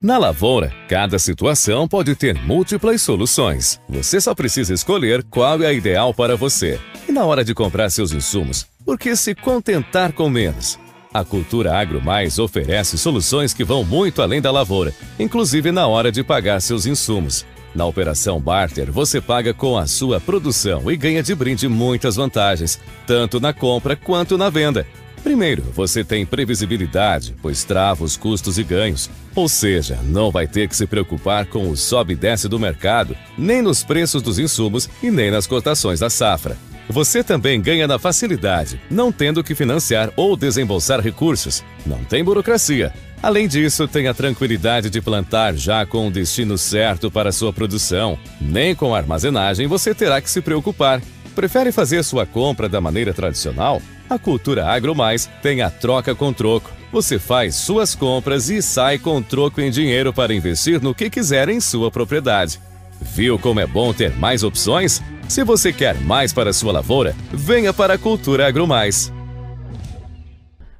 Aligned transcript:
Na 0.00 0.16
lavoura, 0.16 0.72
cada 0.88 1.18
situação 1.18 1.88
pode 1.88 2.14
ter 2.14 2.32
múltiplas 2.44 3.02
soluções. 3.02 3.80
Você 3.88 4.20
só 4.20 4.32
precisa 4.32 4.72
escolher 4.72 5.24
qual 5.24 5.60
é 5.60 5.66
a 5.66 5.72
ideal 5.72 6.14
para 6.14 6.36
você. 6.36 6.78
E 7.08 7.10
na 7.10 7.24
hora 7.24 7.42
de 7.42 7.52
comprar 7.52 7.90
seus 7.90 8.12
insumos, 8.12 8.64
por 8.84 8.96
que 8.96 9.16
se 9.16 9.34
contentar 9.34 10.12
com 10.12 10.30
menos? 10.30 10.78
A 11.12 11.24
Cultura 11.24 11.76
Agro 11.76 12.00
Mais 12.00 12.38
oferece 12.38 12.96
soluções 12.96 13.52
que 13.52 13.64
vão 13.64 13.82
muito 13.82 14.22
além 14.22 14.40
da 14.40 14.52
lavoura, 14.52 14.94
inclusive 15.18 15.72
na 15.72 15.88
hora 15.88 16.12
de 16.12 16.22
pagar 16.22 16.60
seus 16.60 16.86
insumos. 16.86 17.44
Na 17.74 17.84
operação 17.84 18.38
Barter, 18.38 18.92
você 18.92 19.20
paga 19.20 19.52
com 19.52 19.76
a 19.76 19.88
sua 19.88 20.20
produção 20.20 20.88
e 20.88 20.96
ganha 20.96 21.24
de 21.24 21.34
brinde 21.34 21.66
muitas 21.66 22.14
vantagens, 22.14 22.78
tanto 23.04 23.40
na 23.40 23.52
compra 23.52 23.96
quanto 23.96 24.38
na 24.38 24.48
venda. 24.48 24.86
Primeiro, 25.22 25.62
você 25.74 26.02
tem 26.02 26.24
previsibilidade, 26.24 27.34
pois 27.42 27.64
trava 27.64 28.04
os 28.04 28.16
custos 28.16 28.58
e 28.58 28.62
ganhos. 28.62 29.10
Ou 29.34 29.48
seja, 29.48 29.98
não 30.04 30.30
vai 30.30 30.46
ter 30.46 30.68
que 30.68 30.76
se 30.76 30.86
preocupar 30.86 31.46
com 31.46 31.68
o 31.70 31.76
sobe 31.76 32.14
e 32.14 32.16
desce 32.16 32.48
do 32.48 32.58
mercado, 32.58 33.16
nem 33.36 33.62
nos 33.62 33.84
preços 33.84 34.22
dos 34.22 34.38
insumos 34.38 34.88
e 35.02 35.10
nem 35.10 35.30
nas 35.30 35.46
cotações 35.46 36.00
da 36.00 36.10
safra. 36.10 36.56
Você 36.88 37.22
também 37.22 37.60
ganha 37.60 37.86
na 37.86 37.98
facilidade, 37.98 38.80
não 38.90 39.12
tendo 39.12 39.44
que 39.44 39.54
financiar 39.54 40.10
ou 40.16 40.34
desembolsar 40.34 41.00
recursos. 41.00 41.62
Não 41.84 42.02
tem 42.02 42.24
burocracia. 42.24 42.92
Além 43.22 43.46
disso, 43.46 43.86
tem 43.86 44.06
a 44.06 44.14
tranquilidade 44.14 44.88
de 44.88 45.00
plantar 45.00 45.54
já 45.54 45.84
com 45.84 46.06
o 46.06 46.10
destino 46.10 46.56
certo 46.56 47.10
para 47.10 47.32
sua 47.32 47.52
produção. 47.52 48.18
Nem 48.40 48.74
com 48.74 48.94
a 48.94 48.98
armazenagem 48.98 49.66
você 49.66 49.94
terá 49.94 50.20
que 50.20 50.30
se 50.30 50.40
preocupar. 50.40 51.02
Prefere 51.38 51.70
fazer 51.70 52.02
sua 52.02 52.26
compra 52.26 52.68
da 52.68 52.80
maneira 52.80 53.14
tradicional? 53.14 53.80
A 54.10 54.18
Cultura 54.18 54.66
Agro 54.66 54.92
Mais 54.92 55.26
tem 55.40 55.62
a 55.62 55.70
troca 55.70 56.12
com 56.12 56.32
troco. 56.32 56.68
Você 56.90 57.16
faz 57.16 57.54
suas 57.54 57.94
compras 57.94 58.50
e 58.50 58.60
sai 58.60 58.98
com 58.98 59.22
troco 59.22 59.60
em 59.60 59.70
dinheiro 59.70 60.12
para 60.12 60.34
investir 60.34 60.82
no 60.82 60.92
que 60.92 61.08
quiser 61.08 61.48
em 61.48 61.60
sua 61.60 61.92
propriedade. 61.92 62.60
Viu 63.00 63.38
como 63.38 63.60
é 63.60 63.68
bom 63.68 63.94
ter 63.94 64.10
mais 64.16 64.42
opções? 64.42 65.00
Se 65.28 65.44
você 65.44 65.72
quer 65.72 65.94
mais 66.00 66.32
para 66.32 66.52
sua 66.52 66.72
lavoura, 66.72 67.14
venha 67.30 67.72
para 67.72 67.94
a 67.94 67.98
Cultura 67.98 68.48
Agro 68.48 68.66
Mais. 68.66 69.12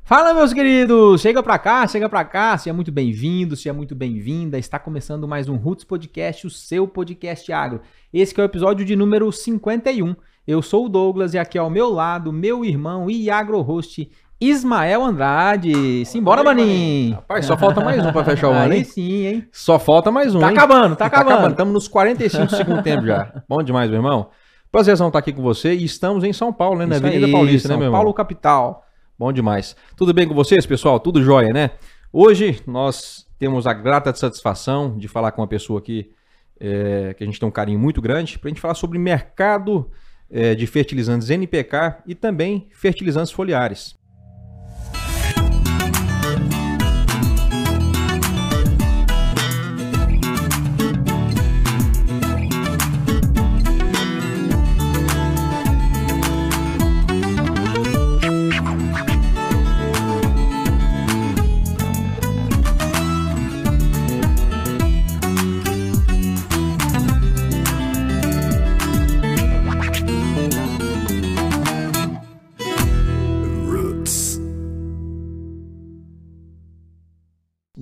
Fala, 0.02 0.34
meus 0.34 0.52
queridos! 0.52 1.20
Chega 1.20 1.40
pra 1.40 1.56
cá, 1.56 1.86
chega 1.86 2.08
pra 2.08 2.24
cá, 2.24 2.58
seja 2.58 2.74
muito 2.74 2.90
bem-vindo, 2.90 3.55
seja 3.55 3.72
muito 3.72 3.94
bem-vinda. 3.94 4.58
Está 4.58 4.77
começando 4.77 5.28
mais 5.28 5.48
um 5.48 5.55
Roots 5.55 5.84
Podcast, 5.84 6.48
o 6.48 6.50
seu 6.50 6.88
podcast 6.88 7.52
agro. 7.52 7.80
Esse 8.12 8.34
é 8.36 8.42
o 8.42 8.44
episódio 8.44 8.84
de 8.84 8.96
número 8.96 9.30
51. 9.30 10.16
Eu 10.48 10.62
sou 10.62 10.86
o 10.86 10.88
Douglas 10.88 11.34
e 11.34 11.38
aqui 11.38 11.58
ao 11.58 11.68
meu 11.68 11.91
lado, 11.91 12.32
meu 12.32 12.64
irmão 12.64 13.10
e 13.10 13.28
agro-host 13.28 14.10
Ismael 14.41 15.05
Andrade. 15.05 16.06
Simbora, 16.06 16.42
maninho! 16.42 17.16
Rapaz, 17.16 17.44
só 17.44 17.55
falta 17.55 17.82
mais 17.82 18.02
um 18.02 18.10
pra 18.10 18.24
fechar 18.24 18.48
o 18.48 18.52
ano, 18.56 18.72
hein? 18.72 18.82
sim, 18.82 19.27
hein? 19.27 19.48
Só 19.52 19.78
falta 19.78 20.10
mais 20.10 20.34
um, 20.34 20.40
Tá 20.40 20.48
hein? 20.50 20.56
acabando, 20.56 20.96
tá 20.96 21.05
acabando. 21.05 21.50
Estamos 21.50 21.74
nos 21.74 21.86
45 21.86 22.46
do 22.46 22.56
segundo 22.56 22.82
tempo 22.82 23.05
já. 23.05 23.42
Bom 23.46 23.62
demais, 23.62 23.90
meu 23.90 23.98
irmão. 23.98 24.30
Prazerzão 24.72 25.08
estar 25.08 25.18
aqui 25.18 25.34
com 25.34 25.42
você 25.42 25.74
e 25.74 25.84
estamos 25.84 26.24
em 26.24 26.32
São 26.32 26.50
Paulo, 26.50 26.78
né? 26.78 26.86
Na 26.86 26.96
Isso 26.96 27.05
Avenida 27.05 27.27
aí, 27.27 27.33
Paulista, 27.33 27.68
São 27.68 27.77
né, 27.77 27.80
meu 27.80 27.88
irmão? 27.88 28.00
Paulo 28.00 28.14
capital. 28.14 28.86
Bom 29.18 29.30
demais. 29.30 29.77
Tudo 29.98 30.14
bem 30.14 30.27
com 30.27 30.34
vocês, 30.34 30.64
pessoal? 30.64 30.98
Tudo 30.98 31.22
jóia, 31.22 31.52
né? 31.52 31.72
Hoje 32.10 32.62
nós 32.66 33.27
temos 33.38 33.66
a 33.66 33.74
grata 33.74 34.14
satisfação 34.14 34.96
de 34.96 35.08
falar 35.08 35.30
com 35.33 35.42
uma 35.42 35.48
pessoa 35.48 35.78
aqui 35.78 36.10
é, 36.58 37.12
que 37.18 37.22
a 37.22 37.27
gente 37.27 37.38
tem 37.38 37.46
um 37.46 37.52
carinho 37.52 37.78
muito 37.78 38.00
grande 38.00 38.38
para 38.38 38.48
a 38.48 38.50
gente 38.50 38.62
falar 38.62 38.72
sobre 38.72 38.98
mercado 38.98 39.90
de 40.30 40.66
fertilizantes 40.66 41.30
NPK 41.30 42.02
e 42.06 42.14
também 42.14 42.68
fertilizantes 42.72 43.32
foliares. 43.32 43.97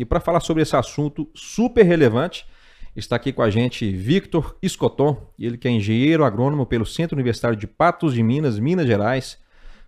Para 0.06 0.20
falar 0.20 0.40
sobre 0.40 0.62
esse 0.62 0.76
assunto 0.76 1.28
super 1.34 1.84
relevante, 1.84 2.46
está 2.94 3.16
aqui 3.16 3.32
com 3.32 3.42
a 3.42 3.50
gente 3.50 3.90
Victor 3.90 4.56
Escoton, 4.62 5.16
ele 5.38 5.58
que 5.58 5.68
é 5.68 5.70
engenheiro 5.70 6.24
agrônomo 6.24 6.64
pelo 6.64 6.86
Centro 6.86 7.16
Universitário 7.16 7.56
de 7.56 7.66
Patos 7.66 8.14
de 8.14 8.22
Minas, 8.22 8.58
Minas 8.58 8.86
Gerais, 8.86 9.38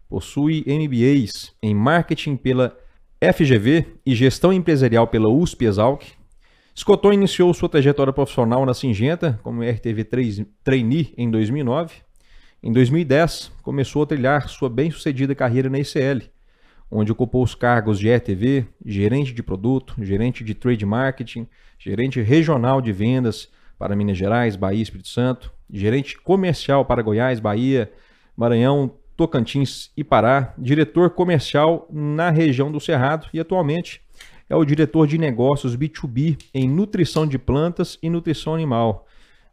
possui 0.08 0.64
MBAs 0.66 1.54
em 1.62 1.74
marketing 1.74 2.36
pela 2.36 2.76
FGV 3.20 3.86
e 4.06 4.14
gestão 4.14 4.52
empresarial 4.52 5.06
pela 5.06 5.28
USP 5.28 5.64
Exalc. 5.64 6.02
Escoton 6.74 7.12
iniciou 7.12 7.52
sua 7.52 7.68
trajetória 7.68 8.12
profissional 8.12 8.64
na 8.64 8.74
Singenta 8.74 9.40
como 9.42 9.62
RTV 9.62 10.04
3 10.04 10.46
trainee 10.62 11.12
em 11.16 11.30
2009. 11.30 11.94
Em 12.62 12.72
2010, 12.72 13.52
começou 13.62 14.02
a 14.02 14.06
trilhar 14.06 14.48
sua 14.48 14.68
bem-sucedida 14.68 15.34
carreira 15.34 15.68
na 15.68 15.78
ICL, 15.78 16.28
onde 16.90 17.12
ocupou 17.12 17.42
os 17.42 17.54
cargos 17.54 17.98
de 17.98 18.12
RTV, 18.12 18.66
gerente 18.84 19.32
de 19.32 19.42
produto, 19.42 19.94
gerente 19.98 20.42
de 20.42 20.54
trade 20.54 20.86
marketing, 20.86 21.46
gerente 21.78 22.20
regional 22.20 22.80
de 22.80 22.92
vendas 22.92 23.48
para 23.78 23.94
Minas 23.94 24.16
Gerais, 24.16 24.56
Bahia 24.56 24.78
e 24.78 24.82
Espírito 24.82 25.08
Santo, 25.08 25.52
gerente 25.70 26.18
comercial 26.18 26.84
para 26.84 27.02
Goiás, 27.02 27.40
Bahia, 27.40 27.92
Maranhão, 28.36 28.92
Tocantins 29.16 29.90
e 29.96 30.04
Pará, 30.04 30.54
diretor 30.56 31.10
comercial 31.10 31.88
na 31.92 32.30
região 32.30 32.70
do 32.70 32.80
Cerrado 32.80 33.28
e 33.32 33.40
atualmente 33.40 34.00
é 34.48 34.56
o 34.56 34.64
diretor 34.64 35.06
de 35.06 35.18
negócios 35.18 35.76
B2B 35.76 36.38
em 36.54 36.68
nutrição 36.68 37.26
de 37.26 37.38
plantas 37.38 37.98
e 38.02 38.08
nutrição 38.08 38.54
animal. 38.54 39.06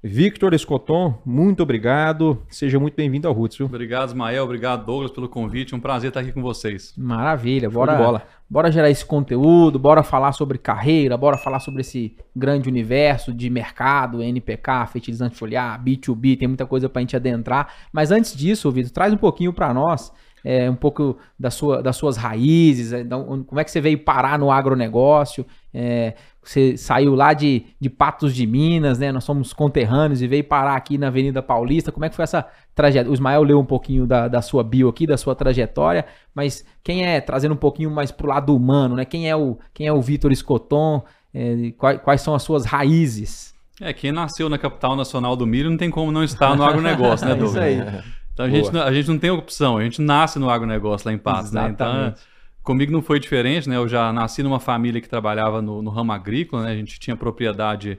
Victor 0.07 0.53
Escoton, 0.53 1.19
muito 1.25 1.63
obrigado. 1.63 2.39
Seja 2.47 2.79
muito 2.79 2.93
bem-vindo 2.93 3.27
ao 3.27 3.33
Roots, 3.33 3.57
viu? 3.57 3.65
Obrigado, 3.65 4.09
Ismael. 4.09 4.43
Obrigado, 4.43 4.85
Douglas, 4.85 5.09
pelo 5.09 5.27
convite. 5.27 5.73
Um 5.73 5.79
prazer 5.79 6.09
estar 6.09 6.19
aqui 6.19 6.31
com 6.31 6.43
vocês. 6.43 6.93
Maravilha, 6.95 7.71
bora, 7.71 7.95
bola. 7.95 8.21
bora 8.47 8.71
gerar 8.71 8.91
esse 8.91 9.03
conteúdo, 9.03 9.79
bora 9.79 10.03
falar 10.03 10.31
sobre 10.33 10.59
carreira, 10.59 11.17
bora 11.17 11.39
falar 11.39 11.59
sobre 11.59 11.81
esse 11.81 12.15
grande 12.35 12.69
universo 12.69 13.33
de 13.33 13.49
mercado, 13.49 14.21
NPK, 14.21 14.85
fertilizante 14.93 15.35
foliar, 15.35 15.83
B2B, 15.83 16.37
tem 16.37 16.47
muita 16.47 16.67
coisa 16.67 16.87
pra 16.87 17.01
gente 17.01 17.15
adentrar. 17.15 17.73
Mas 17.91 18.11
antes 18.11 18.35
disso, 18.35 18.69
Vitor, 18.71 18.91
traz 18.91 19.11
um 19.11 19.17
pouquinho 19.17 19.51
pra 19.51 19.73
nós, 19.73 20.13
é, 20.47 20.69
um 20.69 20.75
pouco 20.75 21.17
da 21.39 21.49
sua, 21.49 21.81
das 21.81 21.95
suas 21.97 22.15
raízes, 22.17 22.93
é, 22.93 23.03
da 23.03 23.17
onde- 23.17 23.43
como 23.45 23.59
é 23.59 23.63
que 23.63 23.71
você 23.71 23.81
veio 23.81 23.97
parar 23.97 24.37
no 24.37 24.51
agronegócio, 24.51 25.43
é, 25.73 26.13
você 26.43 26.77
saiu 26.77 27.15
lá 27.15 27.33
de, 27.33 27.65
de 27.81 27.89
Patos 27.89 28.35
de 28.35 28.45
Minas, 28.45 28.99
né? 28.99 29.11
Nós 29.11 29.23
somos 29.23 29.51
conterrâneos 29.51 30.21
e 30.21 30.27
veio 30.27 30.43
parar 30.43 30.75
aqui 30.75 30.95
na 30.95 31.07
Avenida 31.07 31.41
Paulista. 31.41 31.91
Como 31.91 32.05
é 32.05 32.09
que 32.09 32.15
foi 32.15 32.21
essa 32.21 32.45
trajetória? 32.75 33.09
O 33.09 33.13
Ismael 33.15 33.41
leu 33.41 33.59
um 33.59 33.65
pouquinho 33.65 34.05
da, 34.05 34.27
da 34.27 34.43
sua 34.43 34.63
bio 34.63 34.87
aqui, 34.87 35.07
da 35.07 35.17
sua 35.17 35.33
trajetória, 35.33 36.05
mas 36.35 36.63
quem 36.83 37.03
é, 37.03 37.19
trazendo 37.19 37.53
um 37.53 37.57
pouquinho 37.57 37.89
mais 37.89 38.11
pro 38.11 38.27
lado 38.29 38.55
humano, 38.55 38.95
né? 38.95 39.03
Quem 39.05 39.27
é 39.27 39.35
o, 39.35 39.57
quem 39.73 39.87
é 39.87 39.91
o 39.91 39.99
Vitor 40.01 40.31
Escoton? 40.31 41.03
É, 41.33 41.71
quais, 41.77 41.99
quais 42.01 42.21
são 42.21 42.35
as 42.35 42.43
suas 42.43 42.63
raízes? 42.65 43.53
É, 43.81 43.91
quem 43.91 44.11
nasceu 44.11 44.47
na 44.47 44.57
capital 44.59 44.95
nacional 44.95 45.35
do 45.35 45.45
milho 45.47 45.69
não 45.71 45.77
tem 45.77 45.89
como 45.89 46.11
não 46.11 46.23
estar 46.23 46.55
no 46.55 46.63
agronegócio, 46.63 47.25
né, 47.27 47.33
É 47.35 47.35
isso 47.35 47.43
Douglas? 47.55 47.63
aí. 47.63 48.03
Então 48.35 48.45
a 48.45 48.49
gente, 48.49 48.71
não- 48.73 48.81
a 48.83 48.93
gente 48.93 49.07
não 49.07 49.17
tem 49.17 49.29
opção, 49.31 49.77
a 49.77 49.83
gente 49.83 50.01
nasce 50.01 50.37
no 50.37 50.49
agronegócio 50.49 51.07
lá 51.07 51.13
em 51.13 51.17
Patos, 51.17 51.51
né? 51.51 51.61
Então, 51.71 52.13
comigo 52.61 52.91
não 52.91 53.01
foi 53.01 53.19
diferente, 53.19 53.67
né? 53.67 53.77
Eu 53.77 53.87
já 53.87 54.11
nasci 54.13 54.43
numa 54.43 54.59
família 54.59 54.99
que 55.01 55.09
trabalhava 55.09 55.61
no, 55.61 55.81
no 55.81 55.89
ramo 55.89 56.11
agrícola, 56.11 56.63
né? 56.63 56.71
A 56.71 56.75
gente 56.75 56.99
tinha 56.99 57.15
propriedade, 57.15 57.97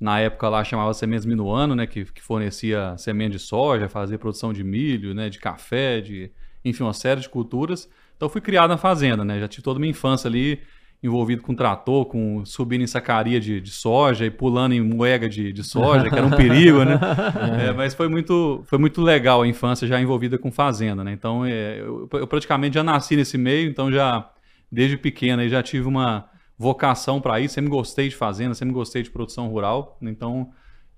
na 0.00 0.18
época 0.20 0.48
lá 0.48 0.62
chamava 0.64 0.94
Sementes 0.94 1.26
Minuano, 1.26 1.74
né? 1.74 1.86
Que, 1.86 2.04
que 2.04 2.22
fornecia 2.22 2.94
semente 2.96 3.32
de 3.32 3.38
soja, 3.40 3.88
fazia 3.88 4.18
produção 4.18 4.52
de 4.52 4.62
milho, 4.64 5.14
né? 5.14 5.28
De 5.28 5.38
café, 5.38 6.00
de... 6.00 6.30
Enfim, 6.64 6.84
uma 6.84 6.92
série 6.94 7.20
de 7.20 7.28
culturas. 7.28 7.88
Então 8.16 8.26
eu 8.28 8.30
fui 8.30 8.40
criado 8.40 8.70
na 8.70 8.76
fazenda, 8.78 9.24
né? 9.24 9.40
Já 9.40 9.48
tive 9.48 9.62
toda 9.64 9.78
a 9.78 9.80
minha 9.80 9.90
infância 9.90 10.28
ali 10.28 10.60
envolvido 11.02 11.42
com 11.42 11.54
trator, 11.54 12.06
com 12.06 12.44
subindo 12.44 12.82
em 12.82 12.86
sacaria 12.86 13.40
de, 13.40 13.60
de 13.60 13.70
soja 13.70 14.24
e 14.24 14.30
pulando 14.30 14.72
em 14.72 14.80
moega 14.80 15.28
de, 15.28 15.52
de 15.52 15.64
soja, 15.64 16.08
que 16.08 16.14
era 16.14 16.24
um 16.24 16.30
perigo, 16.30 16.84
né? 16.84 16.98
É, 17.68 17.72
mas 17.72 17.94
foi 17.94 18.08
muito, 18.08 18.62
foi 18.66 18.78
muito 18.78 19.02
legal 19.02 19.42
a 19.42 19.46
infância 19.46 19.86
já 19.86 20.00
envolvida 20.00 20.38
com 20.38 20.50
fazenda, 20.50 21.02
né? 21.02 21.12
Então 21.12 21.44
é, 21.44 21.80
eu, 21.80 22.08
eu 22.12 22.26
praticamente 22.26 22.74
já 22.74 22.84
nasci 22.84 23.16
nesse 23.16 23.36
meio, 23.36 23.68
então 23.68 23.90
já 23.90 24.30
desde 24.70 24.96
pequeno 24.96 25.42
aí 25.42 25.48
já 25.48 25.62
tive 25.62 25.86
uma 25.86 26.28
vocação 26.56 27.20
para 27.20 27.40
isso, 27.40 27.54
sempre 27.54 27.70
gostei 27.70 28.08
de 28.08 28.14
fazenda, 28.14 28.54
sempre 28.54 28.72
gostei 28.72 29.02
de 29.02 29.10
produção 29.10 29.48
rural, 29.48 29.98
então 30.00 30.50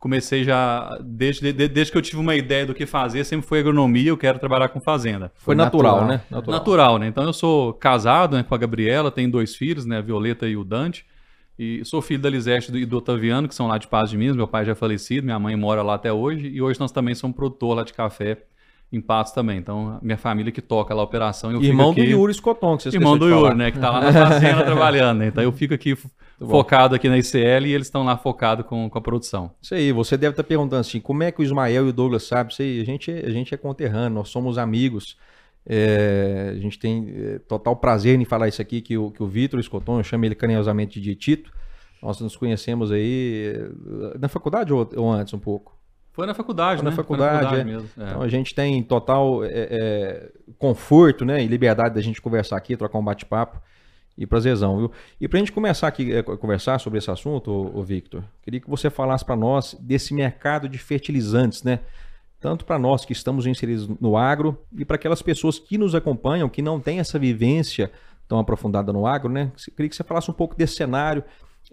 comecei 0.05 0.45
já 0.45 0.99
desde, 1.03 1.51
de- 1.51 1.67
desde 1.67 1.91
que 1.91 1.97
eu 1.97 2.03
tive 2.03 2.19
uma 2.19 2.35
ideia 2.37 2.67
do 2.67 2.75
que 2.75 2.85
fazer, 2.85 3.25
sempre 3.25 3.47
foi 3.47 3.61
agronomia, 3.61 4.11
eu 4.11 4.19
quero 4.19 4.39
trabalhar 4.39 4.69
com 4.69 4.79
fazenda. 4.79 5.33
Foi 5.35 5.55
natural, 5.55 6.05
né? 6.06 6.21
Natural. 6.31 6.59
Natural, 6.59 6.99
né? 6.99 7.06
Então 7.09 7.25
eu 7.25 7.33
sou 7.33 7.73
casado 7.73 8.37
né, 8.37 8.43
com 8.43 8.55
a 8.55 8.59
Gabriela, 8.59 9.11
tenho 9.11 9.31
dois 9.31 9.56
filhos, 9.56 9.87
né? 9.87 9.97
A 9.97 10.01
Violeta 10.03 10.47
e 10.47 10.59
o 10.59 10.62
Dante. 10.62 11.06
E 11.59 11.83
sou 11.87 12.03
filho 12.03 12.21
da 12.21 12.29
Lisete 12.29 12.71
e 12.77 12.85
do 12.85 12.99
Otaviano, 12.99 13.49
que 13.49 13.55
são 13.55 13.67
lá 13.67 13.79
de 13.79 13.87
Paz 13.89 14.11
de 14.11 14.19
Minas. 14.19 14.37
Meu 14.37 14.47
pai 14.47 14.67
já 14.67 14.73
é 14.73 14.75
falecido, 14.75 15.25
minha 15.25 15.39
mãe 15.39 15.56
mora 15.56 15.83
lá 15.83 15.95
até 15.95 16.12
hoje. 16.12 16.49
E 16.49 16.61
hoje 16.61 16.79
nós 16.79 16.93
também 16.93 17.15
somos 17.15 17.35
produtor 17.35 17.75
lá 17.75 17.83
de 17.83 17.95
café 17.95 18.43
em 18.94 19.00
Patos 19.00 19.32
também. 19.32 19.58
Então, 19.58 19.99
minha 20.02 20.17
família 20.17 20.52
que 20.52 20.62
toca 20.62 20.94
lá 20.94 21.00
a 21.02 21.05
operação. 21.05 21.50
Eu 21.50 21.62
Irmão 21.62 21.93
do 21.93 22.00
Yuri 22.00 22.32
Escoton, 22.32 22.76
que 22.76 22.85
você 22.85 22.96
Irmão 22.96 23.19
do 23.19 23.29
Yuri, 23.29 23.55
né? 23.55 23.70
Que 23.70 23.79
tá 23.79 23.91
lá 23.91 24.00
na 24.00 24.12
fazenda 24.12 24.62
trabalhando. 24.64 25.19
né? 25.19 25.26
Então 25.29 25.43
eu 25.43 25.52
fico 25.52 25.75
aqui 25.75 25.96
bom. 26.38 26.49
focado 26.49 26.94
aqui 26.94 27.08
na 27.08 27.19
ICL 27.19 27.67
e 27.67 27.73
eles 27.73 27.87
estão 27.87 28.05
lá 28.05 28.17
focados 28.17 28.64
com, 28.67 28.88
com 28.88 28.99
a 28.99 29.00
produção. 29.00 29.50
Isso 29.61 29.75
aí, 29.75 29.93
você 29.93 30.17
deve 30.17 30.32
estar 30.32 30.44
perguntando 30.44 30.81
assim, 30.81 31.00
como 31.00 31.23
é 31.23 31.32
que 31.32 31.41
o 31.41 31.44
Ismael 31.44 31.87
e 31.87 31.88
o 31.91 31.93
Douglas 31.93 32.23
sabem? 32.25 32.52
Isso 32.52 32.62
aí, 32.62 32.81
a 32.81 32.85
gente, 32.85 33.11
é- 33.11 33.26
a 33.26 33.31
gente 33.31 33.52
é 33.55 33.56
conterrâneo, 33.56 34.14
nós 34.14 34.29
somos 34.29 34.58
amigos. 34.58 35.17
É, 35.67 36.52
a 36.52 36.58
gente 36.61 36.79
tem 36.79 37.08
é, 37.17 37.38
total 37.38 37.75
prazer 37.76 38.20
em 38.20 38.25
falar 38.25 38.49
isso 38.49 38.61
aqui, 38.61 38.81
que 38.82 38.99
o, 38.99 39.11
que 39.11 39.23
o 39.23 39.26
Vitor 39.26 39.58
Escoton, 39.58 39.99
eu 39.99 40.05
chamo 40.05 40.25
ele 40.26 40.35
carinhosamente 40.35 41.00
de 41.00 41.14
Tito. 41.14 41.50
Nós 42.02 42.20
nos 42.20 42.37
conhecemos 42.37 42.93
aí 42.93 43.55
é, 44.14 44.19
na 44.19 44.29
faculdade 44.29 44.73
ou, 44.75 44.87
ou 44.96 45.11
antes 45.11 45.32
um 45.32 45.38
pouco? 45.38 45.74
Foi 46.14 46.26
na 46.26 46.32
faculdade, 46.32 46.76
Foi 46.76 46.84
na 46.84 46.90
né? 46.90 46.96
faculdade, 46.96 47.49
Foi 47.49 47.61
é. 47.61 47.64
mesmo. 47.64 47.88
é. 47.99 48.05
Então 48.05 48.22
a 48.22 48.28
gente 48.28 48.55
tem 48.55 48.81
total 48.84 49.44
é, 49.44 49.49
é, 49.52 50.32
conforto 50.58 51.25
né, 51.25 51.43
e 51.43 51.49
liberdade 51.49 51.93
da 51.93 52.00
gente 52.00 52.22
conversar 52.22 52.56
aqui, 52.56 52.76
trocar 52.76 52.99
um 52.99 53.05
bate-papo 53.05 53.61
e 54.16 54.25
prazerzão, 54.25 54.78
viu? 54.78 54.93
E 55.20 55.26
pra 55.26 55.40
gente 55.40 55.50
começar 55.50 55.88
aqui 55.88 56.16
a 56.16 56.22
conversar 56.22 56.78
sobre 56.78 57.00
esse 57.00 57.11
assunto, 57.11 57.50
ô 57.50 57.82
Victor, 57.82 58.22
queria 58.43 58.61
que 58.61 58.70
você 58.70 58.88
falasse 58.88 59.25
para 59.25 59.34
nós 59.34 59.76
desse 59.81 60.14
mercado 60.14 60.69
de 60.69 60.78
fertilizantes, 60.78 61.64
né? 61.64 61.81
Tanto 62.38 62.64
para 62.64 62.78
nós 62.78 63.05
que 63.05 63.12
estamos 63.12 63.44
inseridos 63.44 63.88
no 64.00 64.17
agro 64.17 64.56
e 64.78 64.84
para 64.84 64.94
aquelas 64.94 65.20
pessoas 65.20 65.58
que 65.58 65.76
nos 65.76 65.96
acompanham, 65.96 66.49
que 66.49 66.62
não 66.62 66.78
têm 66.78 67.00
essa 67.00 67.19
vivência 67.19 67.90
tão 68.28 68.38
aprofundada 68.38 68.93
no 68.93 69.05
agro, 69.05 69.32
né? 69.32 69.50
Queria 69.75 69.88
que 69.88 69.96
você 69.96 70.05
falasse 70.05 70.31
um 70.31 70.34
pouco 70.34 70.55
desse 70.55 70.76
cenário. 70.76 71.25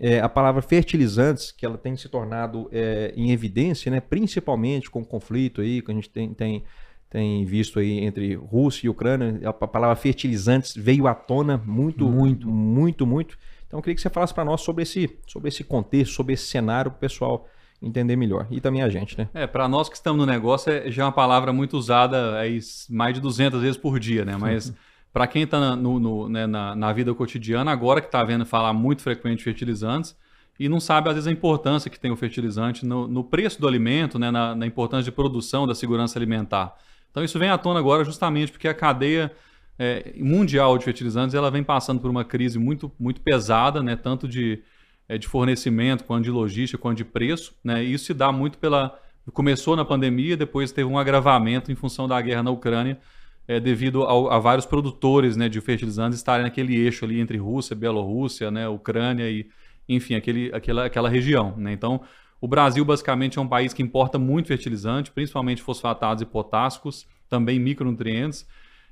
É, 0.04 0.20
a 0.20 0.28
palavra 0.28 0.64
fertilizantes, 0.64 1.52
que 1.52 1.64
ela 1.64 1.78
tem 1.78 1.96
se 1.96 2.10
tornado 2.10 2.68
é, 2.72 3.14
em 3.16 3.32
evidência, 3.32 3.92
né? 3.92 4.00
principalmente 4.02 4.90
com 4.90 5.02
o 5.02 5.06
conflito 5.06 5.62
aí, 5.62 5.80
que 5.80 5.92
a 5.92 5.94
gente 5.94 6.10
tem, 6.10 6.34
tem, 6.34 6.64
tem 7.08 7.46
visto 7.46 7.78
aí 7.78 8.00
entre 8.04 8.34
Rússia 8.34 8.88
e 8.88 8.90
Ucrânia, 8.90 9.40
a 9.48 9.54
pa- 9.54 9.68
palavra 9.68 9.96
fertilizantes 9.96 10.74
veio 10.76 11.06
à 11.06 11.14
tona 11.14 11.62
muito, 11.64 12.08
muito, 12.10 12.48
muito, 12.50 13.06
muito. 13.06 13.38
Então 13.68 13.78
eu 13.78 13.84
queria 13.84 13.96
que 13.96 14.02
você 14.02 14.10
falasse 14.10 14.34
para 14.34 14.44
nós 14.44 14.62
sobre 14.62 14.82
esse, 14.82 15.18
sobre 15.28 15.50
esse 15.50 15.64
contexto, 15.64 16.14
sobre 16.14 16.34
esse 16.34 16.48
cenário, 16.48 16.90
para 16.90 16.98
o 16.98 17.00
pessoal 17.00 17.48
entender 17.80 18.16
melhor. 18.16 18.48
E 18.52 18.60
também 18.60 18.82
a 18.82 18.90
gente, 18.90 19.18
né? 19.18 19.30
É, 19.34 19.46
para 19.46 19.68
nós 19.68 19.88
que 19.88 19.96
estamos 19.96 20.20
no 20.20 20.32
negócio, 20.32 20.72
é 20.72 20.90
já 20.92 21.04
é 21.04 21.06
uma 21.06 21.12
palavra 21.12 21.54
muito 21.54 21.78
usada 21.78 22.38
aí 22.40 22.60
mais 22.90 23.14
de 23.14 23.22
200 23.22 23.62
vezes 23.62 23.78
por 23.78 24.00
dia, 24.00 24.26
né? 24.26 24.36
Mas 24.36 24.74
para 25.14 25.28
quem 25.28 25.44
está 25.44 25.76
né, 25.76 26.48
na, 26.48 26.76
na 26.76 26.94
vida 26.94 27.14
cotidiana, 27.14 27.72
agora 27.72 28.00
que 28.00 28.08
está 28.08 28.24
vendo 28.24 28.46
falar 28.46 28.74
muito 28.74 29.02
frequente 29.02 29.40
de 29.40 29.44
fertilizantes 29.44 30.16
e 30.60 30.70
não 30.70 30.80
sabe, 30.80 31.10
às 31.10 31.16
vezes, 31.16 31.28
a 31.28 31.32
importância 31.32 31.90
que 31.90 32.00
tem 32.00 32.12
o 32.12 32.16
fertilizante 32.16 32.86
no, 32.86 33.08
no 33.08 33.24
preço 33.24 33.60
do 33.60 33.68
alimento, 33.68 34.20
né, 34.20 34.30
na, 34.30 34.54
na 34.54 34.68
importância 34.68 35.06
de 35.06 35.12
produção, 35.12 35.66
da 35.66 35.74
segurança 35.74 36.20
alimentar. 36.20 36.78
Então, 37.10 37.24
isso 37.24 37.40
vem 37.40 37.50
à 37.50 37.58
tona 37.58 37.80
agora 37.80 38.04
justamente 38.04 38.52
porque 38.52 38.68
a 38.68 38.74
cadeia 38.74 39.32
é, 39.80 40.14
mundial 40.18 40.78
de 40.78 40.86
fertilizantes 40.86 41.34
ela 41.34 41.50
vem 41.50 41.64
passando 41.64 42.00
por 42.00 42.12
uma 42.12 42.24
crise 42.24 42.60
muito, 42.60 42.92
muito 43.00 43.22
pesada, 43.22 43.82
né, 43.82 43.96
tanto 43.96 44.28
de, 44.28 44.62
é, 45.10 45.18
de 45.18 45.28
fornecimento, 45.28 46.04
quanto 46.04 46.26
de 46.26 46.32
logística, 46.32 46.80
quanto 46.80 46.98
de 46.98 47.06
preço. 47.06 47.56
Né, 47.64 47.84
e 47.84 47.94
isso 47.94 48.06
se 48.06 48.14
dá 48.14 48.32
muito 48.32 48.58
pela. 48.60 48.98
Começou 49.34 49.76
na 49.76 49.84
pandemia, 49.84 50.38
depois 50.38 50.72
teve 50.72 50.88
um 50.88 50.98
agravamento 50.98 51.72
em 51.72 51.76
função 51.76 52.08
da 52.08 52.20
guerra 52.22 52.44
na 52.44 52.52
Ucrânia, 52.52 53.00
é, 53.48 53.60
devido 53.60 54.04
ao- 54.04 54.30
a 54.32 54.40
vários 54.40 54.66
produtores 54.66 55.36
né, 55.36 55.50
de 55.50 55.60
fertilizantes 55.62 56.18
estarem 56.18 56.44
naquele 56.46 56.76
eixo 56.76 57.06
ali 57.06 57.20
entre 57.20 57.38
Rússia, 57.38 57.76
Bielorrússia, 57.76 58.50
né, 58.52 58.68
Ucrânia 58.68 59.30
e, 59.30 59.48
enfim, 59.90 60.16
aquele, 60.16 60.52
aquela, 60.54 60.86
aquela 60.86 61.10
região. 61.10 61.54
Né? 61.58 61.74
Então, 61.74 62.02
o 62.40 62.48
Brasil 62.48 62.84
basicamente 62.86 63.38
é 63.38 63.42
um 63.42 63.48
país 63.48 63.74
que 63.74 63.84
importa 63.84 64.18
muito 64.18 64.48
fertilizante, 64.48 65.12
principalmente 65.12 65.62
fosfatados 65.62 66.22
e 66.24 66.26
potássicos, 66.26 67.08
também 67.30 67.60
micronutrientes. 67.60 68.48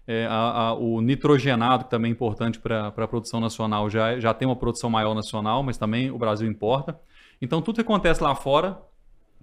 É, 0.08 0.26
a- 0.26 0.70
a- 0.70 0.74
o 0.74 1.02
nitrogenado, 1.02 1.84
que 1.84 1.90
também 1.92 2.10
é 2.10 2.12
importante 2.12 2.60
para 2.60 2.88
a 2.88 3.08
produção 3.08 3.40
nacional, 3.40 3.90
já, 3.90 4.20
já 4.20 4.34
tem 4.34 4.48
uma 4.48 4.56
produção 4.56 4.90
maior 4.90 5.14
nacional, 5.14 5.62
mas 5.62 5.78
também 5.78 6.10
o 6.10 6.18
Brasil 6.18 6.50
importa. 6.50 7.00
Então, 7.42 7.62
tudo 7.62 7.76
que 7.76 7.82
acontece 7.82 8.22
lá 8.24 8.34
fora 8.34 8.80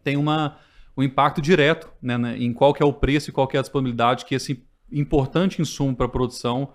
tem 0.03 0.17
uma, 0.17 0.57
um 0.97 1.03
impacto 1.05 1.41
direto 1.41 1.89
né, 2.03 2.19
né, 2.19 2.37
em 2.37 2.53
qual 2.53 2.75
é 2.81 2.85
o 2.85 2.93
preço 2.93 3.31
e 3.31 3.33
qual 3.33 3.49
é 3.53 3.59
a 3.59 3.63
disponibilidade 3.63 4.25
que 4.25 4.35
esse 4.35 4.65
importante 4.91 5.61
insumo 5.61 5.95
para 5.95 6.07
a 6.07 6.09
produção 6.09 6.73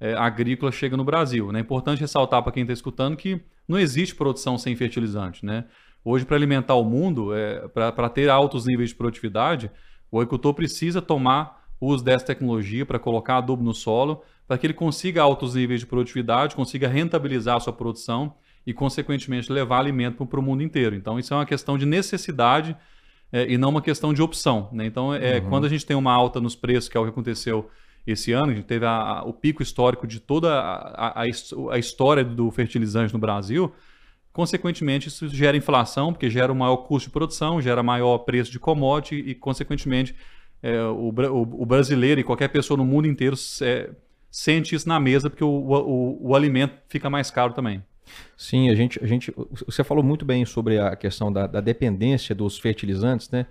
eh, 0.00 0.14
agrícola 0.14 0.72
chega 0.72 0.96
no 0.96 1.04
Brasil. 1.04 1.52
né? 1.52 1.58
É 1.58 1.62
importante 1.62 2.00
ressaltar 2.00 2.42
para 2.42 2.52
quem 2.52 2.62
está 2.62 2.72
escutando 2.72 3.16
que 3.16 3.40
não 3.68 3.78
existe 3.78 4.14
produção 4.14 4.58
sem 4.58 4.74
fertilizante. 4.74 5.44
Né? 5.44 5.64
Hoje, 6.04 6.24
para 6.24 6.36
alimentar 6.36 6.74
o 6.74 6.84
mundo, 6.84 7.30
para 7.72 8.08
ter 8.08 8.28
altos 8.28 8.66
níveis 8.66 8.90
de 8.90 8.96
produtividade, 8.96 9.70
o 10.10 10.18
agricultor 10.18 10.52
precisa 10.52 11.00
tomar 11.00 11.62
uso 11.80 12.04
dessa 12.04 12.26
tecnologia 12.26 12.86
para 12.86 12.98
colocar 12.98 13.38
adubo 13.38 13.62
no 13.62 13.74
solo, 13.74 14.22
para 14.46 14.56
que 14.58 14.66
ele 14.66 14.74
consiga 14.74 15.22
altos 15.22 15.54
níveis 15.54 15.80
de 15.80 15.86
produtividade, 15.86 16.54
consiga 16.54 16.86
rentabilizar 16.86 17.56
a 17.56 17.60
sua 17.60 17.72
produção 17.72 18.34
e, 18.66 18.72
consequentemente, 18.72 19.50
levar 19.50 19.78
alimento 19.78 20.24
para 20.26 20.38
o 20.38 20.42
mundo 20.42 20.62
inteiro. 20.62 20.94
Então, 20.94 21.18
isso 21.18 21.32
é 21.34 21.36
uma 21.36 21.46
questão 21.46 21.76
de 21.76 21.86
necessidade 21.86 22.76
é, 23.32 23.50
e 23.50 23.56
não 23.56 23.70
uma 23.70 23.80
questão 23.82 24.12
de 24.12 24.20
opção. 24.22 24.68
né? 24.72 24.84
Então, 24.86 25.12
é, 25.14 25.40
quando 25.48 25.64
a 25.64 25.68
gente 25.68 25.86
tem 25.86 25.96
uma 25.96 26.12
alta 26.12 26.40
nos 26.40 26.54
preços, 26.54 26.88
que 26.88 26.96
é 26.96 27.00
o 27.00 27.04
que 27.04 27.10
aconteceu 27.10 27.68
esse 28.06 28.32
ano, 28.32 28.52
a 28.52 28.54
gente 28.54 28.64
teve 28.66 28.84
a- 28.84 28.90
a- 29.20 29.24
o 29.24 29.32
pico 29.32 29.62
histórico 29.62 30.06
de 30.06 30.18
toda 30.20 30.52
a, 30.52 31.08
a- 31.08 31.20
a 31.22 31.28
his- 31.28 31.54
a 31.70 31.78
história 31.78 32.24
do 32.24 32.50
fertilizante 32.50 33.12
no 33.12 33.18
Brasil, 33.18 33.72
consequentemente, 34.32 35.08
isso 35.08 35.28
gera 35.28 35.56
inflação, 35.56 36.12
porque 36.12 36.30
gera 36.30 36.52
um 36.52 36.56
maior 36.56 36.76
custo 36.78 37.08
de 37.08 37.12
produção, 37.12 37.60
gera 37.60 37.82
maior 37.82 38.18
preço 38.18 38.50
de 38.50 38.58
commodity 38.58 39.16
e, 39.16 39.34
consequentemente, 39.34 40.14
é, 40.62 40.82
o, 40.84 41.10
o- 41.10 41.62
o 41.62 41.66
brasileiro 41.66 42.20
e 42.20 42.24
qualquer 42.24 42.48
pessoa 42.48 42.76
no 42.76 42.84
mundo 42.84 43.06
inteiro 43.06 43.36
é, 43.62 43.90
sente 44.30 44.74
isso 44.74 44.88
na 44.88 44.98
mesa, 44.98 45.28
porque 45.28 45.44
o, 45.44 45.48
o- 45.48 46.28
o 46.30 46.34
alimento 46.34 46.74
fica 46.88 47.10
mais 47.10 47.30
caro 47.30 47.52
também. 47.52 47.82
Sim, 48.36 48.70
a 48.70 48.74
gente, 48.74 49.02
a 49.02 49.06
gente, 49.06 49.32
você 49.66 49.84
falou 49.84 50.02
muito 50.02 50.24
bem 50.24 50.44
sobre 50.44 50.78
a 50.78 50.96
questão 50.96 51.32
da, 51.32 51.46
da 51.46 51.60
dependência 51.60 52.34
dos 52.34 52.58
fertilizantes, 52.58 53.30
né? 53.30 53.46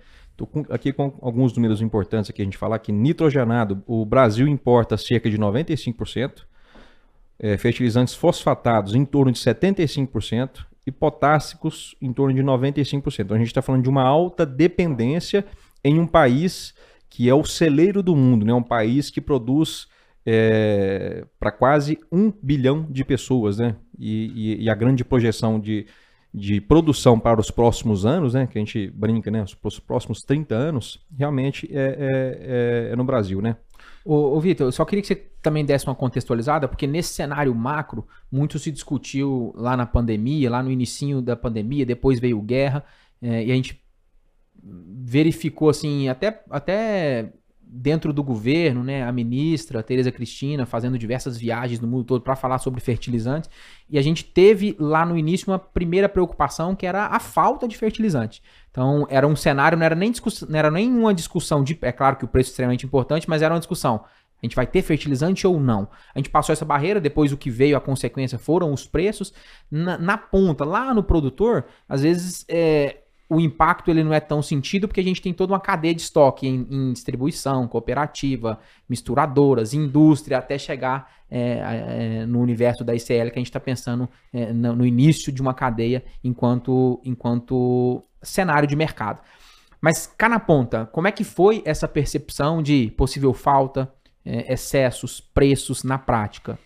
Com- 0.50 0.64
aqui 0.70 0.92
com 0.92 1.16
alguns 1.20 1.54
números 1.54 1.80
importantes 1.80 2.30
aqui 2.30 2.42
a 2.42 2.44
gente 2.44 2.56
falar 2.56 2.78
que 2.78 2.90
nitrogenado, 2.90 3.82
o 3.86 4.04
Brasil 4.04 4.48
importa 4.48 4.96
cerca 4.96 5.30
de 5.30 5.38
95%, 5.38 6.42
é, 7.38 7.56
fertilizantes 7.56 8.14
fosfatados 8.14 8.94
em 8.94 9.04
torno 9.04 9.30
de 9.30 9.38
75% 9.38 10.66
e 10.86 10.90
potássicos 10.90 11.94
em 12.00 12.12
torno 12.12 12.34
de 12.34 12.42
95%. 12.42 13.20
Então 13.20 13.36
a 13.36 13.38
gente 13.38 13.48
está 13.48 13.62
falando 13.62 13.82
de 13.82 13.88
uma 13.88 14.02
alta 14.02 14.44
dependência 14.44 15.44
em 15.84 15.98
um 15.98 16.06
país 16.06 16.74
que 17.08 17.28
é 17.28 17.34
o 17.34 17.44
celeiro 17.44 18.02
do 18.02 18.16
mundo, 18.16 18.44
né? 18.44 18.54
Um 18.54 18.62
país 18.62 19.10
que 19.10 19.20
produz 19.20 19.86
para 21.38 21.50
quase 21.52 21.98
um 22.10 22.32
bilhão 22.42 22.86
de 22.90 23.04
pessoas, 23.04 23.58
né? 23.58 23.76
E, 23.98 24.56
e- 24.60 24.64
e 24.64 24.70
a 24.70 24.74
grande 24.74 25.04
projeção 25.04 25.58
de, 25.58 25.86
de 26.32 26.60
produção 26.60 27.18
para 27.18 27.40
os 27.40 27.50
próximos 27.50 28.06
anos, 28.06 28.34
né? 28.34 28.46
Que 28.46 28.58
a 28.58 28.60
gente 28.60 28.88
brinca, 28.90 29.30
né? 29.30 29.42
Os, 29.42 29.56
os 29.62 29.78
próximos 29.80 30.22
30 30.22 30.54
anos, 30.54 31.04
realmente 31.18 31.68
é, 31.72 31.78
é- 31.78 32.88
é- 32.88 32.92
é 32.92 32.96
no 32.96 33.04
Brasil, 33.04 33.40
né? 33.40 33.56
Ô, 34.04 34.36
ô 34.36 34.40
Vitor, 34.40 34.66
eu 34.68 34.72
só 34.72 34.84
queria 34.84 35.00
que 35.02 35.08
você 35.08 35.16
também 35.40 35.64
desse 35.64 35.86
uma 35.86 35.94
contextualizada, 35.94 36.68
porque 36.68 36.86
nesse 36.86 37.14
cenário 37.14 37.54
macro, 37.54 38.06
muito 38.30 38.58
se 38.58 38.70
discutiu 38.70 39.52
lá 39.56 39.76
na 39.76 39.86
pandemia, 39.86 40.50
lá 40.50 40.62
no 40.62 40.70
inicinho 40.70 41.20
da 41.20 41.36
pandemia, 41.36 41.84
depois 41.86 42.18
veio 42.20 42.40
guerra, 42.40 42.84
eh, 43.20 43.44
e 43.46 43.52
a 43.52 43.54
gente 43.54 43.80
verificou 44.64 45.68
assim, 45.68 46.08
até, 46.08 46.42
até 46.50 47.32
dentro 47.74 48.12
do 48.12 48.22
governo, 48.22 48.84
né, 48.84 49.02
a 49.02 49.10
ministra 49.10 49.82
Tereza 49.82 50.12
Cristina 50.12 50.66
fazendo 50.66 50.98
diversas 50.98 51.38
viagens 51.38 51.80
no 51.80 51.88
mundo 51.88 52.04
todo 52.04 52.20
para 52.20 52.36
falar 52.36 52.58
sobre 52.58 52.80
fertilizantes, 52.80 53.48
e 53.88 53.98
a 53.98 54.02
gente 54.02 54.22
teve 54.24 54.76
lá 54.78 55.06
no 55.06 55.16
início 55.16 55.50
uma 55.50 55.58
primeira 55.58 56.06
preocupação 56.08 56.76
que 56.76 56.86
era 56.86 57.06
a 57.06 57.18
falta 57.18 57.66
de 57.66 57.76
fertilizante. 57.76 58.42
Então, 58.70 59.06
era 59.08 59.26
um 59.26 59.34
cenário, 59.34 59.78
não 59.78 59.86
era 59.86 59.94
nem 59.94 60.10
discussão, 60.10 60.48
não 60.50 60.58
era 60.58 60.70
nem 60.70 60.90
uma 60.92 61.14
discussão 61.14 61.64
de, 61.64 61.78
é 61.80 61.92
claro 61.92 62.16
que 62.16 62.24
o 62.26 62.28
preço 62.28 62.50
é 62.50 62.52
extremamente 62.52 62.84
importante, 62.84 63.28
mas 63.28 63.40
era 63.40 63.54
uma 63.54 63.60
discussão. 63.60 64.04
A 64.42 64.46
gente 64.46 64.56
vai 64.56 64.66
ter 64.66 64.82
fertilizante 64.82 65.46
ou 65.46 65.60
não? 65.60 65.88
A 66.12 66.18
gente 66.18 66.28
passou 66.28 66.52
essa 66.52 66.64
barreira, 66.64 67.00
depois 67.00 67.32
o 67.32 67.36
que 67.36 67.48
veio 67.48 67.76
a 67.76 67.80
consequência 67.80 68.38
foram 68.38 68.72
os 68.72 68.84
preços. 68.84 69.32
Na, 69.70 69.96
na 69.96 70.18
ponta, 70.18 70.64
lá 70.64 70.92
no 70.92 71.02
produtor, 71.04 71.66
às 71.88 72.02
vezes 72.02 72.44
é, 72.48 73.01
o 73.28 73.40
impacto 73.40 73.90
ele 73.90 74.04
não 74.04 74.12
é 74.12 74.20
tão 74.20 74.42
sentido 74.42 74.86
porque 74.86 75.00
a 75.00 75.04
gente 75.04 75.22
tem 75.22 75.32
toda 75.32 75.52
uma 75.52 75.60
cadeia 75.60 75.94
de 75.94 76.02
estoque 76.02 76.46
em, 76.46 76.66
em 76.70 76.92
distribuição, 76.92 77.66
cooperativa, 77.66 78.58
misturadoras, 78.88 79.72
indústria, 79.72 80.38
até 80.38 80.58
chegar 80.58 81.10
é, 81.30 82.20
é, 82.20 82.26
no 82.26 82.40
universo 82.40 82.84
da 82.84 82.94
ICL 82.94 83.30
que 83.30 83.38
a 83.38 83.40
gente 83.40 83.46
está 83.46 83.60
pensando 83.60 84.08
é, 84.32 84.52
no, 84.52 84.76
no 84.76 84.86
início 84.86 85.32
de 85.32 85.40
uma 85.40 85.54
cadeia 85.54 86.04
enquanto, 86.22 87.00
enquanto 87.04 88.04
cenário 88.22 88.68
de 88.68 88.76
mercado. 88.76 89.20
Mas 89.80 90.06
cá 90.06 90.28
na 90.28 90.38
ponta, 90.38 90.86
como 90.86 91.08
é 91.08 91.12
que 91.12 91.24
foi 91.24 91.62
essa 91.64 91.88
percepção 91.88 92.62
de 92.62 92.92
possível 92.96 93.32
falta, 93.32 93.92
é, 94.24 94.52
excessos, 94.52 95.20
preços 95.20 95.82
na 95.82 95.98
prática? 95.98 96.58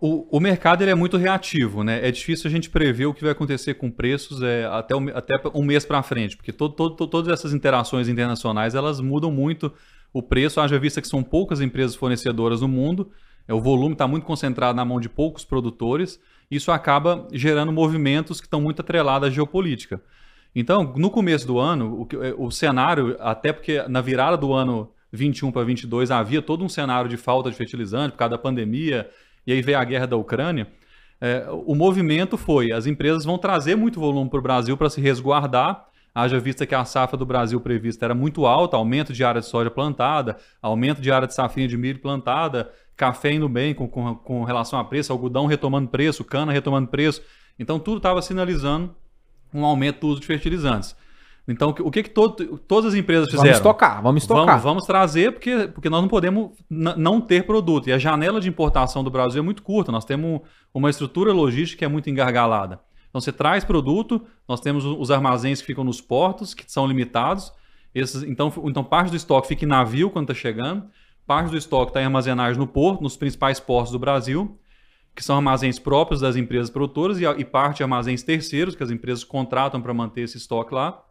O, 0.00 0.36
o 0.36 0.40
mercado 0.40 0.82
ele 0.82 0.90
é 0.90 0.94
muito 0.94 1.16
reativo, 1.16 1.82
né? 1.82 2.06
É 2.06 2.10
difícil 2.10 2.48
a 2.48 2.50
gente 2.50 2.68
prever 2.68 3.06
o 3.06 3.14
que 3.14 3.22
vai 3.22 3.32
acontecer 3.32 3.74
com 3.74 3.90
preços 3.90 4.42
é, 4.42 4.66
até, 4.66 4.94
um, 4.94 5.08
até 5.08 5.40
um 5.54 5.64
mês 5.64 5.86
para 5.86 6.02
frente, 6.02 6.36
porque 6.36 6.52
todo, 6.52 6.74
todo, 6.74 7.06
todas 7.06 7.32
essas 7.32 7.54
interações 7.54 8.08
internacionais 8.08 8.74
elas 8.74 9.00
mudam 9.00 9.30
muito 9.30 9.72
o 10.12 10.22
preço, 10.22 10.60
haja 10.60 10.78
vista 10.78 11.00
que 11.00 11.08
são 11.08 11.22
poucas 11.22 11.60
empresas 11.60 11.94
fornecedoras 11.96 12.60
no 12.60 12.68
mundo, 12.68 13.10
é, 13.46 13.54
o 13.54 13.60
volume 13.60 13.94
está 13.94 14.06
muito 14.06 14.24
concentrado 14.24 14.76
na 14.76 14.84
mão 14.84 15.00
de 15.00 15.08
poucos 15.08 15.44
produtores, 15.44 16.20
isso 16.50 16.70
acaba 16.70 17.26
gerando 17.32 17.72
movimentos 17.72 18.40
que 18.40 18.46
estão 18.46 18.60
muito 18.60 18.80
atrelados 18.80 19.28
à 19.28 19.30
geopolítica. 19.30 20.02
Então, 20.54 20.92
no 20.96 21.10
começo 21.10 21.46
do 21.46 21.58
ano, 21.58 22.06
o, 22.12 22.24
é, 22.24 22.34
o 22.36 22.50
cenário, 22.50 23.16
até 23.20 23.52
porque 23.52 23.82
na 23.88 24.00
virada 24.00 24.36
do 24.36 24.52
ano 24.52 24.90
21 25.12 25.50
para 25.50 25.64
22 25.64 26.10
havia 26.10 26.42
todo 26.42 26.64
um 26.64 26.68
cenário 26.68 27.08
de 27.08 27.16
falta 27.16 27.50
de 27.50 27.56
fertilizante 27.56 28.12
por 28.12 28.18
causa 28.18 28.32
da 28.32 28.38
pandemia, 28.38 29.08
e 29.48 29.52
aí 29.52 29.62
veio 29.62 29.78
a 29.78 29.84
guerra 29.84 30.06
da 30.06 30.14
Ucrânia. 30.14 30.68
É, 31.18 31.46
o 31.50 31.74
movimento 31.74 32.36
foi: 32.36 32.70
as 32.70 32.86
empresas 32.86 33.24
vão 33.24 33.38
trazer 33.38 33.76
muito 33.76 33.98
volume 33.98 34.28
para 34.28 34.38
o 34.38 34.42
Brasil 34.42 34.76
para 34.76 34.90
se 34.90 35.00
resguardar, 35.00 35.86
haja 36.14 36.38
vista 36.38 36.66
que 36.66 36.74
a 36.74 36.84
safra 36.84 37.16
do 37.16 37.24
Brasil 37.24 37.58
prevista 37.58 38.04
era 38.04 38.14
muito 38.14 38.44
alta, 38.44 38.76
aumento 38.76 39.10
de 39.10 39.24
área 39.24 39.40
de 39.40 39.46
soja 39.46 39.70
plantada, 39.70 40.36
aumento 40.60 41.00
de 41.00 41.10
área 41.10 41.26
de 41.26 41.34
safrinha 41.34 41.66
de 41.66 41.78
milho 41.78 41.98
plantada, 41.98 42.70
café 42.94 43.32
indo 43.32 43.48
bem 43.48 43.74
com, 43.74 43.88
com, 43.88 44.14
com 44.16 44.44
relação 44.44 44.78
a 44.78 44.84
preço, 44.84 45.12
algodão 45.12 45.46
retomando 45.46 45.88
preço, 45.88 46.22
cana 46.22 46.52
retomando 46.52 46.88
preço. 46.88 47.22
Então 47.58 47.78
tudo 47.78 47.96
estava 47.96 48.20
sinalizando 48.20 48.94
um 49.54 49.64
aumento 49.64 50.00
do 50.00 50.08
uso 50.08 50.20
de 50.20 50.26
fertilizantes. 50.26 50.94
Então, 51.48 51.70
o 51.80 51.90
que, 51.90 52.02
que 52.02 52.10
todo, 52.10 52.58
todas 52.58 52.92
as 52.92 52.94
empresas 52.94 53.26
fizeram? 53.26 53.44
Vamos 53.44 53.56
estocar, 53.56 54.02
vamos 54.02 54.22
estocar. 54.22 54.46
Vamos, 54.46 54.62
vamos 54.62 54.84
trazer, 54.84 55.32
porque, 55.32 55.68
porque 55.68 55.88
nós 55.88 56.02
não 56.02 56.08
podemos 56.08 56.50
não 56.68 57.22
ter 57.22 57.46
produto. 57.46 57.88
E 57.88 57.92
a 57.92 57.98
janela 57.98 58.38
de 58.38 58.50
importação 58.50 59.02
do 59.02 59.10
Brasil 59.10 59.40
é 59.40 59.44
muito 59.44 59.62
curta. 59.62 59.90
Nós 59.90 60.04
temos 60.04 60.42
uma 60.74 60.90
estrutura 60.90 61.32
logística 61.32 61.78
que 61.78 61.84
é 61.86 61.88
muito 61.88 62.10
engargalada. 62.10 62.80
Então, 63.08 63.18
você 63.18 63.32
traz 63.32 63.64
produto, 63.64 64.20
nós 64.46 64.60
temos 64.60 64.84
os 64.84 65.10
armazéns 65.10 65.62
que 65.62 65.66
ficam 65.66 65.82
nos 65.82 66.02
portos, 66.02 66.52
que 66.52 66.70
são 66.70 66.86
limitados. 66.86 67.50
Esses, 67.94 68.22
então, 68.22 68.52
então, 68.64 68.84
parte 68.84 69.08
do 69.08 69.16
estoque 69.16 69.48
fica 69.48 69.64
em 69.64 69.68
navio 69.68 70.10
quando 70.10 70.30
está 70.30 70.38
chegando, 70.38 70.84
parte 71.26 71.50
do 71.50 71.56
estoque 71.56 71.90
está 71.90 72.02
em 72.02 72.04
armazenagem 72.04 72.58
no 72.58 72.66
porto, 72.66 73.02
nos 73.02 73.16
principais 73.16 73.58
portos 73.58 73.90
do 73.90 73.98
Brasil, 73.98 74.58
que 75.16 75.24
são 75.24 75.36
armazéns 75.36 75.78
próprios 75.78 76.20
das 76.20 76.36
empresas 76.36 76.68
produtoras, 76.68 77.18
e, 77.18 77.24
e 77.24 77.44
parte 77.44 77.78
de 77.78 77.84
armazéns 77.84 78.22
terceiros, 78.22 78.74
que 78.74 78.82
as 78.82 78.90
empresas 78.90 79.24
contratam 79.24 79.80
para 79.80 79.94
manter 79.94 80.20
esse 80.20 80.36
estoque 80.36 80.74
lá. 80.74 81.02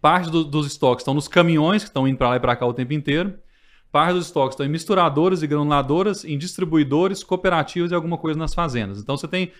Parte 0.00 0.30
do, 0.30 0.44
dos 0.44 0.66
estoques 0.66 1.02
estão 1.02 1.14
nos 1.14 1.28
caminhões, 1.28 1.82
que 1.82 1.90
estão 1.90 2.06
indo 2.06 2.16
para 2.16 2.30
lá 2.30 2.36
e 2.36 2.40
para 2.40 2.56
cá 2.56 2.66
o 2.66 2.72
tempo 2.72 2.92
inteiro. 2.92 3.34
Parte 3.90 4.14
dos 4.14 4.26
estoques 4.26 4.54
estão 4.54 4.66
em 4.66 4.68
misturadoras 4.68 5.42
e 5.42 5.46
granuladoras, 5.46 6.24
em 6.24 6.36
distribuidores, 6.36 7.24
cooperativas 7.24 7.90
e 7.90 7.94
alguma 7.94 8.18
coisa 8.18 8.38
nas 8.38 8.54
fazendas. 8.54 9.00
Então 9.00 9.16
você 9.16 9.26
tem 9.26 9.50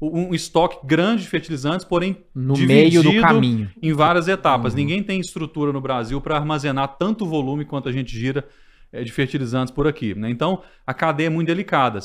um 0.00 0.34
estoque 0.34 0.86
grande 0.86 1.22
de 1.22 1.28
fertilizantes, 1.28 1.84
porém 1.84 2.18
no 2.34 2.56
meio 2.56 3.02
do 3.02 3.20
caminho. 3.20 3.70
em 3.82 3.92
várias 3.94 4.28
etapas. 4.28 4.72
Uhum. 4.72 4.80
Ninguém 4.80 5.02
tem 5.02 5.18
estrutura 5.20 5.72
no 5.72 5.80
Brasil 5.80 6.20
para 6.20 6.36
armazenar 6.36 6.96
tanto 6.98 7.24
volume 7.24 7.64
quanto 7.64 7.88
a 7.88 7.92
gente 7.92 8.16
gira 8.18 8.46
é, 8.92 9.02
de 9.02 9.10
fertilizantes 9.10 9.72
por 9.72 9.86
aqui. 9.86 10.14
Né? 10.14 10.28
Então, 10.28 10.62
a 10.86 10.92
cadeia 10.92 11.28
é 11.28 11.30
muito 11.30 11.48
delicada. 11.48 11.98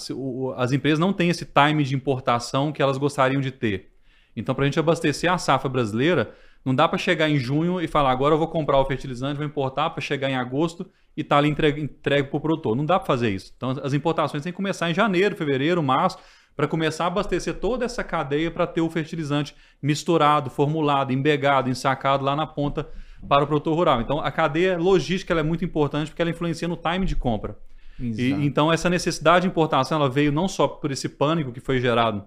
As 0.55 0.71
empresas 0.71 0.99
não 0.99 1.11
têm 1.11 1.29
esse 1.29 1.45
time 1.45 1.83
de 1.83 1.93
importação 1.93 2.71
que 2.71 2.81
elas 2.81 2.97
gostariam 2.97 3.41
de 3.41 3.51
ter. 3.51 3.91
Então, 4.35 4.55
para 4.55 4.63
a 4.63 4.67
gente 4.67 4.79
abastecer 4.79 5.31
a 5.31 5.37
safra 5.37 5.69
brasileira, 5.69 6.33
não 6.63 6.75
dá 6.75 6.87
para 6.87 6.97
chegar 6.97 7.29
em 7.29 7.37
junho 7.37 7.81
e 7.81 7.87
falar, 7.87 8.11
agora 8.11 8.35
eu 8.35 8.37
vou 8.37 8.47
comprar 8.47 8.77
o 8.77 8.85
fertilizante, 8.85 9.37
vou 9.37 9.45
importar 9.45 9.89
para 9.89 10.01
chegar 10.01 10.29
em 10.29 10.35
agosto 10.35 10.89
e 11.17 11.23
tá 11.23 11.37
ali 11.37 11.49
entregue, 11.49 11.81
entregue 11.81 12.29
para 12.29 12.37
o 12.37 12.41
produtor. 12.41 12.75
Não 12.75 12.85
dá 12.85 12.99
para 12.99 13.07
fazer 13.07 13.29
isso. 13.31 13.53
Então, 13.57 13.71
as 13.83 13.93
importações 13.93 14.43
têm 14.43 14.51
que 14.51 14.57
começar 14.57 14.89
em 14.89 14.93
janeiro, 14.93 15.35
fevereiro, 15.35 15.81
março, 15.81 16.17
para 16.55 16.67
começar 16.67 17.05
a 17.05 17.07
abastecer 17.07 17.55
toda 17.55 17.85
essa 17.85 18.03
cadeia 18.03 18.51
para 18.51 18.67
ter 18.67 18.81
o 18.81 18.89
fertilizante 18.89 19.55
misturado, 19.81 20.49
formulado, 20.49 21.11
embegado, 21.11 21.69
ensacado 21.69 22.23
lá 22.23 22.35
na 22.35 22.45
ponta 22.45 22.87
para 23.27 23.43
o 23.43 23.47
produtor 23.47 23.75
rural. 23.75 24.01
Então, 24.01 24.19
a 24.19 24.31
cadeia 24.31 24.77
logística 24.77 25.33
é 25.33 25.43
muito 25.43 25.65
importante 25.65 26.09
porque 26.09 26.21
ela 26.21 26.31
influencia 26.31 26.67
no 26.67 26.77
time 26.77 27.05
de 27.05 27.15
compra. 27.15 27.57
E, 27.99 28.31
então, 28.31 28.71
essa 28.71 28.89
necessidade 28.89 29.43
de 29.43 29.47
importação 29.47 29.99
ela 29.99 30.09
veio 30.09 30.31
não 30.31 30.47
só 30.47 30.67
por 30.67 30.91
esse 30.91 31.07
pânico 31.07 31.51
que 31.51 31.59
foi 31.59 31.79
gerado 31.79 32.23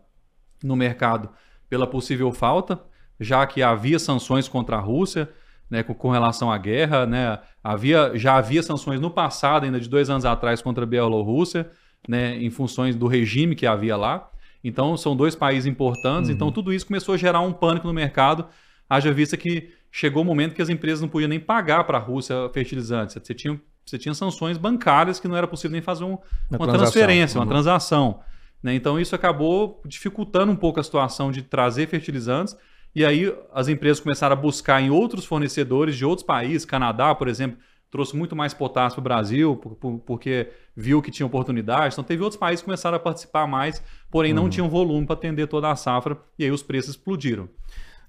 no 0.62 0.76
mercado 0.76 1.30
pela 1.68 1.86
possível 1.86 2.30
falta, 2.32 2.80
já 3.18 3.47
que 3.47 3.62
havia 3.62 3.99
sanções 3.99 4.49
contra 4.49 4.76
a 4.76 4.80
Rússia, 4.80 5.28
né, 5.71 5.83
com, 5.83 5.94
com, 5.94 6.11
relação 6.11 6.50
à 6.50 6.59
guerra, 6.59 7.06
né, 7.06 7.38
havia, 7.62 8.12
já 8.14 8.37
havia 8.37 8.62
sanções 8.62 9.00
no 9.00 9.11
passado, 9.11 9.64
ainda 9.64 9.80
de 9.80 9.88
dois 9.88 10.11
anos 10.11 10.25
atrás, 10.25 10.61
contra 10.61 10.85
a 10.85 10.87
Bielorrússia, 10.87 11.71
né, 12.09 12.37
em 12.37 12.50
funções 12.50 12.97
do 12.97 13.06
regime 13.06 13.54
que 13.54 13.66
havia 13.66 13.97
lá. 13.97 14.30
Então, 14.62 14.97
são 14.97 15.14
dois 15.14 15.35
países 15.35 15.66
importantes, 15.66 16.30
então 16.30 16.47
uhum. 16.47 16.50
então 16.50 16.52
tudo 16.52 16.73
isso 16.73 16.87
começou 16.87 17.14
a 17.14 17.18
gerar 17.18 17.40
um 17.40 17.52
pânico 17.52 17.87
no 17.87 17.92
mercado, 17.92 18.47
haja 18.88 19.12
vista 19.12 19.37
que 19.37 19.71
chegou 19.90 20.23
o 20.23 20.25
um 20.25 20.28
momento 20.28 20.54
que 20.54 20.62
as 20.62 20.68
empresas 20.68 21.00
não 21.00 21.09
podiam 21.09 21.28
nem 21.28 21.38
pagar 21.38 21.85
para 21.85 21.99
a 21.99 22.00
Rússia 22.00 22.49
fertilizantes. 22.52 23.16
Você 23.23 23.35
tinha, 23.35 23.61
você 23.85 23.99
tinha 23.99 24.14
sanções 24.14 24.59
bancárias 24.59 25.21
que 25.21 25.28
não 25.28 25.37
era 25.37 25.47
possível 25.47 25.73
nem 25.73 25.83
fazer 25.83 26.04
um, 26.04 26.18
uma, 26.50 26.59
uma 26.59 26.68
transferência, 26.68 27.38
uhum. 27.38 27.44
uma 27.44 27.50
transação. 27.50 28.21
Né? 28.62 28.75
Então, 28.75 28.99
isso 28.99 29.14
acabou 29.14 29.83
dificultando 29.85 30.50
um 30.50 30.56
pouco 30.56 30.80
a 30.80 30.83
situação 30.83 31.30
de 31.30 31.42
trazer 31.42 31.87
fertilizantes 31.87 32.56
e 32.94 33.04
aí 33.04 33.34
as 33.52 33.68
empresas 33.68 34.00
começaram 34.00 34.34
a 34.34 34.36
buscar 34.36 34.80
em 34.80 34.90
outros 34.90 35.24
fornecedores 35.24 35.96
de 35.96 36.04
outros 36.04 36.26
países, 36.26 36.64
Canadá, 36.64 37.14
por 37.14 37.28
exemplo, 37.28 37.58
trouxe 37.90 38.16
muito 38.16 38.34
mais 38.34 38.52
potássio 38.52 38.96
para 38.96 39.00
o 39.00 39.04
Brasil, 39.04 39.56
por, 39.56 39.76
por, 39.76 39.98
porque 40.00 40.48
viu 40.76 41.00
que 41.00 41.12
tinha 41.12 41.24
oportunidade. 41.24 41.94
Então 41.94 42.02
teve 42.02 42.22
outros 42.22 42.38
países 42.38 42.60
que 42.60 42.64
começaram 42.64 42.96
a 42.96 43.00
participar 43.00 43.46
mais, 43.46 43.80
porém 44.10 44.32
uhum. 44.32 44.42
não 44.42 44.48
tinham 44.48 44.68
volume 44.68 45.06
para 45.06 45.14
atender 45.14 45.46
toda 45.46 45.70
a 45.70 45.76
safra, 45.76 46.18
e 46.38 46.44
aí 46.44 46.50
os 46.50 46.62
preços 46.62 46.90
explodiram. 46.90 47.48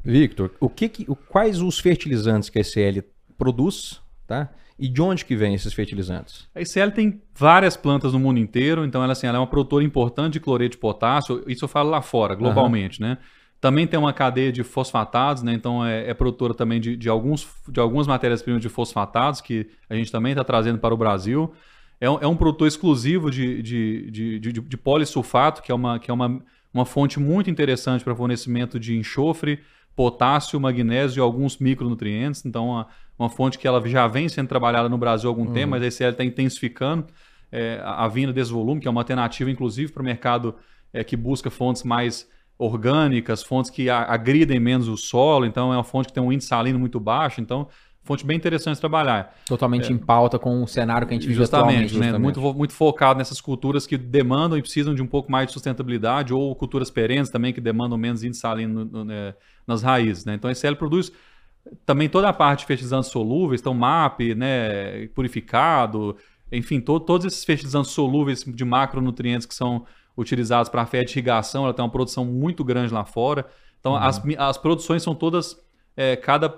Victor, 0.03 0.51
o 0.59 0.69
que, 0.69 0.89
que 0.89 1.05
quais 1.29 1.61
os 1.61 1.79
fertilizantes 1.79 2.49
que 2.49 2.57
a 2.57 2.61
ICL 2.61 3.03
produz, 3.37 4.01
tá? 4.25 4.49
E 4.77 4.87
de 4.87 5.01
onde 5.01 5.23
que 5.23 5.35
vem 5.35 5.53
esses 5.53 5.73
fertilizantes? 5.73 6.47
A 6.53 6.61
ICL 6.61 6.91
tem 6.91 7.21
várias 7.33 7.77
plantas 7.77 8.11
no 8.13 8.19
mundo 8.19 8.39
inteiro, 8.39 8.83
então 8.85 9.03
ela, 9.03 9.13
assim, 9.13 9.25
ela 9.25 9.37
é 9.37 9.39
uma 9.39 9.47
produtora 9.47 9.83
importante 9.83 10.33
de 10.33 10.39
cloreto 10.39 10.71
de 10.71 10.77
potássio, 10.77 11.43
isso 11.47 11.63
eu 11.63 11.69
falo 11.69 11.89
lá 11.89 12.01
fora, 12.01 12.35
globalmente, 12.35 13.01
uhum. 13.01 13.09
né? 13.09 13.17
Também 13.65 13.87
tem 13.87 13.99
uma 13.99 14.13
cadeia 14.13 14.51
de 14.51 14.63
fosfatados, 14.63 15.41
né? 15.41 15.51
então 15.51 15.83
é, 15.83 16.11
é 16.11 16.13
produtora 16.13 16.53
também 16.53 16.79
de, 16.79 16.95
de, 16.95 17.09
alguns, 17.09 17.47
de 17.67 17.79
algumas 17.79 18.05
matérias-primas 18.05 18.61
de 18.61 18.69
fosfatados, 18.69 19.41
que 19.41 19.65
a 19.89 19.95
gente 19.95 20.11
também 20.11 20.33
está 20.33 20.43
trazendo 20.43 20.77
para 20.77 20.93
o 20.93 20.97
Brasil. 20.97 21.51
É 21.99 22.07
um, 22.07 22.19
é 22.21 22.27
um 22.27 22.35
produtor 22.35 22.67
exclusivo 22.67 23.31
de, 23.31 23.63
de, 23.63 24.11
de, 24.11 24.39
de, 24.39 24.51
de 24.51 24.77
polissulfato, 24.77 25.63
que 25.63 25.71
é, 25.71 25.73
uma, 25.73 25.97
que 25.97 26.11
é 26.11 26.13
uma, 26.13 26.43
uma 26.71 26.85
fonte 26.85 27.19
muito 27.19 27.49
interessante 27.49 28.03
para 28.03 28.15
fornecimento 28.15 28.79
de 28.79 28.95
enxofre, 28.95 29.59
potássio, 29.95 30.59
magnésio 30.59 31.19
e 31.19 31.23
alguns 31.23 31.57
micronutrientes. 31.57 32.45
Então, 32.45 32.67
uma, 32.67 32.87
uma 33.17 33.29
fonte 33.29 33.57
que 33.57 33.67
ela 33.67 33.83
já 33.89 34.07
vem 34.07 34.29
sendo 34.29 34.47
trabalhada 34.47 34.87
no 34.87 34.97
Brasil 34.99 35.27
há 35.27 35.31
algum 35.31 35.47
uhum. 35.47 35.53
tempo, 35.53 35.71
mas 35.71 35.81
a 35.81 35.87
ICL 35.87 36.11
está 36.11 36.23
intensificando 36.23 37.07
é, 37.51 37.81
a, 37.83 38.05
a 38.05 38.07
vinda 38.07 38.31
desse 38.31 38.51
volume, 38.51 38.79
que 38.79 38.87
é 38.87 38.91
uma 38.91 39.01
alternativa, 39.01 39.49
inclusive, 39.49 39.91
para 39.91 40.03
o 40.03 40.05
mercado 40.05 40.53
é, 40.93 41.03
que 41.03 41.17
busca 41.17 41.49
fontes 41.49 41.81
mais 41.81 42.29
orgânicas, 42.57 43.43
fontes 43.43 43.69
que 43.69 43.89
agridem 43.89 44.59
menos 44.59 44.87
o 44.87 44.95
solo, 44.95 45.45
então 45.45 45.73
é 45.73 45.77
uma 45.77 45.83
fonte 45.83 46.07
que 46.07 46.13
tem 46.13 46.23
um 46.23 46.31
índice 46.31 46.47
salino 46.47 46.79
muito 46.79 46.99
baixo, 46.99 47.41
então 47.41 47.67
fonte 48.05 48.25
bem 48.25 48.37
interessante 48.37 48.75
de 48.75 48.81
trabalhar. 48.81 49.35
Totalmente 49.45 49.91
é, 49.91 49.91
em 49.91 49.97
pauta 49.97 50.37
com 50.37 50.63
o 50.63 50.67
cenário 50.67 51.07
que 51.07 51.13
a 51.13 51.17
gente 51.17 51.27
vive 51.27 51.39
justamente. 51.39 51.97
Né? 51.97 52.07
Justamente. 52.07 52.21
Muito, 52.21 52.53
muito 52.53 52.73
focado 52.73 53.17
nessas 53.17 53.41
culturas 53.41 53.85
que 53.87 53.97
demandam 53.97 54.57
e 54.57 54.61
precisam 54.61 54.93
de 54.93 55.01
um 55.01 55.07
pouco 55.07 55.31
mais 55.31 55.47
de 55.47 55.53
sustentabilidade, 55.53 56.33
ou 56.33 56.55
culturas 56.55 56.89
perenes 56.91 57.29
também 57.29 57.51
que 57.51 57.59
demandam 57.59 57.97
menos 57.97 58.23
índice 58.23 58.41
salino 58.41 58.85
no, 58.85 58.85
no, 58.85 59.05
né, 59.05 59.33
nas 59.67 59.81
raízes. 59.81 60.23
Né? 60.23 60.35
Então 60.35 60.49
a 60.49 60.53
SL 60.53 60.75
produz 60.75 61.11
também 61.85 62.07
toda 62.07 62.29
a 62.29 62.33
parte 62.33 62.59
de 62.59 62.67
fertilizantes 62.67 63.09
solúveis, 63.09 63.59
então 63.59 63.73
MAP, 63.73 64.35
né, 64.35 65.07
purificado, 65.07 66.15
enfim, 66.51 66.79
to, 66.79 66.99
todos 66.99 67.25
esses 67.25 67.43
fertilizantes 67.43 67.91
solúveis 67.91 68.43
de 68.43 68.63
macronutrientes 68.63 69.47
que 69.47 69.55
são 69.55 69.85
utilizados 70.17 70.69
para 70.69 70.83
a 70.83 70.85
fé 70.85 71.03
de 71.03 71.11
irrigação, 71.11 71.65
ela 71.65 71.73
tem 71.73 71.83
uma 71.83 71.91
produção 71.91 72.25
muito 72.25 72.63
grande 72.63 72.93
lá 72.93 73.05
fora. 73.05 73.45
Então, 73.79 73.93
uhum. 73.93 73.99
as, 73.99 74.21
as 74.37 74.57
produções 74.57 75.03
são 75.03 75.13
todas, 75.13 75.57
é, 75.95 76.15
cada, 76.15 76.53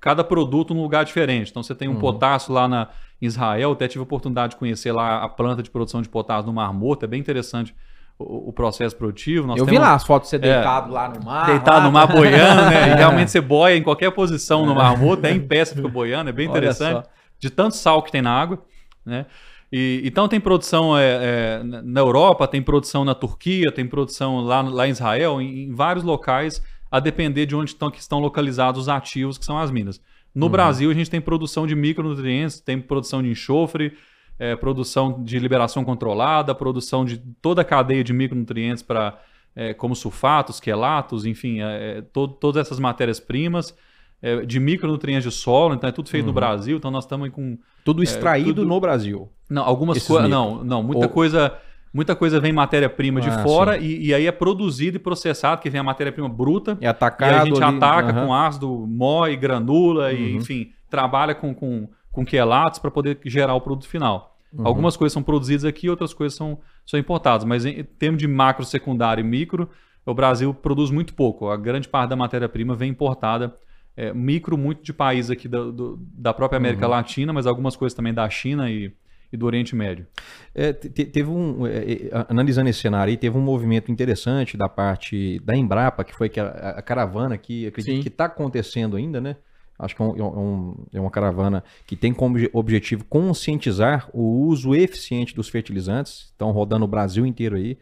cada 0.00 0.24
produto 0.24 0.74
num 0.74 0.82
lugar 0.82 1.04
diferente. 1.04 1.50
Então, 1.50 1.62
você 1.62 1.74
tem 1.74 1.88
um 1.88 1.92
uhum. 1.92 1.98
potássio 1.98 2.52
lá 2.52 2.66
na 2.66 2.88
em 3.20 3.26
Israel, 3.26 3.72
até 3.72 3.88
tive 3.88 4.00
a 4.00 4.02
oportunidade 4.02 4.50
de 4.50 4.56
conhecer 4.56 4.92
lá 4.92 5.22
a 5.22 5.28
planta 5.28 5.62
de 5.62 5.70
produção 5.70 6.02
de 6.02 6.08
potássio 6.08 6.46
no 6.46 6.52
Mar 6.52 6.72
Morto, 6.72 7.04
é 7.04 7.06
bem 7.06 7.20
interessante 7.20 7.74
o, 8.18 8.50
o 8.50 8.52
processo 8.52 8.94
produtivo. 8.96 9.46
Nós 9.46 9.58
Eu 9.58 9.64
vi 9.64 9.78
lá 9.78 9.94
as 9.94 10.04
fotos 10.04 10.28
de 10.28 10.36
você 10.36 10.36
é, 10.36 10.54
deitado 10.54 10.90
é, 10.90 10.94
lá 10.94 11.08
no 11.08 11.24
mar. 11.24 11.46
Deitado 11.46 11.78
lá, 11.78 11.84
no 11.84 11.92
mar 11.92 12.06
boiando, 12.06 12.62
né? 12.62 12.92
E 12.92 12.94
realmente 12.96 13.30
você 13.30 13.40
boia 13.40 13.76
em 13.76 13.82
qualquer 13.82 14.10
posição 14.10 14.66
no 14.66 14.74
Mar 14.74 14.96
Morto, 14.98 15.20
até 15.20 15.30
em 15.30 15.40
pé 15.40 15.64
você 15.64 15.74
fica 15.74 15.88
boiando, 15.88 16.30
é 16.30 16.32
bem 16.32 16.48
interessante. 16.48 17.08
De 17.38 17.50
tanto 17.50 17.76
sal 17.76 18.02
que 18.02 18.10
tem 18.10 18.22
na 18.22 18.32
água, 18.32 18.62
né? 19.04 19.26
E, 19.72 20.00
então 20.04 20.28
tem 20.28 20.40
produção 20.40 20.96
é, 20.96 21.60
é, 21.60 21.62
na 21.62 22.00
Europa, 22.00 22.46
tem 22.46 22.62
produção 22.62 23.04
na 23.04 23.14
Turquia, 23.14 23.72
tem 23.72 23.86
produção 23.86 24.40
lá, 24.40 24.62
lá 24.62 24.86
em 24.86 24.90
Israel, 24.90 25.40
em, 25.40 25.64
em 25.64 25.74
vários 25.74 26.04
locais, 26.04 26.62
a 26.90 27.00
depender 27.00 27.46
de 27.46 27.56
onde 27.56 27.70
estão, 27.70 27.90
que 27.90 27.98
estão 27.98 28.18
localizados 28.18 28.82
os 28.82 28.88
ativos, 28.88 29.38
que 29.38 29.44
são 29.44 29.58
as 29.58 29.70
minas. 29.70 30.00
No 30.34 30.46
uhum. 30.46 30.52
Brasil, 30.52 30.90
a 30.90 30.94
gente 30.94 31.10
tem 31.10 31.20
produção 31.20 31.66
de 31.66 31.74
micronutrientes, 31.74 32.60
tem 32.60 32.80
produção 32.80 33.22
de 33.22 33.30
enxofre, 33.30 33.96
é, 34.38 34.54
produção 34.54 35.22
de 35.24 35.38
liberação 35.38 35.84
controlada, 35.84 36.54
produção 36.54 37.04
de 37.04 37.18
toda 37.40 37.62
a 37.62 37.64
cadeia 37.64 38.04
de 38.04 38.12
micronutrientes 38.12 38.82
para 38.82 39.18
é, 39.54 39.72
como 39.72 39.96
sulfatos, 39.96 40.60
quelatos, 40.60 41.24
enfim, 41.24 41.60
é, 41.60 41.98
é 41.98 42.02
to 42.02 42.28
todas 42.28 42.60
essas 42.60 42.78
matérias-primas 42.78 43.74
é, 44.20 44.44
de 44.44 44.60
micronutrientes 44.60 45.24
de 45.24 45.34
solo, 45.34 45.74
então 45.74 45.88
é 45.88 45.92
tudo 45.92 46.10
feito 46.10 46.24
uhum. 46.24 46.28
no 46.28 46.34
Brasil, 46.34 46.76
então 46.76 46.90
nós 46.90 47.04
estamos 47.04 47.30
com... 47.30 47.58
Tudo 47.82 48.02
é, 48.02 48.04
extraído 48.04 48.56
tudo... 48.56 48.68
no 48.68 48.78
Brasil. 48.78 49.30
Não, 49.48 49.62
algumas 49.62 50.04
coisas... 50.06 50.28
Não, 50.28 50.62
não, 50.64 50.82
muita 50.82 51.06
Ou... 51.06 51.08
coisa... 51.12 51.58
Muita 51.94 52.14
coisa 52.14 52.38
vem 52.38 52.52
matéria-prima 52.52 53.22
de 53.22 53.30
ah, 53.30 53.38
fora 53.38 53.78
e, 53.78 54.08
e, 54.08 54.12
aí 54.12 54.26
é 54.26 54.32
produzido 54.32 54.98
e 54.98 55.00
processado, 55.00 55.62
que 55.62 55.70
vem 55.70 55.80
a 55.80 55.84
matéria-prima 55.84 56.28
bruta. 56.28 56.76
É 56.78 56.86
atacado. 56.86 57.32
E 57.32 57.34
a 57.34 57.44
gente 57.46 57.62
ali, 57.62 57.76
ataca 57.76 58.12
uhum. 58.12 58.26
com 58.26 58.34
ácido, 58.34 58.86
moe, 58.86 59.34
granula, 59.34 60.10
uhum. 60.10 60.12
e, 60.12 60.36
enfim, 60.36 60.72
trabalha 60.90 61.34
com, 61.34 61.54
com, 61.54 61.88
com 62.12 62.22
quelatos 62.22 62.78
para 62.80 62.90
poder 62.90 63.18
gerar 63.24 63.54
o 63.54 63.62
produto 63.62 63.88
final. 63.88 64.36
Uhum. 64.52 64.66
Algumas 64.66 64.94
coisas 64.94 65.14
são 65.14 65.22
produzidas 65.22 65.64
aqui, 65.64 65.88
outras 65.88 66.12
coisas 66.12 66.36
são, 66.36 66.58
são 66.84 67.00
importadas. 67.00 67.46
Mas 67.46 67.64
em 67.64 67.82
termos 67.82 68.20
de 68.20 68.28
macro, 68.28 68.66
secundário 68.66 69.22
e 69.22 69.24
micro, 69.24 69.66
o 70.04 70.12
Brasil 70.12 70.52
produz 70.52 70.90
muito 70.90 71.14
pouco. 71.14 71.48
A 71.48 71.56
grande 71.56 71.88
parte 71.88 72.10
da 72.10 72.16
matéria-prima 72.16 72.74
vem 72.74 72.90
importada 72.90 73.56
é, 73.96 74.12
micro 74.12 74.58
muito 74.58 74.82
de 74.82 74.92
países 74.92 75.30
aqui 75.30 75.48
da, 75.48 75.62
do, 75.62 75.98
da 76.12 76.34
própria 76.34 76.58
América 76.58 76.84
uhum. 76.84 76.90
Latina, 76.90 77.32
mas 77.32 77.46
algumas 77.46 77.74
coisas 77.74 77.96
também 77.96 78.12
da 78.12 78.28
China 78.28 78.70
e, 78.70 78.92
e 79.32 79.36
do 79.36 79.46
Oriente 79.46 79.74
Médio. 79.74 80.06
É, 80.54 80.72
teve 80.72 81.28
um, 81.28 81.66
é, 81.66 81.78
é 81.78 82.10
analisando 82.28 82.68
esse 82.68 82.80
cenário 82.80 83.10
aí, 83.10 83.16
teve 83.16 83.36
um 83.36 83.40
movimento 83.40 83.90
interessante 83.90 84.56
da 84.56 84.68
parte 84.68 85.40
da 85.44 85.56
Embrapa, 85.56 86.04
que 86.04 86.14
foi 86.14 86.30
a, 86.38 86.70
a 86.70 86.82
caravana 86.82 87.36
que 87.36 87.66
acredito 87.66 87.96
Sim. 87.96 88.02
que 88.02 88.08
está 88.08 88.26
acontecendo 88.26 88.96
ainda, 88.96 89.20
né? 89.20 89.36
Acho 89.78 89.94
que 89.94 90.02
é, 90.02 90.04
um, 90.04 90.16
é, 90.16 90.22
um, 90.22 90.86
é, 90.94 91.00
uma 91.00 91.10
caravana 91.10 91.62
que 91.86 91.96
tem 91.96 92.12
como 92.12 92.38
objetivo 92.52 93.04
conscientizar 93.04 94.08
o 94.12 94.46
uso 94.46 94.74
eficiente 94.74 95.34
dos 95.34 95.48
fertilizantes. 95.48 96.30
Estão 96.30 96.50
rodando 96.50 96.86
o 96.86 96.88
Brasil 96.88 97.26
inteiro 97.26 97.56
aí. 97.56 97.78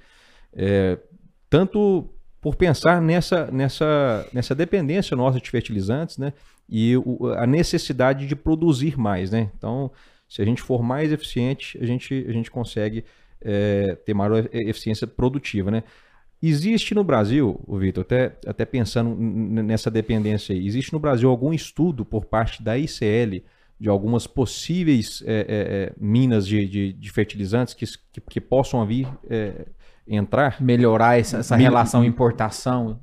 É, 0.52 0.98
tanto 1.48 2.10
por 2.40 2.56
pensar 2.56 3.00
nessa, 3.00 3.46
nessa, 3.50 4.28
nessa 4.32 4.54
dependência 4.54 5.16
nossa 5.16 5.40
de 5.40 5.48
fertilizantes, 5.48 6.18
né? 6.18 6.32
E 6.68 6.96
o, 6.96 7.28
a 7.36 7.46
necessidade 7.46 8.26
de 8.26 8.34
produzir 8.34 8.98
mais, 8.98 9.30
né? 9.30 9.50
Então, 9.56 9.90
se 10.28 10.42
a 10.42 10.44
gente 10.44 10.62
for 10.62 10.82
mais 10.82 11.12
eficiente, 11.12 11.78
a 11.80 11.86
gente, 11.86 12.26
a 12.28 12.32
gente 12.32 12.50
consegue 12.50 13.04
é, 13.40 13.96
ter 14.04 14.14
maior 14.14 14.48
eficiência 14.52 15.06
produtiva, 15.06 15.70
né? 15.70 15.82
Existe 16.42 16.94
no 16.94 17.02
Brasil, 17.02 17.58
Vitor, 17.66 18.02
até, 18.02 18.36
até 18.46 18.64
pensando 18.66 19.14
nessa 19.16 19.90
dependência 19.90 20.54
aí, 20.54 20.66
existe 20.66 20.92
no 20.92 20.98
Brasil 20.98 21.30
algum 21.30 21.54
estudo 21.54 22.04
por 22.04 22.26
parte 22.26 22.62
da 22.62 22.76
ICL 22.76 23.42
de 23.80 23.88
algumas 23.88 24.26
possíveis 24.26 25.22
é, 25.26 25.46
é, 25.48 25.92
minas 25.98 26.46
de, 26.46 26.66
de, 26.68 26.92
de, 26.92 27.10
fertilizantes 27.10 27.72
que, 27.72 27.86
que, 28.12 28.20
que 28.20 28.40
possam 28.40 28.86
vir 28.86 29.08
entrar. 30.06 30.60
Melhorar 30.60 31.18
essa, 31.18 31.38
essa 31.38 31.56
relação 31.56 32.04
importação. 32.04 33.00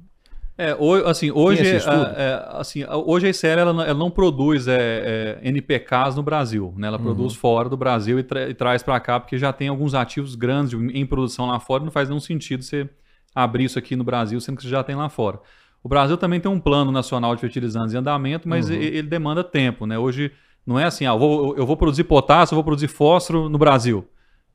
É, 0.58 0.75
assim, 1.05 1.31
hoje, 1.31 1.65
é, 1.65 1.77
é, 1.77 2.46
assim, 2.50 2.86
hoje 2.86 3.25
a 3.25 3.29
ICL 3.29 3.60
ela, 3.60 3.86
ela 3.86 3.98
não 3.98 4.12
produz 4.12 4.67
é, 4.67 5.39
é 5.41 5.48
NPKs 5.48 6.15
no 6.15 6.22
Brasil, 6.22 6.74
né? 6.77 6.88
ela 6.88 6.98
uhum. 6.98 7.03
produz 7.03 7.34
fora 7.34 7.67
do 7.67 7.77
Brasil 7.77 8.20
e, 8.20 8.24
tra 8.24 8.50
e 8.50 8.53
traz 8.53 8.84
para 8.84 9.00
cá, 9.00 9.20
porque 9.20 9.38
já 9.38 9.51
tem 9.51 9.70
alguns 9.70 9.96
ativos 9.96 10.36
grandes 10.36 10.74
em 10.74 11.05
produção 11.05 11.48
lá 11.48 11.60
fora, 11.60 11.84
não 11.84 11.91
faz 11.91 12.10
nenhum 12.10 12.20
sentido 12.20 12.63
você 12.63 12.88
abrir 13.34 13.63
isso 13.63 13.79
aqui 13.79 13.96
no 13.96 14.03
Brasil, 14.03 14.39
sendo 14.39 14.58
que 14.58 14.63
você 14.63 14.70
já 14.70 14.84
tem 14.84 14.96
lá 14.96 15.10
fora. 15.10 15.39
O 15.84 15.89
Brasil 15.89 16.15
também 16.15 16.39
tem 16.39 16.51
um 16.51 16.60
plano 16.60 16.91
nacional 16.91 17.34
de 17.34 17.41
fertilizantes 17.41 17.93
em 17.93 17.98
andamento, 17.98 18.48
mas 18.48 18.70
uhum. 18.70 18.75
ele, 18.75 18.98
ele, 18.98 19.08
demanda 19.08 19.43
tempo. 19.43 19.86
Né? 19.86 19.98
Hoje 19.98 20.31
não 20.65 20.79
é 20.79 20.84
assim, 20.84 21.05
ah, 21.05 21.13
eu, 21.13 21.20
vou, 21.20 21.58
eu 21.58 21.65
vou 21.65 21.75
produzir 21.75 22.03
potássio, 22.03 22.53
eu 22.53 22.58
vou 22.58 22.63
produzir 22.63 22.88
fósforo 22.88 23.50
no 23.50 23.58
Brasil. 23.58 24.08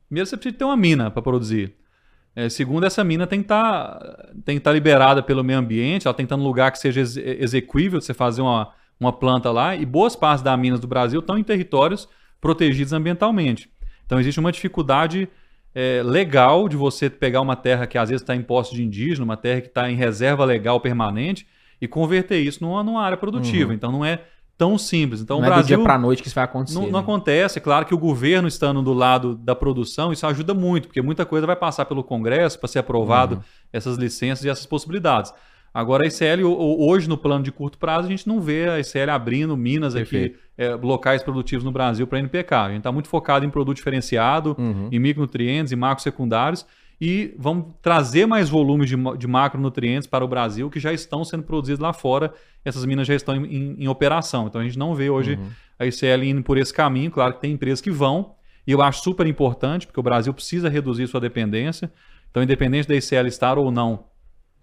Primeiro 0.07 0.29
você 0.29 0.37
precisa 0.37 0.59
ter 0.59 0.65
uma 0.65 0.77
mina 0.77 1.11
para 1.11 1.21
produzir. 1.21 1.75
É, 2.37 2.51
segundo, 2.51 2.85
essa 2.85 3.03
mina 3.03 3.27
tem 3.27 3.41
que 3.41 3.49
tá, 3.49 3.99
estar 4.47 4.61
tá 4.61 4.73
liberada 4.73 5.23
pelo 5.23 5.43
meio 5.43 5.59
ambiente, 5.59 6.07
ela 6.07 6.13
tem 6.13 6.27
que 6.27 6.29
estar 6.29 6.37
tá 6.37 6.43
num 6.43 6.47
lugar 6.47 6.71
que 6.71 6.79
seja 6.79 7.01
ex 7.01 7.17
execuível 7.17 7.99
de 7.99 8.05
você 8.05 8.13
fazer 8.13 8.43
uma, 8.43 8.75
uma 9.01 9.11
planta 9.11 9.51
lá, 9.51 9.75
e 9.75 9.87
boas 9.87 10.15
partes 10.15 10.43
das 10.43 10.59
minas 10.59 10.79
do 10.79 10.87
Brasil 10.87 11.21
estão 11.21 11.39
em 11.39 11.43
territórios 11.43 12.07
protegidos 12.39 12.93
ambientalmente. 12.93 13.71
Então 14.05 14.21
existe 14.21 14.39
uma 14.39 14.53
dificuldade 14.53 15.27
é, 15.75 16.03
legal 16.05 16.69
de 16.69 16.77
você 16.77 17.09
pegar 17.09 17.41
uma 17.41 17.57
terra 17.57 17.87
que 17.87 17.97
às 17.97 18.11
vezes 18.11 18.21
está 18.21 18.37
em 18.37 18.43
posse 18.43 18.75
de 18.75 18.85
indígena, 18.85 19.25
uma 19.25 19.37
terra 19.39 19.63
que 19.63 19.69
está 19.69 19.91
em 19.91 19.97
reserva 19.97 20.45
legal 20.45 20.79
permanente, 20.79 21.47
e 21.81 21.89
converter 21.89 22.39
isso 22.39 22.63
numa, 22.63 22.83
numa 22.83 23.03
área 23.03 23.17
produtiva. 23.17 23.71
Uhum. 23.71 23.75
Então 23.75 23.91
não 23.91 24.05
é 24.05 24.21
tão 24.57 24.79
simples. 24.79 25.21
Então, 25.21 25.41
não 25.41 25.47
o 25.47 25.51
Brasil, 25.51 25.61
é 25.61 25.63
do 25.63 25.67
dia 25.67 25.79
para 25.79 25.99
noite 25.99 26.23
que 26.23 26.29
isso 26.29 26.35
vai 26.35 26.45
acontecer. 26.45 26.79
Não, 26.79 26.87
né? 26.87 26.93
não 26.93 27.01
acontece. 27.01 27.59
É 27.59 27.61
claro 27.61 27.85
que 27.85 27.95
o 27.95 27.99
governo 27.99 28.49
estando 28.49 28.83
do 28.83 28.93
lado 28.93 29.35
da 29.37 29.55
produção, 29.55 30.13
isso 30.13 30.27
ajuda 30.27 30.55
muito, 30.55 30.89
porque 30.89 31.03
muita 31.03 31.25
coisa 31.27 31.47
vai 31.47 31.57
passar 31.57 31.85
pelo 31.85 32.03
Congresso 32.03 32.59
para 32.59 32.69
ser 32.69 32.79
aprovado 32.79 33.37
uhum. 33.37 33.41
essas 33.73 33.97
licenças 33.97 34.45
e 34.45 34.49
essas 34.49 34.67
possibilidades. 34.67 35.33
Agora, 35.73 36.05
a 36.05 36.07
ICL, 36.07 36.47
hoje, 36.47 37.07
no 37.07 37.19
plano 37.19 37.45
de 37.45 37.53
curto 37.53 37.77
prazo, 37.77 38.07
a 38.07 38.11
gente 38.11 38.27
não 38.27 38.41
vê 38.41 38.67
a 38.67 38.81
ICL 38.81 39.11
abrindo 39.11 39.55
minas 39.59 39.93
Perfeito. 39.93 40.37
aqui, 40.37 40.45
é, 40.57 40.75
locais 40.75 41.23
produtivos 41.23 41.63
no 41.63 41.71
Brasil 41.71 42.07
para 42.07 42.19
NPK. 42.19 42.55
A 42.55 42.69
gente 42.69 42.79
está 42.79 42.91
muito 42.91 43.11
focado 43.11 43.45
em 43.45 43.51
produto 43.51 43.77
diferenciado, 43.77 44.57
uhum. 44.59 44.89
em 44.91 44.99
micronutrientes 44.99 45.73
e 45.73 45.77
macros 45.77 46.03
secundários 46.03 46.65
e 47.01 47.35
vamos 47.39 47.75
trazer 47.83 48.27
mais 48.27 48.49
volumes 48.49 48.89
de, 48.89 48.97
de 49.19 49.27
macronutrientes 49.27 50.07
para 50.07 50.25
o 50.25 50.29
Brasil 50.29 50.71
que 50.71 50.81
já 50.81 50.93
estão 50.93 51.25
sendo 51.25 51.43
produzidos 51.43 51.81
lá 51.81 51.93
fora. 51.93 52.33
Essas 52.65 52.85
minas 52.87 53.07
já 53.07 53.15
estão 53.15 53.37
em, 53.37 53.45
em, 53.45 53.85
em 53.85 53.89
operação. 53.89 54.47
Então 54.47 54.61
a 54.61 54.65
gente 54.65 54.79
não 54.79 54.95
vê 54.95 55.11
hoje 55.11 55.35
uhum. 55.35 55.49
a 55.79 55.87
ICL 55.87 56.25
indo 56.25 56.43
por 56.43 56.57
esse 56.57 56.73
caminho. 56.73 57.11
Claro 57.11 57.35
que 57.35 57.41
tem 57.41 57.53
empresas 57.53 57.81
que 57.81 57.91
vão, 57.91 58.35
e 58.67 58.73
eu 58.73 58.83
acho 58.83 59.03
super 59.03 59.27
importante, 59.27 59.87
porque 59.87 60.01
o 60.01 60.03
Brasil 60.03 60.33
precisa 60.35 60.69
reduzir 60.69 61.07
sua 61.07 61.21
dependência. 61.21 61.93
Então, 62.31 62.43
independente 62.43 62.89
da 62.89 62.95
ICL 62.95 63.29
estar 63.29 63.59
ou 63.59 63.71
não 63.71 64.05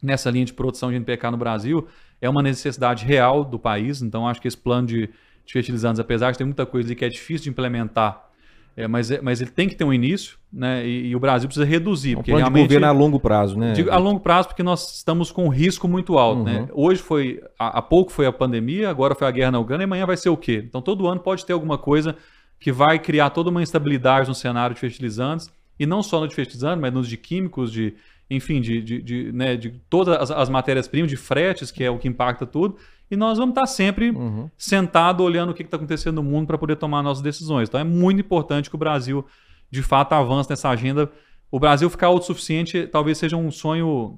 nessa 0.01 0.29
linha 0.29 0.45
de 0.45 0.53
produção 0.53 0.89
de 0.89 0.97
NPK 0.97 1.31
no 1.31 1.37
Brasil, 1.37 1.87
é 2.19 2.29
uma 2.29 2.41
necessidade 2.41 3.05
real 3.05 3.45
do 3.45 3.57
país. 3.57 4.01
Então, 4.01 4.27
acho 4.27 4.41
que 4.41 4.47
esse 4.47 4.57
plano 4.57 4.87
de, 4.87 5.09
de 5.45 5.53
fertilizantes, 5.53 5.99
apesar 5.99 6.31
de 6.31 6.37
ter 6.37 6.43
muita 6.43 6.65
coisa 6.65 6.93
que 6.93 7.05
é 7.05 7.09
difícil 7.09 7.45
de 7.45 7.49
implementar 7.51 8.29
é, 8.75 8.87
mas, 8.87 9.11
é, 9.11 9.21
mas 9.21 9.39
ele 9.39 9.51
tem 9.51 9.69
que 9.69 9.75
ter 9.75 9.83
um 9.83 9.93
início, 9.93 10.37
né? 10.51 10.85
E, 10.85 11.09
e 11.09 11.15
o 11.15 11.19
Brasil 11.19 11.47
precisa 11.47 11.65
reduzir. 11.65 12.13
Um 12.13 12.15
porque 12.17 12.31
plano 12.31 12.45
realmente, 12.45 12.63
de 12.63 12.75
governo 12.75 12.87
a 12.87 12.91
longo 12.91 13.19
prazo, 13.19 13.57
né? 13.57 13.73
Digo, 13.73 13.91
a 13.91 13.97
longo 13.97 14.19
prazo, 14.19 14.47
porque 14.47 14.63
nós 14.63 14.95
estamos 14.95 15.31
com 15.31 15.45
um 15.45 15.49
risco 15.49 15.87
muito 15.87 16.17
alto. 16.17 16.43
Né? 16.43 16.53
Uhum. 16.53 16.61
Né? 16.61 16.67
Hoje 16.73 17.01
foi. 17.01 17.41
Há, 17.57 17.79
há, 17.79 17.81
pouco 17.81 18.11
foi 18.11 18.25
a 18.25 18.31
pandemia, 18.31 18.89
agora 18.89 19.13
foi 19.13 19.27
a 19.27 19.31
guerra 19.31 19.51
na 19.51 19.59
Ucrânia, 19.59 19.83
e 19.83 19.85
amanhã 19.85 20.05
vai 20.05 20.17
ser 20.17 20.29
o 20.29 20.37
quê? 20.37 20.63
Então 20.67 20.81
todo 20.81 21.07
ano 21.07 21.19
pode 21.19 21.45
ter 21.45 21.53
alguma 21.53 21.77
coisa 21.77 22.15
que 22.59 22.71
vai 22.71 22.97
criar 22.97 23.29
toda 23.29 23.49
uma 23.49 23.61
instabilidade 23.61 24.27
no 24.27 24.33
cenário 24.33 24.73
de 24.73 24.79
fertilizantes, 24.79 25.51
e 25.79 25.85
não 25.85 26.01
só 26.01 26.19
no 26.19 26.27
de 26.27 26.33
fertilizantes, 26.33 26.81
mas 26.81 26.93
nos 26.93 27.07
de 27.07 27.17
químicos, 27.17 27.71
de, 27.71 27.93
enfim, 28.29 28.61
de, 28.61 28.81
de, 28.81 29.01
de, 29.01 29.31
né, 29.33 29.55
de 29.55 29.69
todas 29.89 30.17
as, 30.17 30.31
as 30.31 30.49
matérias-primas, 30.49 31.11
de 31.11 31.17
fretes, 31.17 31.69
que 31.69 31.83
é 31.83 31.91
o 31.91 31.99
que 31.99 32.07
impacta 32.07 32.45
tudo 32.45 32.77
e 33.13 33.17
nós 33.17 33.37
vamos 33.37 33.53
estar 33.53 33.67
sempre 33.67 34.09
uhum. 34.09 34.49
sentado 34.57 35.23
olhando 35.23 35.51
o 35.51 35.53
que 35.53 35.61
está 35.61 35.77
acontecendo 35.77 36.15
no 36.15 36.23
mundo 36.23 36.47
para 36.47 36.57
poder 36.57 36.75
tomar 36.75 37.03
nossas 37.03 37.21
decisões. 37.21 37.69
Então 37.69 37.79
é 37.79 37.83
muito 37.83 38.19
importante 38.19 38.69
que 38.69 38.75
o 38.75 38.79
Brasil, 38.79 39.25
de 39.69 39.83
fato, 39.83 40.13
avance 40.13 40.49
nessa 40.49 40.69
agenda. 40.69 41.11
O 41.51 41.59
Brasil 41.59 41.87
ficar 41.89 42.07
autossuficiente 42.07 42.87
talvez 42.87 43.19
seja 43.19 43.37
um 43.37 43.51
sonho 43.51 44.17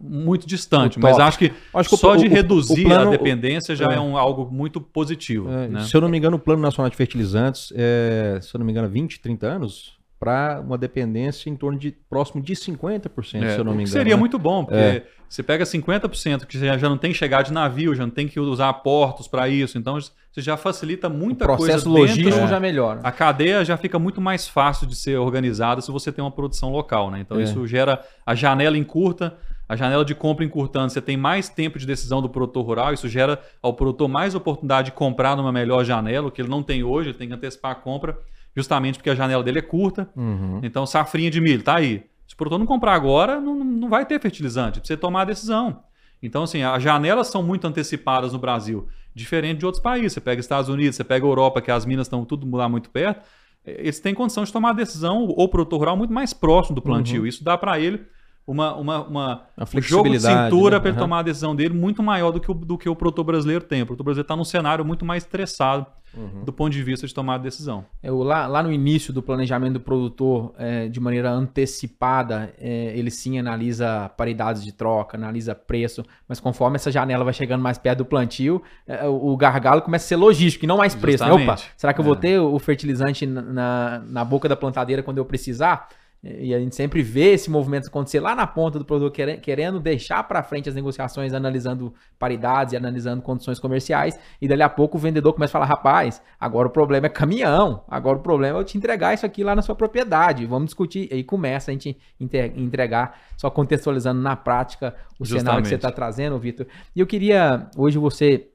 muito 0.00 0.46
distante, 0.46 0.98
mas 0.98 1.18
acho 1.18 1.38
que, 1.38 1.52
acho 1.74 1.88
que 1.88 1.96
só 1.96 2.12
o, 2.12 2.16
de 2.16 2.26
reduzir 2.26 2.84
o 2.84 2.88
plano, 2.88 3.08
a 3.08 3.10
dependência 3.10 3.74
já 3.74 3.90
é, 3.90 3.96
é 3.96 4.00
um, 4.00 4.16
algo 4.16 4.50
muito 4.50 4.80
positivo. 4.80 5.48
É, 5.50 5.68
né? 5.68 5.84
Se 5.84 5.96
eu 5.96 6.00
não 6.00 6.08
me 6.08 6.18
engano, 6.18 6.36
o 6.36 6.40
Plano 6.40 6.62
Nacional 6.62 6.90
de 6.90 6.96
Fertilizantes, 6.96 7.72
é, 7.74 8.38
se 8.40 8.54
eu 8.54 8.58
não 8.58 8.66
me 8.66 8.72
engano, 8.72 8.88
20, 8.88 9.20
30 9.20 9.46
anos, 9.46 9.96
para 10.22 10.60
uma 10.64 10.78
dependência 10.78 11.50
em 11.50 11.56
torno 11.56 11.76
de 11.76 11.90
próximo 11.90 12.40
de 12.40 12.52
50%, 12.52 13.42
é, 13.42 13.54
se 13.54 13.58
eu 13.58 13.64
não 13.64 13.72
me 13.72 13.82
engano. 13.82 13.88
Seria 13.88 14.14
né? 14.14 14.20
muito 14.20 14.38
bom, 14.38 14.64
porque 14.64 14.78
é. 14.78 15.04
você 15.28 15.42
pega 15.42 15.64
50% 15.64 16.46
que 16.46 16.56
já 16.56 16.88
não 16.88 16.96
tem 16.96 17.10
que 17.10 17.18
chegar 17.18 17.42
de 17.42 17.52
navio, 17.52 17.92
já 17.92 18.04
não 18.04 18.12
tem 18.12 18.28
que 18.28 18.38
usar 18.38 18.72
portos 18.74 19.26
para 19.26 19.48
isso, 19.48 19.76
então 19.76 19.98
você 19.98 20.40
já 20.40 20.56
facilita 20.56 21.08
muita 21.08 21.44
coisa. 21.44 21.60
O 21.60 21.66
processo 21.66 21.90
coisa 21.90 22.00
logístico 22.02 22.30
dentro, 22.30 22.48
já 22.48 22.60
melhora. 22.60 23.00
A 23.02 23.10
cadeia 23.10 23.64
já 23.64 23.76
fica 23.76 23.98
muito 23.98 24.20
mais 24.20 24.46
fácil 24.46 24.86
de 24.86 24.94
ser 24.94 25.18
organizada 25.18 25.80
se 25.80 25.90
você 25.90 26.12
tem 26.12 26.22
uma 26.22 26.30
produção 26.30 26.70
local, 26.70 27.10
né? 27.10 27.18
Então 27.18 27.40
é. 27.40 27.42
isso 27.42 27.66
gera 27.66 28.00
a 28.24 28.32
janela 28.32 28.78
encurta, 28.78 29.36
a 29.68 29.74
janela 29.74 30.04
de 30.04 30.14
compra 30.14 30.44
encurtando, 30.44 30.92
você 30.92 31.02
tem 31.02 31.16
mais 31.16 31.48
tempo 31.48 31.80
de 31.80 31.86
decisão 31.86 32.22
do 32.22 32.28
produtor 32.28 32.64
rural, 32.64 32.94
isso 32.94 33.08
gera 33.08 33.40
ao 33.60 33.74
produtor 33.74 34.08
mais 34.08 34.36
oportunidade 34.36 34.90
de 34.90 34.92
comprar 34.92 35.36
numa 35.36 35.50
melhor 35.50 35.84
janela, 35.84 36.28
o 36.28 36.30
que 36.30 36.40
ele 36.40 36.48
não 36.48 36.62
tem 36.62 36.84
hoje, 36.84 37.08
ele 37.08 37.18
tem 37.18 37.26
que 37.26 37.34
antecipar 37.34 37.72
a 37.72 37.74
compra 37.74 38.16
justamente 38.56 38.98
porque 38.98 39.10
a 39.10 39.14
janela 39.14 39.42
dele 39.42 39.58
é 39.58 39.62
curta. 39.62 40.08
Uhum. 40.16 40.60
Então, 40.62 40.86
safrinha 40.86 41.30
de 41.30 41.40
milho, 41.40 41.62
tá 41.62 41.76
aí. 41.76 42.04
Se 42.26 42.34
o 42.34 42.36
produtor 42.36 42.58
não 42.58 42.66
comprar 42.66 42.94
agora, 42.94 43.40
não, 43.40 43.54
não 43.56 43.88
vai 43.88 44.06
ter 44.06 44.20
fertilizante, 44.20 44.80
precisa 44.80 44.98
tomar 44.98 45.22
a 45.22 45.26
decisão. 45.26 45.82
Então, 46.22 46.44
assim, 46.44 46.62
as 46.62 46.82
janelas 46.82 47.26
são 47.26 47.42
muito 47.42 47.66
antecipadas 47.66 48.32
no 48.32 48.38
Brasil, 48.38 48.86
diferente 49.14 49.58
de 49.58 49.66
outros 49.66 49.82
países. 49.82 50.12
Você 50.12 50.20
pega 50.20 50.40
Estados 50.40 50.70
Unidos, 50.70 50.96
você 50.96 51.04
pega 51.04 51.26
Europa, 51.26 51.60
que 51.60 51.70
as 51.70 51.84
minas 51.84 52.06
estão 52.06 52.24
tudo 52.24 52.48
lá 52.56 52.68
muito 52.68 52.90
perto, 52.90 53.26
eles 53.64 54.00
têm 54.00 54.14
condição 54.14 54.44
de 54.44 54.52
tomar 54.52 54.70
a 54.70 54.74
decisão, 54.74 55.26
ou 55.28 55.48
produtor 55.48 55.80
rural, 55.80 55.96
muito 55.96 56.12
mais 56.12 56.32
próximo 56.32 56.74
do 56.74 56.82
plantio. 56.82 57.22
Uhum. 57.22 57.26
Isso 57.26 57.44
dá 57.44 57.58
para 57.58 57.78
ele 57.78 58.04
uma, 58.46 58.74
uma, 58.74 59.06
uma, 59.06 59.42
A 59.56 59.64
um 59.76 59.80
jogo 59.80 60.10
de 60.10 60.20
cintura 60.20 60.76
né? 60.76 60.80
para 60.80 60.88
ele 60.88 60.98
Aham. 60.98 61.04
tomar 61.04 61.18
a 61.20 61.22
decisão 61.22 61.54
dele 61.54 61.74
muito 61.74 62.02
maior 62.02 62.32
do 62.32 62.40
que 62.40 62.50
o, 62.50 62.54
do 62.54 62.76
que 62.76 62.88
o 62.88 62.96
produtor 62.96 63.24
brasileiro 63.24 63.64
tem. 63.64 63.82
O 63.82 63.86
produtor 63.86 64.04
brasileiro 64.04 64.24
está 64.24 64.36
num 64.36 64.44
cenário 64.44 64.84
muito 64.84 65.04
mais 65.04 65.22
estressado 65.22 65.86
Uhum. 66.16 66.44
do 66.44 66.52
ponto 66.52 66.70
de 66.72 66.82
vista 66.82 67.06
de 67.06 67.14
tomar 67.14 67.36
a 67.36 67.38
decisão. 67.38 67.84
Eu, 68.02 68.22
lá, 68.22 68.46
lá 68.46 68.62
no 68.62 68.70
início 68.70 69.12
do 69.12 69.22
planejamento 69.22 69.74
do 69.74 69.80
produtor, 69.80 70.52
é, 70.58 70.86
de 70.88 71.00
maneira 71.00 71.30
antecipada, 71.30 72.52
é, 72.58 72.92
ele 72.96 73.10
sim 73.10 73.38
analisa 73.38 74.10
paridades 74.16 74.62
de 74.62 74.72
troca, 74.72 75.16
analisa 75.16 75.54
preço, 75.54 76.04
mas 76.28 76.38
conforme 76.40 76.76
essa 76.76 76.90
janela 76.90 77.24
vai 77.24 77.32
chegando 77.32 77.62
mais 77.62 77.78
perto 77.78 77.98
do 77.98 78.04
plantio, 78.04 78.62
é, 78.86 79.06
o 79.06 79.36
gargalo 79.36 79.82
começa 79.82 80.04
a 80.04 80.08
ser 80.08 80.16
logístico 80.16 80.64
e 80.64 80.68
não 80.68 80.76
mais 80.76 80.94
preço. 80.94 81.24
Né? 81.24 81.32
Opa, 81.32 81.56
será 81.76 81.92
que 81.94 82.00
eu 82.00 82.04
vou 82.04 82.14
É. 82.14 82.18
ter 82.18 82.38
o 82.38 82.58
fertilizante 82.58 83.26
na, 83.26 83.42
na, 83.42 84.02
na 84.06 84.24
boca 84.24 84.48
da 84.48 84.56
plantadeira 84.56 85.02
quando 85.02 85.18
eu 85.18 85.24
precisar? 85.24 85.88
E 86.24 86.54
a 86.54 86.58
gente 86.60 86.76
sempre 86.76 87.02
vê 87.02 87.32
esse 87.32 87.50
movimento 87.50 87.88
acontecer 87.88 88.20
lá 88.20 88.32
na 88.32 88.46
ponta 88.46 88.78
do 88.78 88.84
produtor, 88.84 89.10
querendo, 89.40 89.80
deixar 89.80 90.22
para 90.22 90.40
frente 90.44 90.68
as 90.68 90.74
negociações, 90.74 91.34
analisando 91.34 91.92
paridades 92.16 92.74
e 92.74 92.76
analisando 92.76 93.20
condições 93.20 93.58
comerciais. 93.58 94.16
E 94.40 94.46
dali 94.46 94.62
a 94.62 94.68
pouco 94.68 94.96
o 94.96 95.00
vendedor 95.00 95.32
começa 95.32 95.50
a 95.50 95.54
falar: 95.54 95.66
rapaz, 95.66 96.22
agora 96.38 96.68
o 96.68 96.70
problema 96.70 97.06
é 97.06 97.10
caminhão, 97.10 97.84
agora 97.88 98.18
o 98.18 98.22
problema 98.22 98.56
é 98.56 98.60
eu 98.60 98.64
te 98.64 98.78
entregar 98.78 99.12
isso 99.12 99.26
aqui 99.26 99.42
lá 99.42 99.56
na 99.56 99.62
sua 99.62 99.74
propriedade. 99.74 100.46
Vamos 100.46 100.66
discutir. 100.66 101.08
E 101.10 101.14
aí 101.14 101.24
começa 101.24 101.72
a 101.72 101.74
gente 101.74 101.98
entregar, 102.20 103.18
só 103.36 103.50
contextualizando 103.50 104.22
na 104.22 104.36
prática 104.36 104.94
o 105.18 105.26
cenário 105.26 105.62
que 105.62 105.68
você 105.68 105.74
Justamente. 105.74 105.74
está 105.74 105.90
trazendo, 105.90 106.38
Vitor. 106.38 106.68
E 106.94 107.00
eu 107.00 107.06
queria, 107.06 107.68
hoje 107.76 107.98
você 107.98 108.51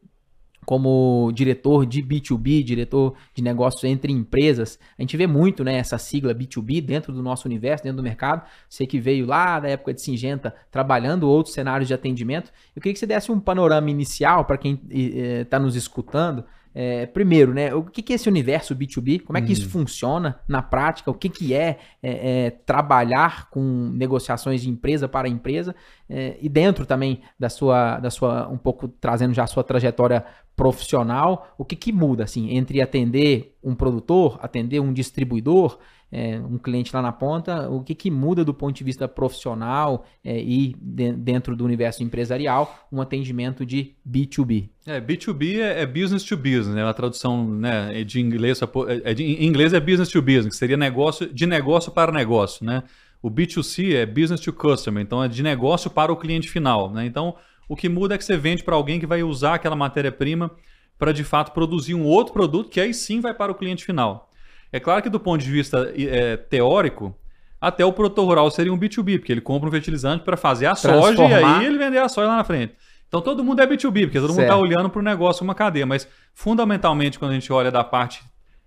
como 0.68 1.32
diretor 1.34 1.86
de 1.86 2.04
B2B, 2.04 2.62
diretor 2.62 3.14
de 3.34 3.42
negócios 3.42 3.86
entre 3.86 4.12
empresas, 4.12 4.78
a 5.00 5.02
gente 5.02 5.16
vê 5.16 5.26
muito 5.26 5.64
né, 5.64 5.78
essa 5.78 5.98
sigla 5.98 6.36
B2B 6.36 6.82
dentro 6.82 7.14
do 7.14 7.24
nosso 7.24 7.48
universo, 7.48 7.86
dentro 7.86 7.96
do 7.96 8.04
mercado. 8.04 8.46
Você 8.68 8.86
que 8.86 9.00
veio 9.00 9.26
lá 9.26 9.62
da 9.62 9.70
época 9.70 9.94
de 9.94 10.02
Singenta, 10.02 10.54
trabalhando 10.70 11.30
outros 11.30 11.56
cenários 11.56 11.88
de 11.88 11.94
atendimento. 11.94 12.52
Eu 12.76 12.82
queria 12.82 12.92
que 12.92 13.00
você 13.00 13.08
desse 13.08 13.32
um 13.32 13.40
panorama 13.40 13.90
inicial 13.90 14.44
para 14.44 14.58
quem 14.58 14.78
está 14.92 15.58
nos 15.58 15.74
escutando. 15.78 16.44
É, 16.80 17.08
primeiro, 17.08 17.56
né, 17.56 17.74
o 17.74 17.84
que, 17.84 18.04
que 18.04 18.14
é 18.14 18.16
esse 18.18 18.30
universo 18.30 18.76
B2B? 18.76 19.24
Como 19.24 19.36
é 19.36 19.42
que 19.42 19.52
isso 19.52 19.68
funciona 19.68 20.40
na 20.48 20.62
prática? 20.62 21.10
O 21.10 21.14
que, 21.16 21.28
que 21.28 21.52
é, 21.52 21.80
é, 22.04 22.46
é, 22.46 22.50
trabalhar 22.52 23.50
com 23.50 23.90
negociações 23.96 24.62
de 24.62 24.70
empresa 24.70 25.10
para 25.10 25.28
empresa? 25.28 25.76
É, 26.08 26.38
e 26.40 26.48
dentro 26.48 26.86
também 26.86 27.22
da 27.40 27.50
sua, 27.50 27.98
da 28.00 28.12
sua, 28.12 28.48
um 28.48 28.60
pouco 28.60 28.88
trazendo 28.88 29.34
já 29.34 29.46
a 29.46 29.48
sua 29.48 29.64
trajetória 29.64 30.24
profissional, 30.56 31.52
o 31.58 31.66
que, 31.66 31.76
que 31.76 31.92
muda 31.92 32.26
assim 32.26 32.56
entre 32.56 32.80
atender 32.80 33.58
um 33.64 33.74
produtor, 33.74 34.38
atender 34.40 34.80
um 34.80 34.94
distribuidor, 34.94 35.80
é, 36.12 36.40
um 36.40 36.58
cliente 36.58 36.96
lá 36.96 37.02
na 37.02 37.12
ponta, 37.12 37.70
o 37.70 37.84
que, 37.84 37.94
que 37.94 38.10
muda 38.10 38.44
do 38.46 38.54
ponto 38.54 38.76
de 38.76 38.84
vista 38.84 39.08
profissional 39.08 40.06
é, 40.24 40.40
e 40.40 40.76
de- 40.80 41.12
dentro 41.12 41.56
do 41.56 41.66
universo 41.66 42.02
empresarial 42.04 42.88
um 42.92 43.02
atendimento 43.02 43.66
de 43.66 43.96
B2B? 44.08 44.70
É, 44.86 45.02
B2B 45.02 45.60
é, 45.60 45.82
é 45.82 45.86
business 45.86 46.24
to 46.24 46.38
business, 46.38 46.70
né? 46.70 46.84
A 46.84 46.94
tradução 46.94 47.48
né, 47.48 48.02
é 48.02 48.04
de 48.04 48.22
inglês, 48.22 48.62
é 49.04 49.14
de, 49.14 49.24
em 49.24 49.46
inglês 49.46 49.74
é 49.74 49.80
business 49.80 50.10
to 50.10 50.22
business, 50.22 50.48
que 50.48 50.56
seria 50.56 50.78
negócio 50.78 51.32
de 51.34 51.46
negócio 51.46 51.92
para 51.92 52.12
negócio, 52.12 52.66
né? 52.66 52.84
O 53.22 53.30
B2C 53.30 53.96
é 53.96 54.06
business 54.06 54.40
to 54.40 54.54
customer, 54.54 55.04
então 55.04 55.24
é 55.24 55.28
de 55.28 55.44
negócio 55.44 55.90
para 55.90 56.12
o 56.12 56.16
cliente 56.16 56.50
final, 56.50 56.92
né? 56.92 57.06
Então, 57.06 57.36
o 57.68 57.76
que 57.76 57.90
muda 57.90 58.16
é 58.16 58.18
que 58.18 58.24
você 58.24 58.38
vende 58.38 58.64
para 58.64 58.76
alguém 58.76 59.00
que 59.00 59.06
vai 59.06 59.24
usar 59.24 59.56
aquela 59.56 59.76
matéria-prima 59.76 60.52
para 60.98 61.12
de 61.12 61.24
fato 61.24 61.52
produzir 61.52 61.94
um 61.94 62.06
outro 62.06 62.34
produto 62.34 62.70
que 62.70 62.80
aí 62.80 62.94
sim 62.94 63.20
vai 63.20 63.34
para 63.34 63.52
o 63.52 63.56
cliente 63.56 63.84
final. 63.84 64.27
É 64.72 64.80
claro 64.80 65.02
que 65.02 65.10
do 65.10 65.20
ponto 65.20 65.42
de 65.44 65.50
vista 65.52 65.92
é, 65.98 66.36
teórico, 66.38 67.16
até 67.60 67.84
o 67.86 67.92
produtor 67.94 68.26
rural 68.26 68.52
seria 68.52 68.72
um 68.74 68.78
B2B, 68.78 69.20
porque 69.20 69.32
ele 69.32 69.42
compra 69.42 69.68
um 69.68 69.72
fertilizante 69.72 70.24
para 70.24 70.38
fazer 70.38 70.66
a 70.68 70.76
soja 70.76 71.24
e 71.24 71.34
aí 71.34 71.66
ele 71.66 71.78
vender 71.78 71.98
a 72.00 72.10
soja 72.10 72.28
lá 72.28 72.38
na 72.38 72.44
frente. 72.44 72.76
Então 73.08 73.22
todo 73.22 73.44
mundo 73.44 73.62
é 73.62 73.66
B2B, 73.68 74.02
porque 74.06 74.20
todo 74.20 74.30
mundo 74.30 74.36
Certo. 74.42 74.52
está 74.52 74.58
olhando 74.58 74.90
para 74.90 75.00
o 75.00 75.04
negócio 75.04 75.44
uma 75.44 75.56
cadeia. 75.56 75.86
Mas 75.86 76.08
fundamentalmente, 76.34 77.18
quando 77.18 77.32
a 77.32 77.34
gente 77.34 77.52
olha 77.52 77.72
da 77.72 77.84
parte 77.84 78.22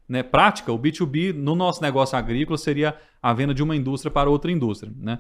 né, 0.09 0.23
prática, 0.23 0.73
o 0.73 0.79
B2B 0.79 1.33
no 1.35 1.55
nosso 1.55 1.81
negócio 1.83 2.17
agrícola 2.19 2.59
seria 2.59 2.97
a 3.23 3.33
venda 3.33 3.55
de 3.55 3.63
uma 3.63 3.77
indústria 3.77 4.11
para 4.11 4.29
outra 4.31 4.51
indústria. 4.51 4.91
Né? 4.99 5.19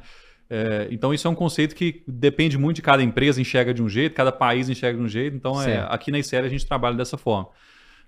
É, 0.49 0.89
então 0.91 1.15
isso 1.15 1.29
é 1.29 1.31
um 1.31 1.35
conceito 1.35 1.77
que 1.77 2.03
depende 2.09 2.59
muito 2.59 2.77
de 2.77 2.83
cada 2.83 3.03
empresa, 3.03 3.41
enxerga 3.41 3.73
de 3.73 3.83
um 3.83 3.89
jeito, 3.89 4.15
cada 4.17 4.33
país 4.33 4.69
enxerga 4.69 4.99
de 4.99 5.05
um 5.05 5.09
jeito. 5.09 5.37
Então 5.37 5.63
é, 5.63 5.87
aqui 5.89 6.11
na 6.11 6.19
ICL 6.19 6.47
a 6.47 6.49
gente 6.49 6.67
trabalha 6.67 6.97
dessa 6.97 7.17
forma. 7.17 7.49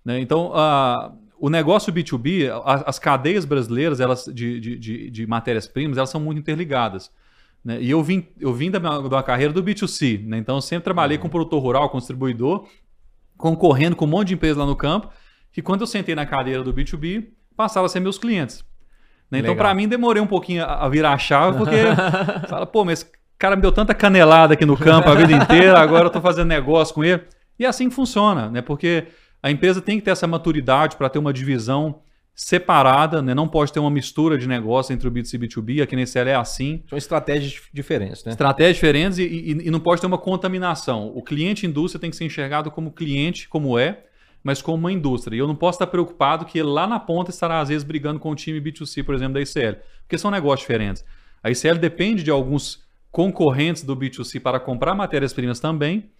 né? 0.05 0.19
Então 0.19 0.51
a- 0.55 1.13
o 1.44 1.50
negócio 1.50 1.92
B2B, 1.92 2.48
a- 2.64 2.85
as 2.87 2.98
cadeias 3.00 3.44
brasileiras 3.44 3.98
elas, 4.00 4.24
de, 4.33 4.61
de, 4.61 4.78
de, 4.78 5.11
de 5.11 5.26
matérias-primas, 5.26 5.98
elas 5.98 6.09
são 6.11 6.20
muito 6.20 6.38
interligadas. 6.38 7.11
né? 7.64 7.78
E 7.83 7.90
eu 7.90 8.00
vim, 8.02 8.28
eu 8.38 8.52
vim 8.55 8.70
da 8.70 8.78
minha, 8.78 9.00
da 9.09 9.22
carreira 9.24 9.52
do 9.52 9.62
B2C, 9.62 10.24
né? 10.24 10.38
então 10.38 10.55
eu 10.57 10.61
sempre 10.61 10.85
trabalhei 10.85 11.18
com 11.18 11.28
produtor 11.28 11.61
rural, 11.61 11.90
com 11.90 11.98
distribuidor, 11.98 12.66
concorrendo 13.37 13.96
com 13.96 14.05
um 14.05 14.09
monte 14.09 14.28
de 14.28 14.35
empresas 14.35 14.57
lá 14.57 14.66
no 14.66 14.76
campo, 14.76 15.09
que 15.52 15.61
quando 15.61 15.81
eu 15.81 15.87
sentei 15.87 16.14
na 16.14 16.24
cadeira 16.24 16.62
do 16.62 16.72
B2B, 16.72 17.26
passaram 17.57 17.87
a 17.87 17.88
ser 17.88 18.00
meus 18.00 18.18
clientes. 18.18 18.64
né? 19.31 19.40
Então, 19.40 19.57
para 19.57 19.74
mim, 19.74 19.88
demorei 19.88 20.22
um 20.22 20.26
pouquinho 20.26 20.64
a, 20.64 20.88
virar 20.88 21.12
a 21.12 21.18
chave, 21.18 21.59
porque 21.59 21.76
fala, 22.48 22.66
pô, 22.66 22.85
mas 22.85 23.00
esse 23.02 23.11
cara 23.38 23.57
me 23.57 23.62
deu 23.62 23.72
tanta 23.72 23.92
canelada 23.94 24.55
aqui 24.55 24.64
no 24.64 24.76
campo 24.76 25.09
a 25.11 25.14
vida 25.16 25.33
inteira, 25.33 25.78
agora 25.81 26.07
eu 26.07 26.11
tô 26.11 26.20
fazendo 26.20 26.46
negócio 26.46 26.94
com 26.94 27.02
ele. 27.05 27.20
E 27.59 27.64
é 27.64 27.68
assim 27.68 27.90
funciona, 27.90 28.48
né? 28.48 28.62
Porque 28.62 29.09
a 29.42 29.50
empresa 29.50 29.81
tem 29.83 29.98
que 29.98 30.05
ter 30.05 30.11
essa 30.12 30.26
maturidade 30.26 30.96
para 30.96 31.09
ter 31.09 31.18
uma 31.18 31.33
divisão 31.33 32.00
separada, 32.35 33.20
né? 33.20 33.35
Não 33.35 33.46
pode 33.46 33.72
ter 33.72 33.78
uma 33.78 33.90
mistura 33.90 34.38
de 34.38 34.48
negócio 34.48 34.92
entre 34.92 35.07
o 35.07 35.11
B2C 35.12 35.35
e 35.35 35.38
B2B, 35.38 35.83
aqui 35.83 35.94
na 35.94 36.02
ICL 36.02 36.28
é 36.31 36.35
assim. 36.35 36.83
São 36.88 36.96
estratégias 36.96 37.52
dif- 37.52 37.68
diferentes, 37.72 38.24
né? 38.24 38.31
Estratégias 38.33 38.76
diferentes 38.76 39.18
e, 39.18 39.22
e- 39.24 39.66
e 39.66 39.70
não 39.70 39.78
pode 39.81 40.00
ter 40.00 40.07
uma 40.07 40.16
contaminação. 40.18 41.12
O 41.14 41.22
cliente 41.22 41.66
indústria 41.66 42.00
tem 42.00 42.11
que 42.11 42.16
ser 42.16 42.24
enxergado 42.24 42.70
como 42.70 42.90
cliente, 42.90 43.48
como 43.48 43.78
é, 43.78 44.05
mas 44.42 44.62
como 44.62 44.78
uma 44.78 44.90
indústria. 44.92 45.37
E 45.37 45.38
eu 45.38 45.46
não 45.46 45.55
posso 45.55 45.76
estar 45.76 45.87
preocupado 45.87 46.44
que 46.46 46.62
lá 46.62 46.87
na 46.87 46.98
ponta 46.98 47.31
estará, 47.31 47.61
às 47.61 47.68
vezes, 47.68 47.85
brigando 47.85 48.18
com 48.18 48.31
o 48.31 48.35
time 48.35 48.61
B2C, 48.61 49.05
por 49.05 49.14
exemplo, 49.14 49.35
da 49.35 49.40
ICL. 49.40 49.76
Porque 50.02 50.16
são 50.18 50.31
negócios 50.31 50.61
diferentes. 50.61 51.05
A 51.42 51.50
ICL 51.50 51.78
depende 51.78 52.22
de 52.22 52.31
alguns 52.31 52.83
concorrentes 53.11 53.83
do 53.83 53.94
B2C 53.94 54.40
para 54.40 54.59
comprar 54.59 54.94
matérias-primas 54.94 55.61
também. 55.61 56.11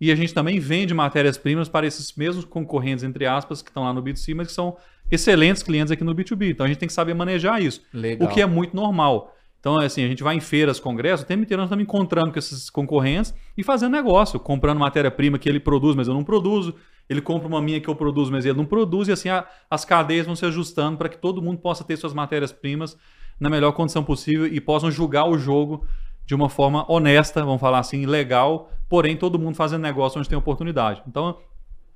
E 0.00 0.12
a 0.12 0.14
gente 0.14 0.32
também 0.32 0.58
vende 0.60 0.94
matérias-primas 0.94 1.68
para 1.68 1.86
esses 1.86 2.12
mesmos 2.14 2.44
concorrentes, 2.44 3.02
entre 3.04 3.26
aspas, 3.26 3.62
que 3.62 3.70
estão 3.70 3.82
lá 3.84 3.92
no 3.92 4.02
B2C, 4.02 4.34
mas 4.34 4.46
que 4.48 4.52
são 4.52 4.76
excelentes 5.10 5.62
clientes 5.62 5.90
aqui 5.90 6.04
no 6.04 6.14
B2B. 6.14 6.50
Então 6.50 6.64
a 6.64 6.68
gente 6.68 6.78
tem 6.78 6.86
que 6.86 6.92
saber 6.92 7.14
manejar 7.14 7.60
isso. 7.60 7.82
Legal. 7.92 8.28
O 8.28 8.32
que 8.32 8.40
é 8.40 8.46
muito 8.46 8.76
normal. 8.76 9.34
Então, 9.60 9.76
assim, 9.80 10.04
a 10.04 10.08
gente 10.08 10.22
vai 10.22 10.36
em 10.36 10.40
feiras, 10.40 10.78
congressos, 10.78 11.24
o 11.24 11.26
tempo 11.26 11.42
inteiro 11.42 11.60
nós 11.60 11.66
estamos 11.68 11.82
encontrando 11.82 12.30
com 12.32 12.38
esses 12.38 12.70
concorrentes 12.70 13.34
e 13.56 13.64
fazendo 13.64 13.90
negócio, 13.92 14.38
comprando 14.38 14.78
matéria-prima 14.78 15.36
que 15.36 15.48
ele 15.48 15.58
produz, 15.58 15.96
mas 15.96 16.06
eu 16.06 16.14
não 16.14 16.22
produzo. 16.22 16.76
Ele 17.10 17.20
compra 17.20 17.48
uma 17.48 17.60
minha 17.60 17.80
que 17.80 17.88
eu 17.88 17.94
produzo, 17.96 18.30
mas 18.30 18.44
ele 18.46 18.56
não 18.56 18.64
produz. 18.64 19.08
E 19.08 19.12
assim, 19.12 19.30
a- 19.30 19.44
as 19.68 19.84
cadeias 19.84 20.26
vão 20.26 20.36
se 20.36 20.46
ajustando 20.46 20.96
para 20.96 21.08
que 21.08 21.18
todo 21.18 21.42
mundo 21.42 21.58
possa 21.58 21.82
ter 21.82 21.96
suas 21.96 22.14
matérias-primas 22.14 22.96
na 23.40 23.50
melhor 23.50 23.72
condição 23.72 24.04
possível 24.04 24.46
e 24.46 24.60
possam 24.60 24.90
julgar 24.92 25.24
o 25.24 25.36
jogo 25.38 25.84
de 26.28 26.34
uma 26.34 26.50
forma 26.50 26.84
honesta, 26.92 27.42
vamos 27.42 27.58
falar 27.58 27.78
assim, 27.78 28.04
legal, 28.04 28.70
porém 28.86 29.16
todo 29.16 29.38
mundo 29.38 29.54
fazendo 29.54 29.80
negócio 29.80 30.18
onde 30.18 30.28
tem 30.28 30.36
oportunidade. 30.36 31.02
Então, 31.08 31.38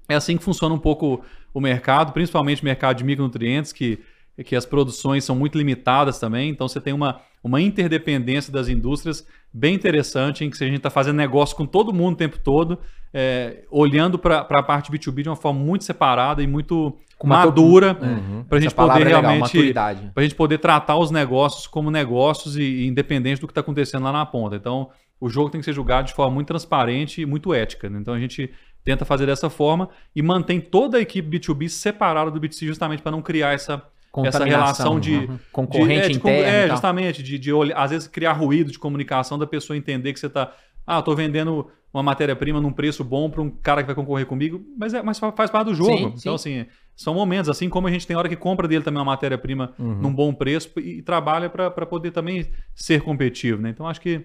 é 0.08 0.14
assim 0.14 0.38
que 0.38 0.42
funciona 0.42 0.74
um 0.74 0.78
pouco 0.78 1.22
o 1.52 1.60
mercado, 1.60 2.14
principalmente 2.14 2.62
o 2.62 2.64
mercado 2.64 2.96
de 2.96 3.04
micronutrientes, 3.04 3.74
que, 3.74 3.98
que 4.42 4.56
as 4.56 4.64
produções 4.64 5.22
são 5.22 5.36
muito 5.36 5.58
limitadas 5.58 6.18
também. 6.18 6.48
Então 6.48 6.66
você 6.66 6.80
tem 6.80 6.94
uma, 6.94 7.20
uma 7.44 7.60
interdependência 7.60 8.50
das 8.50 8.68
indústrias 8.68 9.26
bem 9.52 9.74
interessante, 9.74 10.46
em 10.46 10.48
que 10.48 10.64
a 10.64 10.66
gente 10.66 10.78
está 10.78 10.88
fazendo 10.88 11.16
negócio 11.16 11.54
com 11.54 11.66
todo 11.66 11.92
mundo 11.92 12.14
o 12.14 12.16
tempo 12.16 12.38
todo, 12.38 12.78
é, 13.12 13.64
olhando 13.70 14.18
para 14.18 14.38
a 14.38 14.62
parte 14.62 14.90
B2B 14.90 15.24
de 15.24 15.28
uma 15.28 15.36
forma 15.36 15.60
muito 15.60 15.84
separada 15.84 16.42
e 16.42 16.46
muito 16.46 16.96
madura, 17.28 17.96
Uhum. 18.00 18.44
para 18.48 18.58
a 18.58 18.60
gente 18.60 18.74
poder 18.74 19.00
é 19.00 19.04
legal, 19.04 19.20
realmente 19.22 19.72
para 19.72 19.90
a 20.16 20.22
gente 20.22 20.34
poder 20.34 20.58
tratar 20.58 20.96
os 20.96 21.10
negócios 21.10 21.66
como 21.66 21.90
negócios 21.90 22.56
e, 22.56 22.62
e 22.62 22.86
independente 22.86 23.40
do 23.40 23.46
que 23.46 23.50
está 23.52 23.60
acontecendo 23.60 24.04
lá 24.04 24.12
na 24.12 24.26
ponta. 24.26 24.56
Então, 24.56 24.90
o 25.20 25.28
jogo 25.28 25.50
tem 25.50 25.60
que 25.60 25.64
ser 25.64 25.72
julgado 25.72 26.08
de 26.08 26.14
forma 26.14 26.34
muito 26.34 26.48
transparente 26.48 27.20
e 27.22 27.26
muito 27.26 27.54
ética. 27.54 27.88
né? 27.88 27.98
Então, 28.00 28.12
a 28.14 28.18
gente 28.18 28.50
tenta 28.84 29.04
fazer 29.04 29.26
dessa 29.26 29.48
forma 29.48 29.88
e 30.14 30.20
mantém 30.22 30.60
toda 30.60 30.98
a 30.98 31.00
equipe 31.00 31.38
B2B 31.38 31.68
separada 31.68 32.30
do 32.30 32.40
B2C 32.40 32.66
justamente 32.66 33.00
para 33.02 33.12
não 33.12 33.22
criar 33.22 33.52
essa, 33.52 33.80
essa 34.24 34.44
relação 34.44 34.98
de, 34.98 35.14
uhum. 35.14 35.38
concorrente 35.52 35.92
de- 35.94 35.98
é, 36.00 36.08
de 36.08 36.14
interno. 36.16 36.48
É, 36.48 36.68
justamente, 36.68 37.22
de, 37.22 37.38
de 37.38 37.52
olhar- 37.52 37.78
às 37.78 37.90
vezes 37.92 38.08
criar 38.08 38.32
ruído 38.32 38.72
de 38.72 38.78
comunicação 38.80 39.38
da 39.38 39.46
pessoa 39.46 39.76
entender 39.76 40.12
que 40.12 40.18
você 40.18 40.26
está. 40.26 40.52
Ah, 40.86 40.98
eu 40.98 41.02
tô 41.02 41.14
vendendo 41.14 41.68
uma 41.92 42.02
matéria-prima 42.02 42.60
num 42.60 42.72
preço 42.72 43.04
bom 43.04 43.28
para 43.30 43.42
um 43.42 43.50
cara 43.50 43.82
que 43.82 43.86
vai 43.86 43.94
concorrer 43.94 44.26
comigo, 44.26 44.62
mas, 44.78 44.94
é, 44.94 45.02
mas 45.02 45.18
fa- 45.18 45.32
faz 45.32 45.50
parte 45.50 45.66
do 45.68 45.74
jogo. 45.74 45.92
Sim, 46.10 46.14
então, 46.16 46.34
assim, 46.34 46.64
são 46.96 47.14
momentos, 47.14 47.48
assim 47.50 47.68
como 47.68 47.86
a 47.86 47.90
gente 47.90 48.06
tem 48.06 48.16
hora 48.16 48.28
que 48.28 48.36
compra 48.36 48.66
dele 48.66 48.82
também 48.82 48.98
uma 48.98 49.04
matéria-prima 49.04 49.74
Uhum. 49.78 49.94
num 50.00 50.14
bom 50.14 50.32
preço 50.32 50.70
e, 50.78 50.98
e 50.98 51.02
trabalha 51.02 51.50
para 51.50 51.70
poder 51.86 52.10
também 52.10 52.46
ser 52.74 53.02
competitivo, 53.02 53.60
né? 53.60 53.70
Então, 53.70 53.86
acho 53.86 54.00
que 54.00 54.24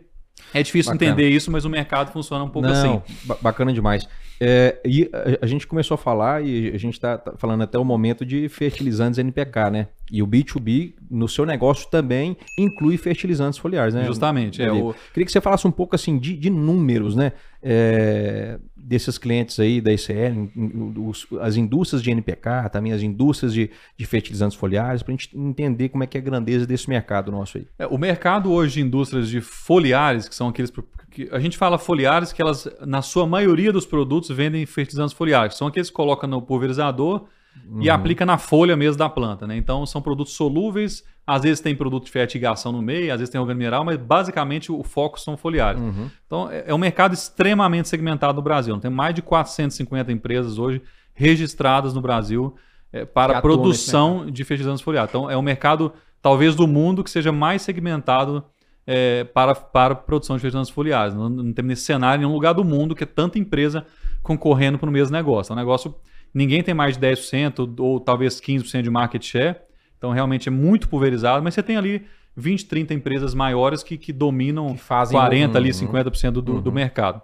é 0.53 0.63
difícil 0.63 0.93
Bacana. 0.93 1.11
entender 1.11 1.29
isso, 1.29 1.51
mas 1.51 1.65
o 1.65 1.69
mercado 1.69 2.11
funciona 2.11 2.43
um 2.43 2.49
pouco 2.49 2.67
Não, 2.67 2.73
assim. 3.03 3.15
ba- 3.25 3.37
bacana 3.41 3.73
demais. 3.73 4.07
É, 4.39 4.80
e 4.86 5.10
a, 5.13 5.45
a 5.45 5.47
gente 5.47 5.65
começou 5.67 5.95
a 5.95 5.97
falar, 5.97 6.43
e 6.43 6.69
a 6.69 6.78
gente 6.78 6.93
está 6.93 7.21
falando 7.38 7.63
até 7.63 7.78
o 7.78 7.84
momento 7.84 8.26
de 8.26 8.47
fertilizantes 8.50 9.17
NPK, 9.17 9.69
né? 9.71 9.88
E 10.12 10.23
o 10.23 10.28
B2B, 10.28 10.93
no 11.10 11.28
seu 11.28 11.45
negócio, 11.45 11.89
também 11.89 12.38
inclui 12.58 12.97
fertilizantes 12.97 13.60
foliares, 13.60 13.93
né? 13.93 14.06
Justamente. 14.06 14.62
É, 14.62 14.71
o... 14.71 14.93
Queria 15.13 15.26
que 15.26 15.32
você 15.32 15.41
falasse 15.41 15.67
um 15.67 15.71
pouco 15.71 15.95
assim 15.95 16.17
de, 16.17 16.34
de 16.34 16.50
números, 16.50 17.15
né? 17.15 17.34
É, 17.62 18.60
desses 18.76 19.17
clientes 19.17 19.60
aí 19.60 19.82
da 19.82 19.91
ICL, 19.91 20.50
os, 20.95 21.28
as 21.41 21.58
indústrias 21.58 22.02
de 22.02 22.12
NPK, 22.12 22.69
também 22.71 22.93
as 22.93 23.02
indústrias 23.02 23.54
de, 23.54 23.69
de 23.97 24.06
fertilizantes 24.06 24.56
foliares, 24.56 25.04
para 25.04 25.13
a 25.13 25.17
gente 25.17 25.38
entender 25.38 25.89
como 25.89 26.04
é 26.04 26.08
que 26.08 26.17
é 26.17 26.21
a 26.21 26.23
grandeza 26.23 26.65
desse 26.65 26.88
mercado 26.88 27.32
nosso 27.32 27.58
aí. 27.58 27.67
É, 27.78 27.88
o 27.88 27.97
mercado 27.97 28.52
hoje 28.52 28.76
de 28.76 28.82
indústrias 28.82 29.28
de 29.28 29.41
foliares, 29.41 30.30
que 30.30 30.36
são 30.36 30.47
aqueles 30.47 30.71
que 31.17 31.28
a 31.32 31.39
gente 31.39 31.58
fala 31.58 31.78
foliares 31.78 32.32
que 32.32 32.41
elas, 32.41 32.67
na 32.86 33.02
sua 33.02 33.26
maioria 33.26 33.73
dos 33.73 33.86
produtos, 33.86 34.26
vendem 34.29 34.65
fertilizantes 34.65 35.13
foliares. 35.13 35.55
São 35.55 35.67
aqueles 35.67 35.89
que 35.89 35.95
colocam 35.95 36.29
no 36.29 36.41
pulverizador 36.41 37.25
uhum. 37.69 37.81
e 37.81 37.89
aplica 37.89 38.25
na 38.25 38.37
folha 38.37 38.75
mesmo 38.75 38.97
da 38.97 39.09
planta. 39.09 39.47
Né? 39.47 39.57
Então 39.57 39.85
são 39.85 40.01
produtos 40.01 40.33
solúveis, 40.33 41.03
às 41.25 41.43
vezes 41.43 41.59
tem 41.59 41.75
produto 41.75 42.05
de 42.05 42.11
fertigação 42.11 42.71
no 42.71 42.81
meio, 42.81 43.11
às 43.11 43.19
vezes 43.19 43.31
tem 43.31 43.39
organo 43.39 43.57
mineral, 43.57 43.83
mas 43.83 43.97
basicamente 43.97 44.71
o 44.71 44.83
foco 44.83 45.19
são 45.19 45.35
foliares. 45.35 45.81
Uhum. 45.81 46.09
Então 46.25 46.49
é, 46.49 46.65
é 46.67 46.73
um 46.73 46.77
mercado 46.77 47.13
extremamente 47.13 47.89
segmentado 47.89 48.35
no 48.35 48.41
Brasil. 48.41 48.77
Tem 48.79 48.91
mais 48.91 49.13
de 49.13 49.21
450 49.21 50.11
empresas 50.11 50.57
hoje 50.57 50.81
registradas 51.13 51.93
no 51.93 52.01
Brasil 52.01 52.55
é, 52.91 53.05
para 53.05 53.41
produção 53.41 54.29
de 54.29 54.43
fertilizantes 54.43 54.81
foliares. 54.81 55.09
Então 55.09 55.29
é 55.29 55.37
um 55.37 55.41
mercado, 55.41 55.91
talvez, 56.21 56.55
do 56.55 56.67
mundo 56.67 57.03
que 57.03 57.09
seja 57.09 57.31
mais 57.31 57.61
segmentado 57.61 58.43
é, 58.85 59.25
para, 59.25 59.53
para 59.53 59.95
produção 59.95 60.37
de 60.37 60.41
fertilizantes 60.41 60.71
foliares. 60.71 61.13
Não, 61.13 61.27
não 61.27 61.51
temos 61.51 61.69
nesse 61.69 61.81
cenário 61.81 62.19
em 62.19 62.25
nenhum 62.25 62.33
lugar 62.33 62.53
do 62.53 62.63
mundo 62.63 62.95
que 62.95 63.03
é 63.03 63.07
tanta 63.07 63.37
empresa 63.37 63.85
concorrendo 64.27 64.77
para 64.77 64.89
o 64.89 64.91
mesmo 64.91 65.15
negócio. 65.15 65.51
É 65.51 65.55
um 65.55 65.57
negócio, 65.57 65.95
ninguém 66.33 66.61
tem 66.61 66.73
mais 66.73 66.97
de 66.97 67.07
10% 67.07 67.79
ou 67.79 67.99
talvez 67.99 68.41
15% 68.41 68.81
de 68.81 68.89
market 68.89 69.23
share, 69.23 69.55
então 69.97 70.11
realmente 70.11 70.49
é 70.49 70.51
muito 70.51 70.89
pulverizado, 70.89 71.41
mas 71.41 71.53
você 71.53 71.63
tem 71.63 71.77
ali 71.77 72.05
20, 72.35 72.65
30 72.65 72.93
empresas 72.93 73.33
maiores 73.33 73.81
que, 73.81 73.97
que 73.97 74.11
dominam 74.11 74.73
que 74.73 74.81
fazem 74.81 75.17
40%, 75.17 75.53
um, 75.53 75.57
ali, 75.57 75.69
50% 75.69 76.31
do, 76.31 76.53
uhum. 76.55 76.61
do 76.61 76.71
mercado. 76.71 77.21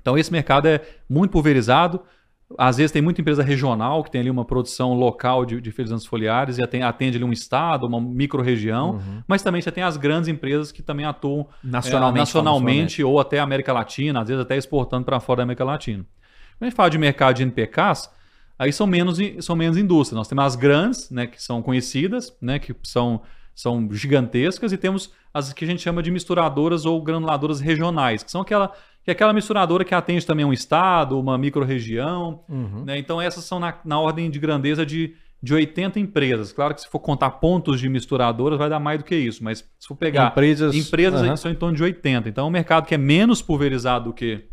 Então 0.00 0.16
esse 0.16 0.32
mercado 0.32 0.66
é 0.66 0.80
muito 1.08 1.30
pulverizado, 1.30 2.00
às 2.58 2.78
vezes 2.78 2.90
tem 2.90 3.00
muita 3.00 3.20
empresa 3.20 3.44
regional 3.44 4.02
que 4.02 4.10
tem 4.10 4.22
ali 4.22 4.30
uma 4.30 4.44
produção 4.44 4.94
local 4.94 5.44
de, 5.44 5.60
de 5.60 5.70
fertilizantes 5.70 6.06
foliares 6.06 6.58
e 6.58 6.62
atende, 6.64 6.84
atende 6.84 7.16
ali 7.18 7.24
um 7.24 7.32
estado, 7.32 7.86
uma 7.86 8.00
micro-região, 8.00 8.92
uhum. 8.94 9.22
mas 9.28 9.42
também 9.42 9.60
você 9.60 9.70
tem 9.70 9.84
as 9.84 9.96
grandes 9.96 10.28
empresas 10.28 10.72
que 10.72 10.82
também 10.82 11.04
atuam 11.04 11.46
nacionalmente, 11.62 12.16
é, 12.16 12.20
nacionalmente 12.20 13.04
ou 13.04 13.20
até 13.20 13.38
América 13.38 13.72
Latina, 13.72 14.22
às 14.22 14.28
vezes 14.28 14.42
até 14.42 14.56
exportando 14.56 15.04
para 15.04 15.20
fora 15.20 15.38
da 15.38 15.42
América 15.44 15.64
Latina. 15.64 16.04
Quando 16.60 16.66
a 16.66 16.70
gente 16.70 16.76
fala 16.76 16.90
de 16.90 16.98
mercado 16.98 17.36
de 17.36 17.42
NPKs, 17.42 18.10
aí 18.58 18.70
são 18.70 18.86
menos, 18.86 19.18
são 19.40 19.56
menos 19.56 19.78
indústrias. 19.78 20.18
Nós 20.18 20.28
temos 20.28 20.44
as 20.44 20.56
grandes, 20.56 21.10
né, 21.10 21.26
que 21.26 21.42
são 21.42 21.62
conhecidas, 21.62 22.36
né, 22.38 22.58
que 22.58 22.76
são, 22.82 23.22
são 23.54 23.88
gigantescas, 23.90 24.70
e 24.70 24.76
temos 24.76 25.10
as 25.32 25.54
que 25.54 25.64
a 25.64 25.66
gente 25.66 25.80
chama 25.80 26.02
de 26.02 26.10
misturadoras 26.10 26.84
ou 26.84 27.00
granuladoras 27.00 27.60
regionais, 27.60 28.22
que 28.22 28.30
são 28.30 28.42
aquela 28.42 28.72
que 29.02 29.10
é 29.10 29.12
aquela 29.12 29.32
misturadora 29.32 29.82
que 29.82 29.94
atende 29.94 30.26
também 30.26 30.44
um 30.44 30.52
estado, 30.52 31.18
uma 31.18 31.38
micro-região. 31.38 32.44
Uhum. 32.46 32.84
Né? 32.84 32.98
Então, 32.98 33.18
essas 33.18 33.44
são 33.44 33.58
na, 33.58 33.74
na 33.82 33.98
ordem 33.98 34.30
de 34.30 34.38
grandeza 34.38 34.84
de, 34.84 35.14
de 35.42 35.54
80 35.54 35.98
empresas. 35.98 36.52
Claro 36.52 36.74
que 36.74 36.82
se 36.82 36.88
for 36.90 36.98
contar 36.98 37.30
pontos 37.30 37.80
de 37.80 37.88
misturadoras, 37.88 38.58
vai 38.58 38.68
dar 38.68 38.78
mais 38.78 38.98
do 38.98 39.04
que 39.06 39.16
isso, 39.16 39.42
mas 39.42 39.66
se 39.78 39.88
for 39.88 39.96
pegar 39.96 40.26
empresas, 40.26 40.74
empresas 40.74 41.22
uhum. 41.22 41.34
são 41.34 41.50
em 41.50 41.54
torno 41.54 41.74
de 41.74 41.82
80. 41.82 42.28
Então, 42.28 42.44
é 42.44 42.48
um 42.48 42.52
mercado 42.52 42.86
que 42.86 42.94
é 42.94 42.98
menos 42.98 43.40
pulverizado 43.40 44.10
do 44.10 44.12
que 44.12 44.44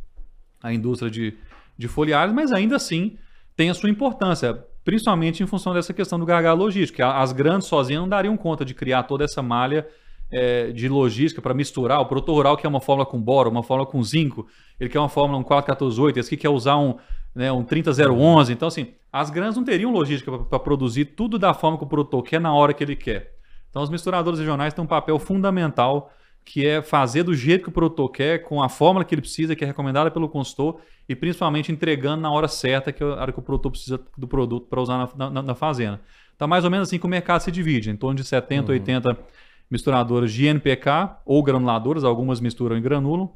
a 0.63 0.72
indústria 0.72 1.12
de, 1.12 1.34
de 1.78 1.88
foliares, 1.88 2.34
mas 2.34 2.52
ainda 2.52 2.76
assim 2.76 3.18
tem 3.56 3.70
a 3.70 3.74
sua 3.74 3.90
importância, 3.90 4.66
principalmente 4.84 5.44
em 5.44 5.48
função 5.48 5.74
dessa 5.74 5.94
questão 5.94 6.20
do 6.20 6.26
gargalo 6.26 6.63
logístico. 6.63 7.04
As 7.04 7.32
grandes 7.32 7.68
sozinhas 7.68 8.02
não 8.02 8.10
dariam 8.10 8.38
conta 8.38 8.63
de 8.63 8.74
criar 8.74 9.04
toda 9.04 9.24
essa 9.24 9.42
malha 9.42 9.88
é, 10.32 10.72
de 10.72 10.88
logística 10.88 11.42
para 11.42 11.54
misturar. 11.54 12.00
O 12.00 12.06
produtor 12.06 12.36
rural 12.36 12.58
quer 12.58 12.68
uma 12.68 12.82
fórmula 12.82 13.06
com 13.06 13.20
boro, 13.20 13.50
uma 13.50 13.63
fórmula 13.63 13.90
com 13.90 14.02
zinco, 14.04 14.48
ele 14.80 14.90
quer 14.90 15.00
uma 15.00 15.10
fórmula 15.10 15.40
um 15.40 15.44
4148, 15.44 16.20
esse 16.20 16.28
aqui 16.34 16.42
quer 16.42 16.50
usar 16.50 16.78
um, 16.78 16.96
né, 17.34 17.52
um 17.52 17.63
30011. 17.63 18.54
Então, 18.54 18.68
assim, 18.68 18.94
as 19.12 19.30
grandes 19.30 19.58
não 19.58 19.63
teriam 19.63 19.92
logística 19.92 20.32
para 20.38 20.60
produzir 20.60 21.06
tudo 21.06 21.40
da 21.40 21.54
forma 21.54 21.78
que 21.78 21.84
o 21.84 21.88
produtor 21.88 22.24
quer 22.24 22.40
na 22.40 22.54
hora 22.54 22.74
que 22.74 22.84
ele 22.84 22.96
quer. 22.96 23.34
Então, 23.70 23.82
os 23.82 23.90
misturadores 23.90 24.40
regionais 24.40 24.74
têm 24.74 24.84
um 24.84 24.88
papel 24.88 25.18
fundamental 25.20 26.12
que 26.48 26.66
é 26.66 26.82
fazer 26.82 27.24
do 27.24 27.36
jeito 27.36 27.64
que 27.64 27.70
o 27.70 27.74
produtor 27.74 28.10
quer, 28.10 28.38
com 28.40 28.64
a 28.64 28.70
fórmula 28.70 29.04
que 29.04 29.14
ele 29.14 29.22
precisa, 29.22 29.54
que 29.54 29.66
é 29.66 29.68
recomendada 29.68 30.10
pelo 30.10 30.30
consultor, 30.30 30.80
e 31.08 31.14
principalmente 31.14 31.74
entregando 31.74 32.22
na 32.22 32.32
hora 32.32 32.48
certa, 32.48 32.94
que 32.94 33.04
é 33.04 33.06
a 33.06 33.10
hora 33.10 33.34
que 33.34 33.40
o 33.40 33.42
produtor 33.42 33.70
precisa 33.70 34.00
do 34.18 34.26
produto 34.26 34.66
para 34.70 34.82
usar 34.82 35.10
na, 35.18 35.30
na, 35.30 35.42
na, 35.42 35.56
fazenda. 35.56 36.00
Então, 36.38 36.48
mais 36.48 36.64
ou 36.64 36.72
menos 36.72 36.88
assim 36.88 36.98
que 36.98 37.06
o 37.06 37.10
mercado 37.10 37.42
se 37.42 37.52
divide, 37.52 37.90
em 37.90 37.98
torno 37.98 38.16
de 38.16 38.24
70, 38.24 38.72
uhum. 38.72 38.80
80 38.80 39.18
misturadoras 39.70 40.32
de 40.32 40.46
NPK 40.46 41.18
ou 41.26 41.44
granuladoras, 41.44 42.06
algumas 42.06 42.40
misturam 42.40 42.78
e 42.78 42.82
granulam, 42.82 43.30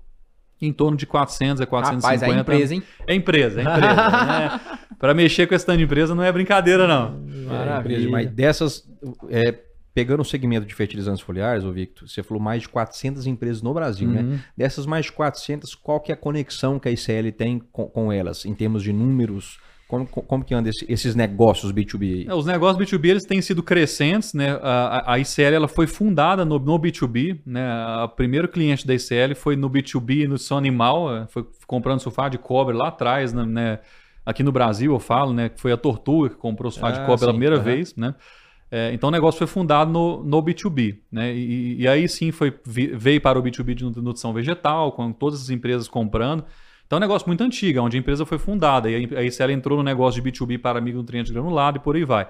em 0.62 0.72
torno 0.72 0.96
de 0.96 1.06
400 1.06 1.60
a 1.60 1.66
450. 1.66 2.26
Rapaz, 2.26 2.38
é 2.38 2.40
empresa, 2.40 2.74
hein? 2.74 2.84
É 3.06 3.14
empresa, 3.14 3.60
é 3.60 3.64
empresa. 3.64 4.26
né? 4.26 4.62
Para 4.98 5.14
mexer 5.14 5.48
com 5.48 5.56
esse 5.56 5.66
tanto 5.66 5.80
de 5.80 5.84
empresa 5.84 6.16
não 6.16 6.24
é 6.24 6.32
brincadeira, 6.32 6.88
não. 6.88 7.20
Maravilha. 7.46 8.08
É, 8.08 8.10
mas 8.10 8.32
dessas, 8.32 8.90
é, 9.30 9.60
pegando 9.94 10.22
o 10.22 10.26
segmento 10.26 10.66
de 10.66 10.74
fertilizantes 10.74 11.22
foliares, 11.22 11.64
ô 11.64 11.72
Victor, 11.72 12.08
você 12.08 12.24
falou 12.24 12.42
mais 12.42 12.62
de 12.62 12.70
400 12.70 13.28
empresas 13.28 13.62
no 13.62 13.74
Brasil, 13.74 14.08
né? 14.08 14.22
uhum. 14.22 14.30
né? 14.30 14.44
Dessas 14.56 14.86
mais 14.86 15.06
de 15.06 15.12
400, 15.12 15.76
qual 15.76 16.00
que 16.00 16.12
é 16.12 16.16
a 16.16 16.18
conexão 16.18 16.80
que 16.80 16.88
a 16.88 16.92
ICL 16.92 17.32
tem 17.38 17.60
com, 17.72 17.88
com 17.88 18.12
elas, 18.12 18.46
em 18.46 18.54
termos 18.54 18.84
de 18.84 18.94
números, 18.94 19.60
como, 19.92 20.08
como 20.08 20.46
que 20.46 20.54
anda 20.54 20.70
esse, 20.70 20.86
esses 20.88 21.16
negócios 21.16 21.74
B2B? 21.74 22.26
É, 22.30 22.34
os 22.34 22.46
negócios 22.46 22.82
B2B 22.82 23.10
eles 23.10 23.26
têm 23.26 23.42
sido 23.42 23.62
crescentes, 23.62 24.34
né? 24.34 24.58
A, 24.62 25.14
a 25.14 25.20
ICL 25.20 25.54
ela 25.54 25.68
foi 25.68 25.86
fundada 25.86 26.46
no, 26.46 26.58
no 26.58 26.80
B2B, 26.80 27.42
né? 27.46 27.70
O 28.06 28.08
primeiro 28.08 28.48
cliente 28.48 28.88
da 28.88 28.94
ICL 28.94 29.36
foi 29.36 29.58
no 29.58 29.70
B2B, 29.70 30.30
no 30.30 30.38
São 30.38 30.58
Animal, 30.58 31.14
é, 31.14 31.28
foi 31.28 31.46
comprando 31.68 32.00
sofá 32.00 32.30
de 32.30 32.38
cobre 32.38 32.74
lá 32.74 32.88
atrás, 32.88 33.34
né? 33.34 33.46
né? 33.46 33.80
Aqui 34.26 34.44
no 34.44 34.52
Brasil 34.54 34.94
eu 34.94 35.00
falo, 35.00 35.34
né? 35.34 35.50
Que 35.50 35.60
foi 35.60 35.74
a 35.74 35.78
Tortuga 35.78 36.30
que 36.30 36.36
comprou 36.36 36.72
sofá 36.72 36.88
ah, 36.88 36.92
de 36.92 37.00
cobre 37.00 37.18
sim, 37.18 37.20
pela 37.20 37.34
primeira 37.34 37.58
uhum. 37.58 37.64
vez, 37.64 37.94
né? 37.98 38.16
É, 38.74 38.94
então 38.94 39.10
o 39.10 39.12
negócio 39.12 39.38
foi 39.38 39.48
fundado 39.48 39.92
no, 39.92 40.24
no 40.24 40.42
B2B, 40.42 41.00
né? 41.12 41.36
E, 41.36 41.82
e 41.82 41.88
aí 41.88 42.08
sim 42.08 42.32
foi, 42.32 42.58
veio 42.66 43.20
para 43.20 43.38
o 43.38 43.44
B2B 43.44 43.74
de 43.74 43.84
nutrição 43.84 44.32
vegetal, 44.32 44.94
com 44.94 45.12
todas 45.12 45.42
as 45.42 45.50
empresas 45.50 45.90
comprando. 45.90 46.46
Então 46.88 46.96
é 46.96 47.00
um 47.00 47.02
negócio 47.02 47.28
muito 47.28 47.44
antigo, 47.44 47.80
é 47.80 47.82
onde 47.82 47.98
a 47.98 48.00
empresa 48.00 48.26
foi 48.26 48.38
fundada. 48.38 48.90
E 48.90 49.14
aí 49.16 49.30
se 49.30 49.44
ela 49.44 49.52
entrou 49.52 49.78
no 49.78 49.84
negócio 49.84 50.22
de 50.22 50.32
B2B 50.32 50.58
para 50.58 50.80
micronutrientes 50.80 51.32
granulado 51.34 51.78
e 51.78 51.80
por 51.82 51.98
aí 51.98 52.06
vai. 52.06 52.30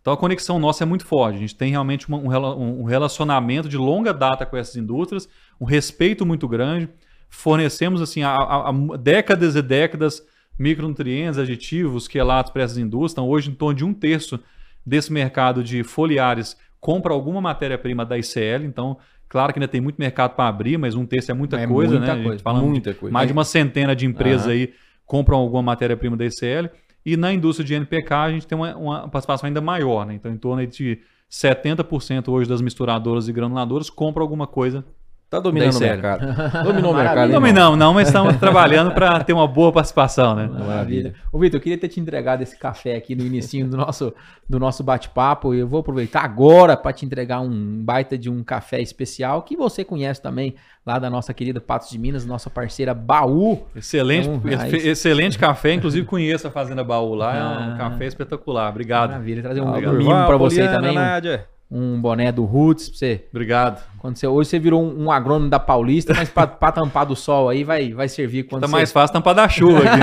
Então 0.00 0.12
a 0.12 0.16
conexão 0.16 0.58
nossa 0.58 0.82
é 0.82 0.86
muito 0.86 1.06
forte. 1.06 1.36
A 1.36 1.40
gente 1.40 1.54
tem 1.54 1.70
realmente 1.70 2.08
uma, 2.08 2.18
um, 2.18 2.82
um 2.82 2.84
relacionamento 2.84 3.68
de 3.68 3.76
longa 3.76 4.12
data 4.12 4.44
com 4.44 4.56
essas 4.56 4.74
indústrias, 4.74 5.28
um 5.60 5.64
respeito 5.64 6.26
muito 6.26 6.48
grande. 6.48 6.88
Fornecemos 7.28 8.02
assim 8.02 8.22
há, 8.22 8.32
há, 8.32 8.70
há 8.70 8.96
décadas 8.96 9.54
e 9.54 9.62
décadas 9.62 10.20
micronutrientes, 10.58 11.38
aditivos, 11.38 12.08
quelatos 12.08 12.50
para 12.52 12.62
essas 12.62 12.78
indústrias. 12.78 13.12
Então, 13.12 13.28
hoje, 13.28 13.50
em 13.50 13.54
torno 13.54 13.74
de 13.74 13.84
um 13.84 13.92
terço 13.92 14.40
desse 14.86 15.12
mercado 15.12 15.64
de 15.64 15.82
foliares 15.82 16.56
compra 16.80 17.12
alguma 17.12 17.40
matéria-prima 17.40 18.06
da 18.06 18.16
ICL. 18.16 18.64
Então, 18.64 18.96
Claro 19.28 19.52
que 19.52 19.58
ainda 19.58 19.68
tem 19.68 19.80
muito 19.80 19.96
mercado 19.98 20.34
para 20.34 20.48
abrir, 20.48 20.78
mas 20.78 20.94
um 20.94 21.04
terço 21.04 21.30
é 21.30 21.34
muita 21.34 21.58
é 21.58 21.66
coisa, 21.66 21.98
muita 21.98 22.14
né? 22.14 22.22
Coisa, 22.22 22.42
fala 22.42 22.60
muita 22.60 22.94
coisa. 22.94 23.12
Mais 23.12 23.26
de 23.26 23.32
uma 23.32 23.44
centena 23.44 23.94
de 23.94 24.06
empresas 24.06 24.46
uhum. 24.46 24.52
aí 24.52 24.72
compram 25.04 25.38
alguma 25.38 25.62
matéria-prima 25.62 26.16
da 26.16 26.24
ICL. 26.24 26.70
E 27.04 27.16
na 27.16 27.32
indústria 27.32 27.66
de 27.66 27.74
NPK 27.74 28.14
a 28.14 28.30
gente 28.30 28.46
tem 28.46 28.56
uma, 28.56 28.76
uma 28.76 29.08
participação 29.08 29.46
ainda 29.46 29.60
maior, 29.60 30.06
né? 30.06 30.14
Então, 30.14 30.32
em 30.32 30.36
torno 30.36 30.64
de 30.66 31.00
70% 31.30 32.28
hoje 32.28 32.48
das 32.48 32.60
misturadoras 32.60 33.28
e 33.28 33.32
granuladoras 33.32 33.90
compram 33.90 34.22
alguma 34.22 34.46
coisa 34.46 34.84
Tá 35.28 35.40
dominando 35.40 35.74
o 35.74 35.80
mercado. 35.80 36.24
Dominou 36.62 36.92
o 36.92 36.96
mercado. 36.96 37.32
Não 37.32 37.40
dominamos, 37.40 37.76
não, 37.76 37.92
mas 37.92 38.06
estamos 38.06 38.36
trabalhando 38.38 38.92
para 38.92 39.24
ter 39.24 39.32
uma 39.32 39.48
boa 39.48 39.72
participação, 39.72 40.36
né? 40.36 40.46
Maravilha. 40.46 41.14
Ô, 41.32 41.38
Vitor, 41.38 41.58
eu 41.58 41.62
queria 41.62 41.76
ter 41.76 41.88
te 41.88 41.98
entregado 41.98 42.42
esse 42.42 42.56
café 42.56 42.94
aqui 42.94 43.16
no 43.16 43.24
início 43.24 43.66
do 43.66 43.76
nosso, 43.76 44.14
do 44.48 44.60
nosso 44.60 44.84
bate-papo. 44.84 45.52
E 45.52 45.58
eu 45.58 45.66
vou 45.66 45.80
aproveitar 45.80 46.22
agora 46.22 46.76
para 46.76 46.92
te 46.92 47.04
entregar 47.04 47.40
um 47.40 47.84
baita 47.84 48.16
de 48.16 48.30
um 48.30 48.44
café 48.44 48.80
especial 48.80 49.42
que 49.42 49.56
você 49.56 49.84
conhece 49.84 50.22
também, 50.22 50.54
lá 50.86 50.96
da 51.00 51.10
nossa 51.10 51.34
querida 51.34 51.60
Patos 51.60 51.90
de 51.90 51.98
Minas, 51.98 52.24
nossa 52.24 52.48
parceira 52.48 52.94
Baú. 52.94 53.66
Excelente, 53.74 54.28
então, 54.28 54.66
excelente 54.74 55.36
café. 55.40 55.72
Inclusive, 55.72 56.06
conheço 56.06 56.46
a 56.46 56.52
Fazenda 56.52 56.84
Baú 56.84 57.16
lá. 57.16 57.32
Ah. 57.32 57.36
É 57.36 57.68
um 57.68 57.74
ah. 57.74 57.76
café 57.76 58.06
espetacular. 58.06 58.70
Obrigado. 58.70 59.10
Maravilha. 59.10 59.42
Trazer 59.42 59.60
um, 59.60 59.74
um 59.74 59.92
mimo 59.92 60.10
para 60.10 60.36
você 60.36 60.68
também. 60.68 60.94
Nádia. 60.94 61.48
Um 61.68 62.00
boné 62.00 62.30
do 62.30 62.44
Roots 62.44 62.88
pra 62.88 62.98
você. 62.98 63.24
Obrigado. 63.30 63.82
Quando 63.98 64.16
você, 64.16 64.26
hoje 64.26 64.50
você 64.50 64.58
virou 64.58 64.80
um, 64.80 65.06
um 65.06 65.10
agrônomo 65.10 65.50
da 65.50 65.58
Paulista, 65.58 66.14
mas 66.14 66.28
pra, 66.28 66.46
pra, 66.46 66.70
tampar 66.70 67.04
do 67.04 67.16
sol 67.16 67.48
aí 67.48 67.64
vai, 67.64 67.92
vai 67.92 68.08
servir 68.08 68.44
quando 68.44 68.62
Tá 68.62 68.68
você... 68.68 68.72
mais 68.72 68.92
fácil 68.92 69.14
tampar 69.14 69.34
da 69.34 69.48
chuva 69.48 69.78
aqui. 69.78 70.00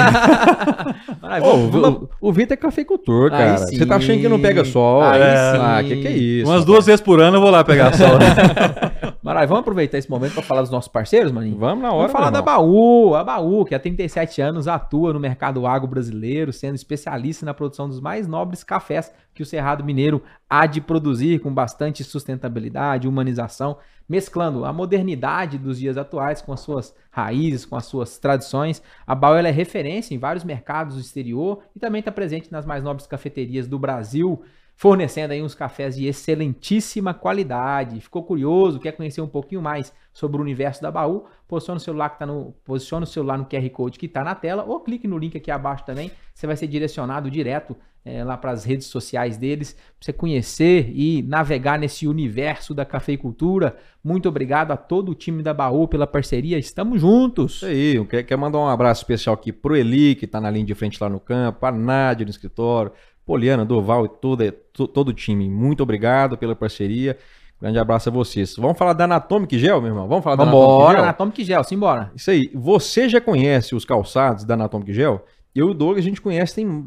ah, 1.23 1.39
o, 1.41 2.09
o 2.19 2.33
Vitor 2.33 2.53
é 2.55 2.57
cafeicultor, 2.57 3.29
cara. 3.31 3.59
Você 3.59 3.85
tá 3.85 3.95
achando 3.95 4.19
que 4.19 4.27
não 4.27 4.41
pega 4.41 4.65
sol? 4.65 5.01
Aí 5.03 5.21
é. 5.21 5.35
Ah, 5.57 5.81
que 5.81 6.01
que 6.01 6.07
é 6.07 6.11
isso? 6.11 6.51
Umas 6.51 6.65
duas 6.65 6.85
vezes 6.85 6.99
por 6.99 7.21
ano 7.21 7.37
eu 7.37 7.41
vou 7.41 7.49
lá 7.49 7.63
pegar 7.63 7.93
sol. 7.93 8.19
Maravilha, 9.23 9.47
vamos 9.47 9.61
aproveitar 9.61 9.97
esse 9.97 10.09
momento 10.09 10.33
para 10.33 10.43
falar 10.43 10.61
dos 10.63 10.69
nossos 10.69 10.89
parceiros, 10.89 11.31
maninho? 11.31 11.57
Vamos 11.57 11.81
na 11.81 11.91
hora, 11.93 12.09
Vamos 12.09 12.11
falar 12.11 12.29
da. 12.29 12.41
Baú, 12.41 13.15
a 13.15 13.23
Baú, 13.23 13.63
que 13.63 13.73
há 13.73 13.79
37 13.79 14.41
anos 14.41 14.67
atua 14.67 15.13
no 15.13 15.19
mercado 15.19 15.65
agro 15.65 15.87
brasileiro, 15.87 16.51
sendo 16.51 16.75
especialista 16.75 17.45
na 17.45 17.53
produção 17.53 17.87
dos 17.87 18.01
mais 18.01 18.27
nobres 18.27 18.65
cafés 18.65 19.13
que 19.33 19.41
o 19.41 19.45
Cerrado 19.45 19.81
Mineiro 19.81 20.21
há 20.49 20.65
de 20.65 20.81
produzir 20.81 21.39
com 21.39 21.52
bastante 21.53 22.03
sustentabilidade, 22.03 23.07
humanização, 23.07 23.77
mesclando 24.07 24.65
a 24.65 24.73
modernidade 24.73 25.57
dos 25.57 25.79
dias 25.79 25.97
atuais 25.97 26.41
com 26.41 26.51
as 26.51 26.59
suas 26.59 26.93
raízes, 27.11 27.65
com 27.65 27.75
as 27.75 27.85
suas 27.85 28.17
tradições. 28.17 28.81
A 29.07 29.13
ela 29.37 29.47
é 29.47 29.51
referência 29.51 30.13
em 30.13 30.17
vários 30.17 30.43
mercados 30.43 30.95
do 30.95 31.01
exterior 31.01 31.63
e 31.75 31.79
também 31.79 31.99
está 31.99 32.11
presente 32.11 32.51
nas 32.51 32.65
mais 32.65 32.83
nobres 32.83 33.07
cafeterias 33.07 33.67
do 33.67 33.79
Brasil 33.79 34.43
fornecendo 34.75 35.33
aí 35.33 35.41
uns 35.41 35.55
cafés 35.55 35.95
de 35.95 36.07
excelentíssima 36.07 37.13
qualidade. 37.13 38.01
Ficou 38.01 38.23
curioso, 38.23 38.79
quer 38.79 38.91
conhecer 38.93 39.21
um 39.21 39.27
pouquinho 39.27 39.61
mais 39.61 39.93
sobre 40.11 40.37
o 40.37 40.41
universo 40.41 40.81
da 40.81 40.91
Baú? 40.91 41.25
Posiciona 41.47 41.77
o 41.77 41.81
celular 41.81 42.09
que 42.09 42.19
tá 42.19 42.25
no, 42.25 42.53
posiciona 42.63 43.03
o 43.03 43.07
celular 43.07 43.37
no 43.37 43.45
QR 43.45 43.69
Code 43.69 43.99
que 43.99 44.07
está 44.07 44.23
na 44.23 44.35
tela 44.35 44.63
ou 44.63 44.79
clique 44.79 45.07
no 45.07 45.17
link 45.17 45.37
aqui 45.37 45.51
abaixo 45.51 45.85
também. 45.85 46.11
Você 46.33 46.47
vai 46.47 46.55
ser 46.55 46.67
direcionado 46.67 47.29
direto 47.29 47.75
eh, 48.05 48.23
lá 48.23 48.35
para 48.37 48.51
as 48.51 48.63
redes 48.63 48.87
sociais 48.87 49.37
deles, 49.37 49.73
para 49.73 49.81
você 50.01 50.13
conhecer 50.13 50.91
e 50.93 51.21
navegar 51.23 51.79
nesse 51.79 52.07
universo 52.07 52.73
da 52.73 52.83
cafeicultura. 52.85 53.75
Muito 54.03 54.27
obrigado 54.27 54.71
a 54.71 54.77
todo 54.77 55.09
o 55.09 55.15
time 55.15 55.41
da 55.41 55.53
Baú 55.53 55.87
pela 55.87 56.05
parceria. 56.07 56.57
Estamos 56.57 56.99
juntos. 57.01 57.55
Isso 57.57 57.65
aí, 57.65 57.95
eu 57.95 58.05
quero, 58.05 58.25
quero 58.25 58.41
mandar 58.41 58.59
um 58.59 58.67
abraço 58.67 59.01
especial 59.01 59.33
aqui 59.35 59.51
pro 59.53 59.75
Eli, 59.75 60.15
que 60.15 60.27
tá 60.27 60.41
na 60.41 60.49
linha 60.49 60.65
de 60.65 60.75
frente 60.75 60.97
lá 61.01 61.09
no 61.09 61.19
campo, 61.19 61.65
a 61.65 61.71
Nádia 61.71 62.25
no 62.25 62.29
escritório, 62.31 62.91
Poliana, 63.25 63.63
Doval 63.63 64.05
e 64.05 64.09
todo, 64.09 64.51
to- 64.73 64.87
todo 64.87 65.09
o 65.09 65.13
time. 65.13 65.49
Muito 65.49 65.81
obrigado 65.81 66.37
pela 66.37 66.55
parceria. 66.55 67.17
Grande 67.61 67.79
abraço 67.79 68.09
a 68.09 68.11
vocês. 68.11 68.57
Vamos 68.57 68.77
falar 68.77 68.91
da 68.91 69.05
Anatomic 69.05 69.57
Gel, 69.57 69.79
meu 69.79 69.91
irmão? 69.91 70.05
Vamos 70.05 70.21
falar 70.25 70.35
da 70.35 70.43
Anatomic 70.43 70.91
Gel? 70.91 71.03
Anatomic 71.03 71.43
Gel, 71.45 71.63
simbora. 71.63 72.11
Isso 72.13 72.29
aí. 72.29 72.51
Você 72.53 73.07
já 73.07 73.21
conhece 73.21 73.73
os 73.73 73.85
calçados 73.85 74.43
da 74.43 74.55
Anatomic 74.55 74.91
Gel? 74.91 75.23
Eu 75.55 75.69
e 75.69 75.71
o 75.71 75.73
Douglas 75.73 75.99
a 76.03 76.09
gente 76.09 76.19
conhece 76.19 76.55
tem 76.55 76.85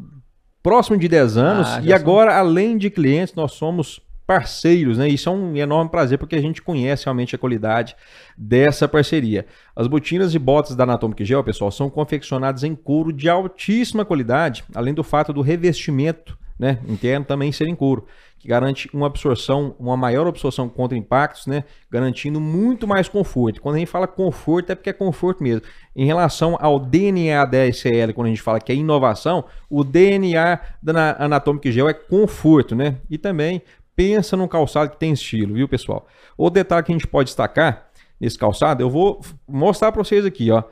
próximo 0.67 0.97
de 0.97 1.07
10 1.07 1.37
anos. 1.37 1.67
Ah, 1.69 1.81
e 1.81 1.93
agora, 1.93 2.37
além 2.37 2.77
de 2.77 2.89
clientes, 2.89 3.33
nós 3.33 3.53
somos 3.53 4.01
parceiros, 4.25 4.97
né? 4.97 5.07
Isso 5.07 5.29
é 5.29 5.31
um 5.31 5.55
enorme 5.55 5.89
prazer 5.89 6.17
porque 6.17 6.35
a 6.35 6.41
gente 6.41 6.61
conhece 6.61 7.05
realmente 7.05 7.33
a 7.33 7.39
qualidade 7.39 7.95
dessa 8.37 8.85
parceria. 8.85 9.45
As 9.73 9.87
botinas 9.87 10.35
e 10.35 10.39
botas 10.39 10.75
da 10.75 10.83
Anatomic 10.83 11.23
Gel, 11.23 11.41
pessoal, 11.41 11.71
são 11.71 11.89
confeccionadas 11.89 12.65
em 12.65 12.75
couro 12.75 13.13
de 13.13 13.29
altíssima 13.29 14.03
qualidade, 14.03 14.65
além 14.75 14.93
do 14.93 15.05
fato 15.05 15.31
do 15.31 15.39
revestimento 15.39 16.37
né, 16.59 16.79
interno 16.89 17.25
também 17.25 17.49
ser 17.53 17.69
em 17.69 17.75
couro, 17.75 18.05
que 18.39 18.47
garante 18.47 18.89
uma 18.93 19.07
absorção, 19.07 19.75
uma 19.79 19.97
maior 19.97 20.27
absorção 20.27 20.69
contra 20.69 20.97
impactos, 20.97 21.47
né, 21.47 21.63
garantindo 21.89 22.39
muito 22.39 22.87
mais 22.87 23.09
conforto. 23.09 23.61
Quando 23.61 23.75
a 23.75 23.79
gente 23.79 23.89
fala 23.89 24.07
conforto, 24.07 24.71
é 24.71 24.75
porque 24.75 24.89
é 24.89 24.93
conforto 24.93 25.41
mesmo. 25.43 25.61
Em 25.95 26.05
relação 26.05 26.57
ao 26.59 26.79
DNA 26.79 27.43
da 27.45 27.65
SL, 27.67 28.13
quando 28.13 28.27
a 28.27 28.29
gente 28.29 28.41
fala 28.41 28.59
que 28.59 28.71
é 28.71 28.75
inovação, 28.75 29.43
o 29.69 29.83
DNA 29.83 30.59
da 30.81 30.93
Na- 30.93 31.15
Anatomic 31.19 31.71
Gel 31.71 31.89
é 31.89 31.93
conforto, 31.93 32.75
né? 32.75 32.97
E 33.09 33.17
também 33.17 33.61
pensa 33.95 34.37
num 34.37 34.47
calçado 34.47 34.91
que 34.91 34.97
tem 34.97 35.11
estilo, 35.11 35.55
viu, 35.55 35.67
pessoal? 35.67 36.05
O 36.37 36.49
detalhe 36.51 36.83
que 36.85 36.91
a 36.91 36.95
gente 36.95 37.07
pode 37.07 37.27
destacar 37.29 37.87
nesse 38.21 38.37
calçado, 38.37 38.83
eu 38.83 38.89
vou 38.89 39.19
mostrar 39.47 39.91
para 39.91 40.03
vocês 40.03 40.23
aqui, 40.25 40.51
ó. 40.51 40.63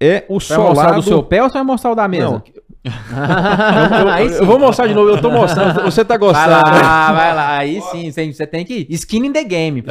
É 0.00 0.18
o 0.28 0.38
Vai 0.38 0.56
mostrar 0.56 0.56
solado 0.56 0.94
do 0.96 1.02
seu 1.02 1.22
pé 1.22 1.42
ou 1.42 1.48
você 1.48 1.54
vai 1.54 1.64
mostrar 1.64 1.90
o 1.90 1.94
da 1.94 2.06
mesa? 2.06 2.30
Não, 2.30 2.42
eu, 2.84 4.30
eu- 4.30 4.46
vou 4.46 4.58
mostrar 4.58 4.86
de 4.86 4.94
novo, 4.94 5.10
eu 5.10 5.20
tô 5.20 5.30
mostrando, 5.30 5.82
você 5.82 6.04
tá 6.04 6.16
Vai 6.16 6.18
gostando. 6.18 6.48
né? 6.70 6.80
lá, 6.82 7.12
vai 7.12 7.34
lá. 7.34 7.56
Aí 7.58 7.80
sim, 7.90 8.10
você 8.10 8.46
tem 8.46 8.64
que. 8.64 8.86
Skin 8.90 9.26
in 9.26 9.32
the 9.32 9.44
game. 9.44 9.84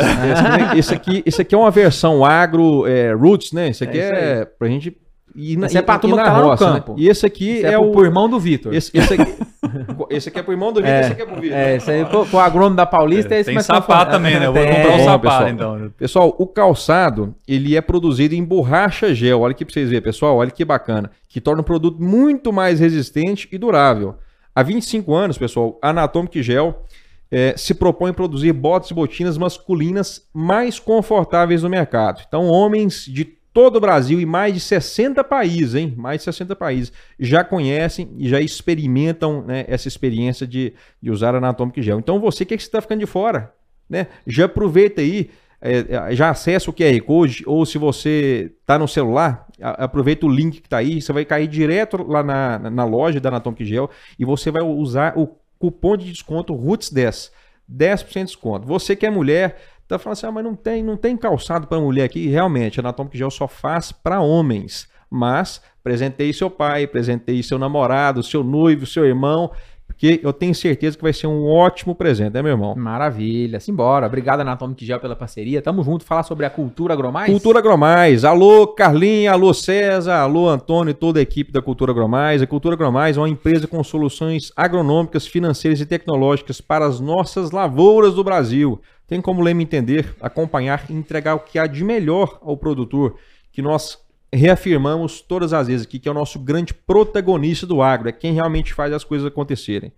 Esse 0.75 0.93
aqui, 0.93 1.23
esse 1.25 1.41
aqui 1.41 1.53
é 1.53 1.57
uma 1.57 1.71
versão 1.71 2.23
agro 2.25 2.85
é, 2.87 3.13
roots, 3.13 3.51
né? 3.51 3.69
Esse 3.69 3.83
aqui 3.83 3.99
É 3.99 4.03
isso 4.05 4.13
é, 4.13 4.45
pra 4.45 4.67
gente 4.67 4.95
ir 5.37 5.57
na, 5.57 5.67
Esse 5.67 5.77
é 5.77 5.81
pra 5.81 5.99
turma 5.99 6.17
que 6.17 6.23
na 6.23 6.29
tá 6.29 6.37
lá 6.37 6.43
no 6.43 6.49
roça, 6.49 6.73
né? 6.73 6.79
campo. 6.79 6.95
E 6.97 7.07
esse 7.07 7.25
aqui 7.25 7.57
Isso 7.57 7.67
é, 7.67 7.73
é, 7.73 7.77
o 7.77 7.91
pro 7.91 8.03
irmão 8.03 8.27
do 8.27 8.39
Vitor. 8.39 8.73
esse, 8.73 8.91
esse 8.93 9.13
aqui, 9.13 9.35
esse 10.09 10.29
aqui 10.29 10.39
é 10.39 10.43
pro 10.43 10.51
irmão 10.51 10.73
do 10.73 10.81
Vitor, 10.81 10.93
É, 10.93 11.01
esse 11.01 11.11
aqui 11.11 11.21
é 11.21 11.25
pro 11.25 11.41
Vitor. 11.41 11.57
É, 11.57 11.77
isso 11.77 11.91
aí 11.91 12.05
pro, 12.05 12.25
pro 12.25 12.39
agrônomo 12.39 12.75
da 12.75 12.85
Paulista 12.85 13.35
é 13.35 13.39
esse 13.39 13.51
Tem 13.51 13.61
sapato 13.61 14.11
também, 14.11 14.39
né? 14.39 14.47
Eu 14.47 14.53
vou 14.53 14.65
comprar 14.65 14.93
um 14.93 14.97
bom, 14.97 15.05
sapato, 15.05 15.45
pessoal. 15.45 15.49
então. 15.77 15.91
Pessoal, 15.97 16.35
o 16.37 16.47
calçado, 16.47 17.35
ele 17.47 17.75
é 17.77 17.81
produzido 17.81 18.33
em 18.33 18.43
borracha 18.43 19.13
gel. 19.13 19.41
Olha 19.41 19.51
aqui 19.51 19.63
pra 19.63 19.73
vocês 19.73 19.89
verem, 19.89 20.03
pessoal. 20.03 20.37
Olha 20.37 20.49
que 20.51 20.65
bacana. 20.65 21.11
Que 21.29 21.39
torna 21.39 21.61
o 21.61 21.63
produto 21.63 22.01
muito 22.01 22.51
mais 22.51 22.79
resistente 22.79 23.47
e 23.51 23.57
durável. 23.57 24.15
Há 24.55 24.63
25 24.63 25.13
anos, 25.13 25.37
pessoal, 25.37 25.77
a 25.83 25.89
Anatomic 25.89 26.41
Gel 26.41 26.83
eh, 27.31 27.53
se 27.55 27.75
propõe 27.75 28.09
a 28.09 28.13
produzir 28.13 28.51
botas 28.53 28.89
e 28.89 28.93
botinas 28.93 29.37
masculinas 29.37 30.23
mais 30.33 30.79
confortáveis 30.79 31.61
no 31.61 31.69
mercado. 31.69 32.23
Então, 32.27 32.47
homens 32.47 33.05
de 33.05 33.36
todo 33.57 33.77
o 33.77 33.79
Brasil 33.79 34.21
e 34.21 34.25
mais 34.25 34.53
de 34.53 34.59
60 34.59 35.23
países, 35.23 35.73
hein? 35.73 35.91
Mais 35.97 36.19
de 36.19 36.25
60 36.25 36.55
países 36.55 36.93
já 37.19 37.43
conhecem 37.43 38.07
e 38.15 38.29
já 38.29 38.39
experimentam 38.39 39.41
né, 39.41 39.65
essa 39.67 39.87
experiência 39.87 40.45
de, 40.45 40.73
de 41.01 41.09
usar 41.09 41.33
Anatomic 41.33 41.81
Gel. 41.81 41.97
Então, 41.97 42.19
você 42.19 42.45
que 42.45 42.53
está 42.53 42.79
ficando 42.79 42.99
de 42.99 43.07
fora, 43.07 43.51
né? 43.89 44.05
Já 44.27 44.45
aproveita 44.45 45.01
aí, 45.01 45.31
é, 45.59 45.85
é, 45.89 46.15
já 46.15 46.29
acessa 46.29 46.69
o 46.69 46.73
QR 46.73 47.01
Code, 47.01 47.41
ou 47.47 47.65
se 47.65 47.79
você 47.79 48.51
está 48.61 48.77
no 48.77 48.87
celular, 48.87 49.47
a- 49.59 49.85
aproveita 49.85 50.27
o 50.27 50.29
link 50.29 50.59
que 50.61 50.67
está 50.67 50.77
aí, 50.77 51.01
você 51.01 51.11
vai 51.11 51.25
cair 51.25 51.47
direto 51.47 52.05
lá 52.07 52.21
na, 52.21 52.59
na 52.59 52.85
loja 52.85 53.19
da 53.19 53.29
Anatomic 53.29 53.65
Gel 53.65 53.89
e 54.19 54.23
você 54.23 54.51
vai 54.51 54.61
usar 54.61 55.17
o 55.17 55.27
cupom 55.57 55.97
de 55.97 56.11
desconto 56.11 56.53
ROOTS10, 56.53 57.31
10% 57.67 58.13
de 58.19 58.23
desconto. 58.25 58.67
Você 58.67 58.95
que 58.95 59.07
é 59.07 59.09
mulher, 59.09 59.59
tá 59.87 59.99
falando 59.99 60.17
assim, 60.17 60.27
ah, 60.27 60.31
mas 60.31 60.43
não 60.43 60.55
tem, 60.55 60.83
não 60.83 60.97
tem 60.97 61.15
calçado 61.15 61.67
para 61.67 61.79
mulher 61.79 62.03
aqui. 62.03 62.27
Realmente, 62.27 62.79
a 62.79 62.81
Anatomic 62.81 63.17
Gel 63.17 63.31
só 63.31 63.47
faz 63.47 63.91
para 63.91 64.19
homens. 64.21 64.87
Mas 65.09 65.61
presentei 65.83 66.33
seu 66.33 66.49
pai, 66.49 66.85
presentei 66.85 67.41
seu 67.41 67.57
namorado, 67.57 68.21
seu 68.21 68.43
noivo, 68.43 68.85
seu 68.85 69.05
irmão, 69.05 69.51
porque 69.87 70.19
eu 70.21 70.33
tenho 70.33 70.53
certeza 70.53 70.95
que 70.95 71.01
vai 71.01 71.13
ser 71.13 71.27
um 71.27 71.47
ótimo 71.47 71.95
presente, 71.95 72.33
né, 72.33 72.41
meu 72.41 72.51
irmão? 72.51 72.75
Maravilha, 72.75 73.59
simbora. 73.59 74.05
Obrigado, 74.05 74.41
Anatomic 74.41 74.85
Gel, 74.85 74.99
pela 74.99 75.15
parceria. 75.15 75.61
Tamo 75.61 75.81
junto. 75.81 76.03
Falar 76.03 76.23
sobre 76.23 76.45
a 76.45 76.49
cultura 76.49 76.93
agromais. 76.93 77.31
Cultura 77.31 77.57
Agromais. 77.57 78.23
Alô, 78.23 78.67
Carlinha, 78.67 79.31
alô, 79.31 79.53
César, 79.53 80.17
alô, 80.17 80.49
Antônio 80.49 80.91
e 80.91 80.93
toda 80.93 81.19
a 81.19 81.23
equipe 81.23 81.51
da 81.51 81.61
Cultura 81.61 81.93
Agromais. 81.93 82.41
A 82.41 82.47
Cultura 82.47 82.75
Agromais 82.75 83.17
é 83.17 83.19
uma 83.21 83.29
empresa 83.29 83.65
com 83.65 83.83
soluções 83.83 84.51
agronômicas, 84.55 85.25
financeiras 85.25 85.79
e 85.79 85.85
tecnológicas 85.85 86.61
para 86.61 86.85
as 86.85 86.99
nossas 86.99 87.49
lavouras 87.49 88.13
do 88.13 88.23
Brasil. 88.23 88.79
Tem 89.07 89.21
como 89.21 89.41
lema 89.41 89.63
entender, 89.63 90.15
acompanhar 90.19 90.85
e 90.89 90.93
entregar 90.93 91.35
o 91.35 91.39
que 91.39 91.57
há 91.57 91.65
de 91.65 91.83
melhor 91.83 92.39
ao 92.41 92.57
produtor, 92.57 93.17
que 93.51 93.61
nós 93.61 93.97
reafirmamos 94.31 95.21
todas 95.21 95.53
as 95.53 95.67
vezes 95.67 95.87
aqui, 95.87 95.97
que 95.97 96.09
é 96.09 96.11
o 96.11 96.13
nosso 96.13 96.37
grande 96.39 96.73
protagonista 96.73 97.65
do 97.65 97.81
agro, 97.81 98.09
é 98.09 98.11
quem 98.11 98.33
realmente 98.33 98.73
faz 98.73 98.91
as 98.91 99.03
coisas 99.03 99.25
acontecerem. 99.25 99.93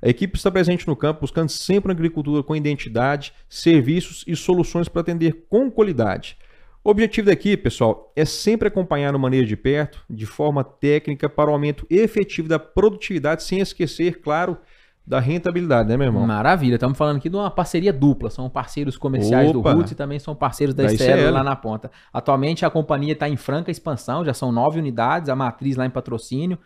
A 0.00 0.08
equipe 0.08 0.36
está 0.36 0.50
presente 0.50 0.86
no 0.86 0.96
campo, 0.96 1.20
buscando 1.20 1.48
sempre 1.48 1.90
uma 1.90 1.94
agricultura 1.94 2.42
com 2.42 2.54
identidade, 2.54 3.32
serviços 3.48 4.24
e 4.26 4.34
soluções 4.36 4.88
para 4.88 5.00
atender 5.00 5.44
com 5.48 5.70
qualidade. 5.70 6.36
O 6.84 6.90
objetivo 6.90 7.28
daqui, 7.28 7.56
pessoal, 7.56 8.12
é 8.16 8.24
sempre 8.24 8.66
acompanhar 8.66 9.14
o 9.14 9.18
manejo 9.18 9.46
de 9.46 9.56
perto, 9.56 10.04
de 10.10 10.26
forma 10.26 10.64
técnica, 10.64 11.28
para 11.28 11.50
o 11.50 11.52
aumento 11.52 11.86
efetivo 11.88 12.48
da 12.48 12.58
produtividade, 12.58 13.44
sem 13.44 13.60
esquecer, 13.60 14.20
claro, 14.20 14.58
da 15.06 15.18
rentabilidade, 15.18 15.88
né, 15.88 15.96
meu 15.96 16.06
irmão? 16.06 16.26
Maravilha, 16.26 16.74
estamos 16.76 16.96
falando 16.96 17.16
aqui 17.16 17.28
de 17.28 17.36
uma 17.36 17.50
parceria 17.50 17.92
dupla. 17.92 18.30
São 18.30 18.48
parceiros 18.48 18.96
comerciais 18.96 19.50
Opa. 19.50 19.70
do 19.70 19.76
Roots 19.76 19.92
e 19.92 19.94
também 19.96 20.18
são 20.18 20.34
parceiros 20.34 20.74
da, 20.74 20.84
Da 20.84 20.92
ICL, 20.92 21.18
ICL. 21.18 21.30
lá 21.32 21.42
na 21.42 21.56
ponta. 21.56 21.90
Atualmente 22.12 22.64
a 22.64 22.70
companhia 22.70 23.12
está 23.12 23.28
em 23.28 23.36
franca 23.36 23.70
expansão, 23.70 24.24
já 24.24 24.32
são 24.32 24.52
nove 24.52 24.78
unidades, 24.78 25.28
a 25.28 25.34
matriz 25.36 25.76
lá 25.76 25.84
em 25.84 25.90
patrocínio. 25.90 26.58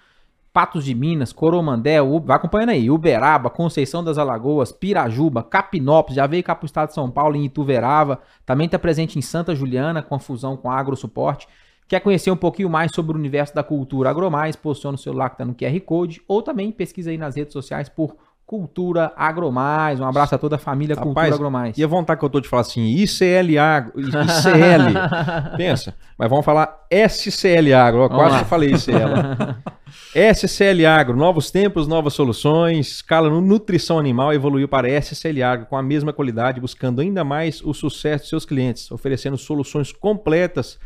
Patos 0.52 0.84
de 0.86 0.94
Minas, 0.94 1.34
Coromandé, 1.34 2.00
U- 2.00 2.18
vai 2.20 2.36
acompanhando 2.36 2.70
aí, 2.70 2.90
Uberaba, 2.90 3.50
Conceição 3.50 4.02
das 4.02 4.16
Alagoas, 4.16 4.72
Pirajuba, 4.72 5.42
Capinópolis, 5.42 6.16
já 6.16 6.26
veio 6.26 6.42
cá 6.42 6.54
pro 6.54 6.64
estado 6.64 6.88
de 6.88 6.94
São 6.94 7.10
Paulo, 7.10 7.36
em 7.36 7.44
Ituverava, 7.44 8.20
também 8.46 8.64
está 8.64 8.78
presente 8.78 9.18
em 9.18 9.22
Santa 9.22 9.54
Juliana, 9.54 10.02
com 10.02 10.14
a 10.14 10.18
fusão 10.18 10.56
com 10.56 10.70
a 10.70 10.78
AgroSuporte. 10.78 11.46
Quer 11.86 12.00
conhecer 12.00 12.30
um 12.30 12.36
pouquinho 12.36 12.70
mais 12.70 12.90
sobre 12.94 13.12
o 13.12 13.18
universo 13.18 13.54
da 13.54 13.62
cultura 13.62 14.08
agromais? 14.08 14.56
Posiciona 14.56 14.94
o 14.94 14.98
celular 14.98 15.28
que 15.28 15.34
está 15.34 15.44
no 15.44 15.54
QR 15.54 15.78
Code 15.84 16.22
ou 16.26 16.40
também 16.42 16.72
pesquisa 16.72 17.10
aí 17.10 17.18
nas 17.18 17.36
redes 17.36 17.52
sociais 17.52 17.88
por 17.90 18.16
Cultura 18.46 19.12
Agromais. 19.16 19.98
Um 19.98 20.04
abraço 20.04 20.36
a 20.36 20.38
toda 20.38 20.54
a 20.54 20.58
família 20.58 20.94
Rapaz, 20.94 21.12
Cultura 21.12 21.34
Agromais. 21.34 21.76
E 21.76 21.82
a 21.82 21.86
vontade 21.88 22.20
que 22.20 22.24
eu 22.24 22.30
tô 22.30 22.40
de 22.40 22.48
falar 22.48 22.60
assim, 22.62 22.86
ICL 22.86 23.58
Agro, 23.58 23.92
ICL, 23.98 24.94
pensa, 25.58 25.96
mas 26.16 26.30
vamos 26.30 26.44
falar 26.44 26.86
SCL 26.88 27.74
Agro, 27.74 28.08
Vamos 28.08 28.16
quase 28.16 28.36
que 28.36 28.42
eu 28.42 28.46
falei 28.46 28.70
ICL. 28.70 29.66
SCL 30.32 30.86
Agro, 30.86 31.16
novos 31.16 31.50
tempos, 31.50 31.88
novas 31.88 32.14
soluções, 32.14 32.86
escala 32.86 33.28
no 33.28 33.40
nutrição 33.40 33.98
animal 33.98 34.32
evoluiu 34.32 34.68
para 34.68 34.88
SCL 35.02 35.42
Agro 35.42 35.66
com 35.66 35.76
a 35.76 35.82
mesma 35.82 36.12
qualidade, 36.12 36.60
buscando 36.60 37.00
ainda 37.00 37.24
mais 37.24 37.60
o 37.62 37.74
sucesso 37.74 38.24
de 38.24 38.30
seus 38.30 38.46
clientes, 38.46 38.92
oferecendo 38.92 39.36
soluções 39.36 39.90
completas 39.90 40.78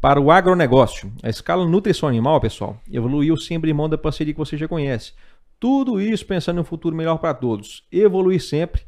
para 0.00 0.20
o 0.20 0.30
agronegócio. 0.30 1.12
A 1.22 1.28
escala 1.28 1.64
nutrição 1.68 2.08
animal, 2.08 2.40
pessoal, 2.40 2.76
evoluiu 2.90 3.36
sem 3.36 3.56
abrir 3.56 3.74
mão 3.74 3.88
da 3.88 3.98
parceria 3.98 4.32
que 4.32 4.38
você 4.38 4.56
já 4.56 4.66
conhece. 4.66 5.12
Tudo 5.62 6.00
isso 6.00 6.26
pensando 6.26 6.58
em 6.58 6.60
um 6.62 6.64
futuro 6.64 6.96
melhor 6.96 7.18
para 7.18 7.32
todos. 7.32 7.84
Evoluir 7.92 8.42
sempre 8.42 8.82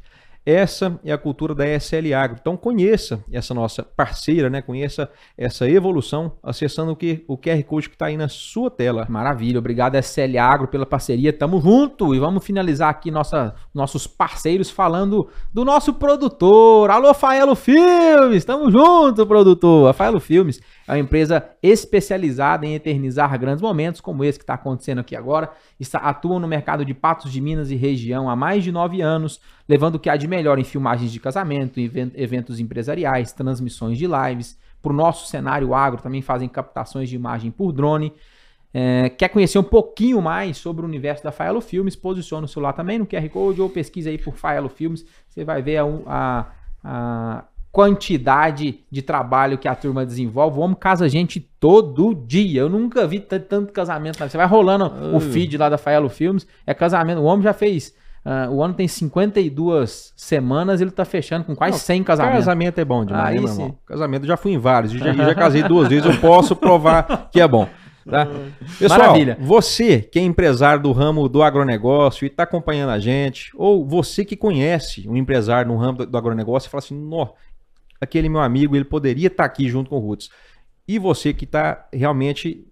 Essa 0.45 0.99
é 1.05 1.13
a 1.13 1.17
cultura 1.17 1.55
da 1.55 1.65
SL 1.65 2.13
Agro. 2.13 2.37
Então 2.39 2.57
conheça 2.57 3.23
essa 3.31 3.53
nossa 3.53 3.81
parceira, 3.81 4.49
né? 4.49 4.61
Conheça 4.61 5.09
essa 5.37 5.69
evolução 5.69 6.33
acessando 6.43 6.91
o, 6.91 6.95
que, 6.97 7.23
o 7.29 7.37
QR 7.37 7.63
Code 7.63 7.87
que 7.87 7.95
está 7.95 8.07
aí 8.07 8.17
na 8.17 8.27
sua 8.27 8.69
tela. 8.69 9.07
Maravilha, 9.09 9.57
obrigado 9.57 9.95
SL 9.95 10.37
Agro 10.37 10.67
pela 10.67 10.85
parceria, 10.85 11.31
tamo 11.31 11.61
junto 11.61 12.13
e 12.13 12.19
vamos 12.19 12.45
finalizar 12.45 12.89
aqui 12.89 13.09
nossa, 13.09 13.55
nossos 13.73 14.05
parceiros 14.05 14.69
falando 14.69 15.29
do 15.53 15.63
nosso 15.63 15.93
produtor. 15.93 16.91
Alô, 16.91 17.13
Faelo 17.13 17.55
Filmes, 17.55 18.43
tamo 18.43 18.69
junto, 18.69 19.25
produtor. 19.25 19.93
Faelo 19.93 20.19
Filmes 20.19 20.61
é 20.87 20.91
uma 20.91 20.99
empresa 20.99 21.43
especializada 21.63 22.65
em 22.65 22.75
eternizar 22.75 23.37
grandes 23.39 23.61
momentos, 23.61 23.99
como 23.99 24.23
esse 24.23 24.37
que 24.37 24.43
está 24.43 24.53
acontecendo 24.53 24.99
aqui 24.99 25.15
agora. 25.15 25.51
Está, 25.79 25.99
atuam 25.99 26.39
no 26.39 26.47
mercado 26.47 26.85
de 26.85 26.93
Patos 26.93 27.31
de 27.31 27.41
Minas 27.41 27.71
e 27.71 27.75
região 27.75 28.29
há 28.29 28.35
mais 28.35 28.63
de 28.63 28.71
nove 28.71 29.01
anos, 29.01 29.41
levando 29.67 29.95
o 29.95 29.99
que 29.99 30.09
há 30.09 30.15
de 30.15 30.27
melhor 30.27 30.59
em 30.59 30.63
filmagens 30.63 31.11
de 31.11 31.19
casamento, 31.19 31.79
eventos 31.79 32.59
empresariais, 32.59 33.33
transmissões 33.33 33.97
de 33.97 34.05
lives. 34.05 34.59
Para 34.81 34.93
o 34.93 34.95
nosso 34.95 35.27
cenário 35.27 35.73
agro, 35.73 36.01
também 36.01 36.21
fazem 36.21 36.47
captações 36.47 37.09
de 37.09 37.15
imagem 37.15 37.49
por 37.49 37.71
drone. 37.71 38.13
É, 38.71 39.09
quer 39.09 39.29
conhecer 39.29 39.57
um 39.57 39.63
pouquinho 39.63 40.21
mais 40.21 40.57
sobre 40.57 40.83
o 40.83 40.85
universo 40.85 41.23
da 41.23 41.31
Faelo 41.31 41.61
Filmes? 41.61 41.95
Posiciona 41.95 42.45
o 42.45 42.47
celular 42.47 42.73
também 42.73 42.99
no 42.99 43.07
QR 43.07 43.27
Code 43.29 43.61
ou 43.61 43.69
pesquisa 43.69 44.11
aí 44.11 44.17
por 44.19 44.35
Faelo 44.35 44.69
Filmes. 44.69 45.03
Você 45.27 45.43
vai 45.43 45.61
ver 45.61 45.77
a, 45.77 45.85
a, 46.05 46.45
a 46.83 47.45
quantidade 47.75 48.79
de 48.89 49.01
trabalho 49.01 49.57
que 49.57 49.67
a 49.67 49.75
turma 49.75 50.05
desenvolve. 50.05 50.57
O 50.57 50.61
homem 50.61 50.77
casa 50.79 51.09
gente 51.09 51.41
todo 51.59 52.15
dia. 52.15 52.61
Eu 52.61 52.69
nunca 52.69 53.05
vi 53.05 53.19
tanto 53.19 53.73
casamento. 53.73 54.17
Você 54.17 54.37
vai 54.37 54.47
rolando 54.47 54.89
o 55.13 55.19
feed 55.19 55.57
lá 55.57 55.67
da 55.67 55.77
Faelo 55.77 56.07
Filmes, 56.07 56.47
é 56.65 56.73
casamento. 56.73 57.19
O 57.19 57.25
homem 57.25 57.43
já 57.43 57.51
fez. 57.51 57.93
Uh, 58.25 58.49
o 58.49 58.63
ano 58.63 58.73
tem 58.73 58.87
52 58.87 60.13
semanas, 60.15 60.79
ele 60.79 60.89
tá 60.89 61.03
fechando 61.03 61.43
com 61.43 61.53
quase 61.53 61.73
Não, 61.73 61.79
100 61.79 62.03
casamentos. 62.05 62.39
Casamento 62.39 62.79
é 62.79 62.85
bom 62.85 63.05
demais, 63.05 63.27
Aí, 63.27 63.35
né, 63.35 63.41
meu 63.41 63.51
irmão? 63.51 63.77
Casamento 63.85 64.25
já 64.25 64.37
fui 64.37 64.53
em 64.53 64.57
vários, 64.57 64.93
já, 64.93 65.13
já 65.13 65.35
casei 65.35 65.61
duas 65.61 65.89
vezes, 65.89 66.05
eu 66.05 66.19
posso 66.19 66.55
provar 66.55 67.29
que 67.29 67.39
é 67.39 67.47
bom. 67.47 67.67
Tá? 68.09 68.27
Pessoal, 68.77 68.99
Maravilha. 68.99 69.37
você 69.41 69.99
que 69.99 70.19
é 70.19 70.21
empresário 70.21 70.81
do 70.81 70.91
ramo 70.91 71.27
do 71.27 71.41
agronegócio 71.41 72.23
e 72.23 72.27
está 72.27 72.43
acompanhando 72.43 72.91
a 72.91 72.99
gente, 72.99 73.51
ou 73.55 73.85
você 73.85 74.23
que 74.23 74.35
conhece 74.35 75.07
um 75.09 75.17
empresário 75.17 75.71
no 75.71 75.77
ramo 75.77 76.05
do, 76.05 76.17
agronegócio 76.17 76.67
e 76.67 76.69
fala 76.69 76.83
assim, 76.83 76.95
aquele 77.99 78.29
meu 78.29 78.41
amigo, 78.41 78.75
ele 78.75 78.85
poderia 78.85 79.27
estar 79.27 79.43
tá 79.43 79.45
aqui 79.45 79.67
junto 79.69 79.89
com 79.89 79.97
o 79.97 79.99
Roots. 79.99 80.29
E 80.87 80.99
você 80.99 81.33
que 81.33 81.45
está 81.45 81.87
realmente 81.91 82.65